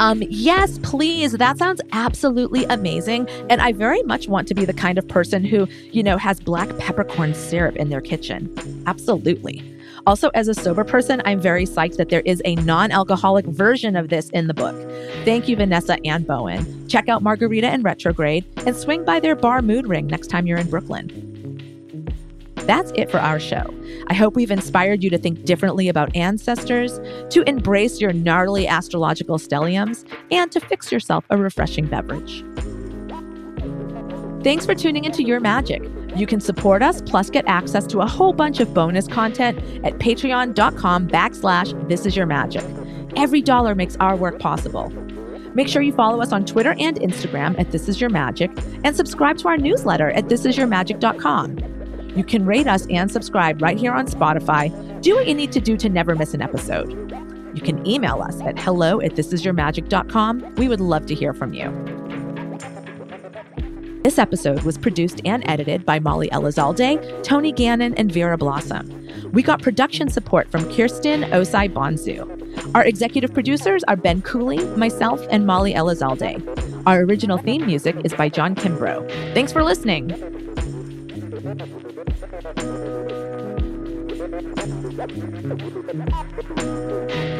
Um, 0.00 0.22
yes, 0.30 0.78
please. 0.82 1.32
That 1.32 1.58
sounds 1.58 1.82
absolutely 1.92 2.64
amazing. 2.64 3.28
And 3.50 3.61
I 3.61 3.72
very 3.72 4.02
much 4.04 4.28
want 4.28 4.48
to 4.48 4.54
be 4.54 4.64
the 4.64 4.72
kind 4.72 4.96
of 4.96 5.06
person 5.06 5.44
who, 5.44 5.66
you 5.92 6.02
know, 6.02 6.16
has 6.16 6.40
black 6.40 6.74
peppercorn 6.78 7.34
syrup 7.34 7.76
in 7.76 7.90
their 7.90 8.00
kitchen. 8.00 8.50
Absolutely. 8.86 9.62
Also, 10.07 10.30
as 10.30 10.48
a 10.48 10.55
sober 10.55 10.84
person, 10.84 11.20
I'm 11.24 11.40
very 11.40 11.64
psyched 11.64 11.96
that 11.96 12.09
there 12.09 12.22
is 12.24 12.40
a 12.44 12.55
non 12.57 12.90
alcoholic 12.90 13.46
version 13.46 13.96
of 13.96 14.09
this 14.09 14.30
in 14.30 14.46
the 14.46 14.55
book. 14.55 14.76
Thank 15.24 15.48
you, 15.48 15.57
Vanessa 15.57 15.98
and 16.05 16.26
Bowen. 16.26 16.88
Check 16.88 17.09
out 17.09 17.22
Margarita 17.22 17.66
and 17.66 17.84
Retrograde 17.84 18.44
and 18.66 18.76
swing 18.76 19.05
by 19.05 19.20
their 19.20 19.36
bar 19.36 19.62
Mood 19.62 19.86
Ring 19.86 20.07
next 20.07 20.28
time 20.28 20.46
you're 20.46 20.59
in 20.59 20.70
Brooklyn. 20.70 21.30
That's 22.66 22.92
it 22.94 23.11
for 23.11 23.18
our 23.18 23.40
show. 23.40 23.74
I 24.07 24.14
hope 24.14 24.36
we've 24.36 24.51
inspired 24.51 25.03
you 25.03 25.11
to 25.11 25.18
think 25.18 25.44
differently 25.44 25.88
about 25.88 26.14
ancestors, 26.14 27.01
to 27.30 27.42
embrace 27.48 28.01
your 28.01 28.12
gnarly 28.12 28.68
astrological 28.68 29.38
stelliums, 29.38 30.05
and 30.30 30.53
to 30.53 30.61
fix 30.61 30.92
yourself 30.92 31.24
a 31.30 31.36
refreshing 31.36 31.86
beverage. 31.86 32.44
Thanks 34.44 34.64
for 34.64 34.74
tuning 34.74 35.05
into 35.05 35.22
Your 35.22 35.40
Magic. 35.40 35.82
You 36.16 36.26
can 36.26 36.40
support 36.40 36.82
us 36.82 37.00
plus 37.02 37.30
get 37.30 37.46
access 37.46 37.86
to 37.88 38.00
a 38.00 38.06
whole 38.06 38.32
bunch 38.32 38.61
of 38.61 38.74
bonus 38.74 39.06
content 39.06 39.58
at 39.84 39.98
patreon.com 39.98 41.08
backslash 41.08 41.88
this 41.88 42.06
is 42.06 42.16
your 42.16 42.26
magic. 42.26 42.64
Every 43.16 43.42
dollar 43.42 43.74
makes 43.74 43.96
our 43.96 44.16
work 44.16 44.38
possible. 44.38 44.90
Make 45.54 45.68
sure 45.68 45.82
you 45.82 45.92
follow 45.92 46.20
us 46.22 46.32
on 46.32 46.44
Twitter 46.44 46.74
and 46.78 46.96
Instagram 46.98 47.58
at 47.58 47.72
This 47.72 47.88
Is 47.88 48.00
Your 48.00 48.11
Magic 48.11 48.50
and 48.84 48.94
subscribe 48.94 49.36
to 49.38 49.48
our 49.48 49.56
newsletter 49.56 50.11
at 50.11 50.26
thisisyourmagic.com. 50.26 51.58
You 52.16 52.24
can 52.24 52.46
rate 52.46 52.66
us 52.66 52.86
and 52.88 53.11
subscribe 53.11 53.61
right 53.62 53.78
here 53.78 53.92
on 53.92 54.06
Spotify. 54.06 54.70
Do 55.02 55.14
what 55.14 55.26
you 55.26 55.34
need 55.34 55.52
to 55.52 55.61
do 55.61 55.76
to 55.76 55.88
never 55.88 56.14
miss 56.14 56.34
an 56.34 56.42
episode. 56.42 56.90
You 57.54 57.62
can 57.62 57.84
email 57.86 58.22
us 58.22 58.40
at 58.42 58.58
hello 58.58 59.00
at 59.00 59.12
thisisyourmagic.com. 59.12 60.54
We 60.56 60.68
would 60.68 60.80
love 60.80 61.06
to 61.06 61.14
hear 61.14 61.34
from 61.34 61.52
you. 61.52 61.99
This 64.11 64.18
episode 64.18 64.62
was 64.62 64.76
produced 64.76 65.20
and 65.24 65.48
edited 65.48 65.86
by 65.86 66.00
Molly 66.00 66.28
Elizalde, 66.30 67.22
Tony 67.22 67.52
Gannon, 67.52 67.94
and 67.94 68.11
Vera 68.11 68.36
Blossom. 68.36 68.90
We 69.30 69.40
got 69.40 69.62
production 69.62 70.08
support 70.08 70.50
from 70.50 70.64
Kirsten 70.74 71.22
Osai 71.22 71.72
Bonzu. 71.72 72.74
Our 72.74 72.84
executive 72.84 73.32
producers 73.32 73.84
are 73.84 73.94
Ben 73.94 74.20
Cooley, 74.22 74.64
myself, 74.76 75.24
and 75.30 75.46
Molly 75.46 75.74
Elizalde. 75.74 76.42
Our 76.86 77.02
original 77.02 77.38
theme 77.38 77.64
music 77.64 77.94
is 78.02 78.12
by 78.12 78.28
John 78.28 78.56
Kimbrough. 78.56 79.08
Thanks 79.32 79.52
for 79.52 79.62
listening. 79.62 80.11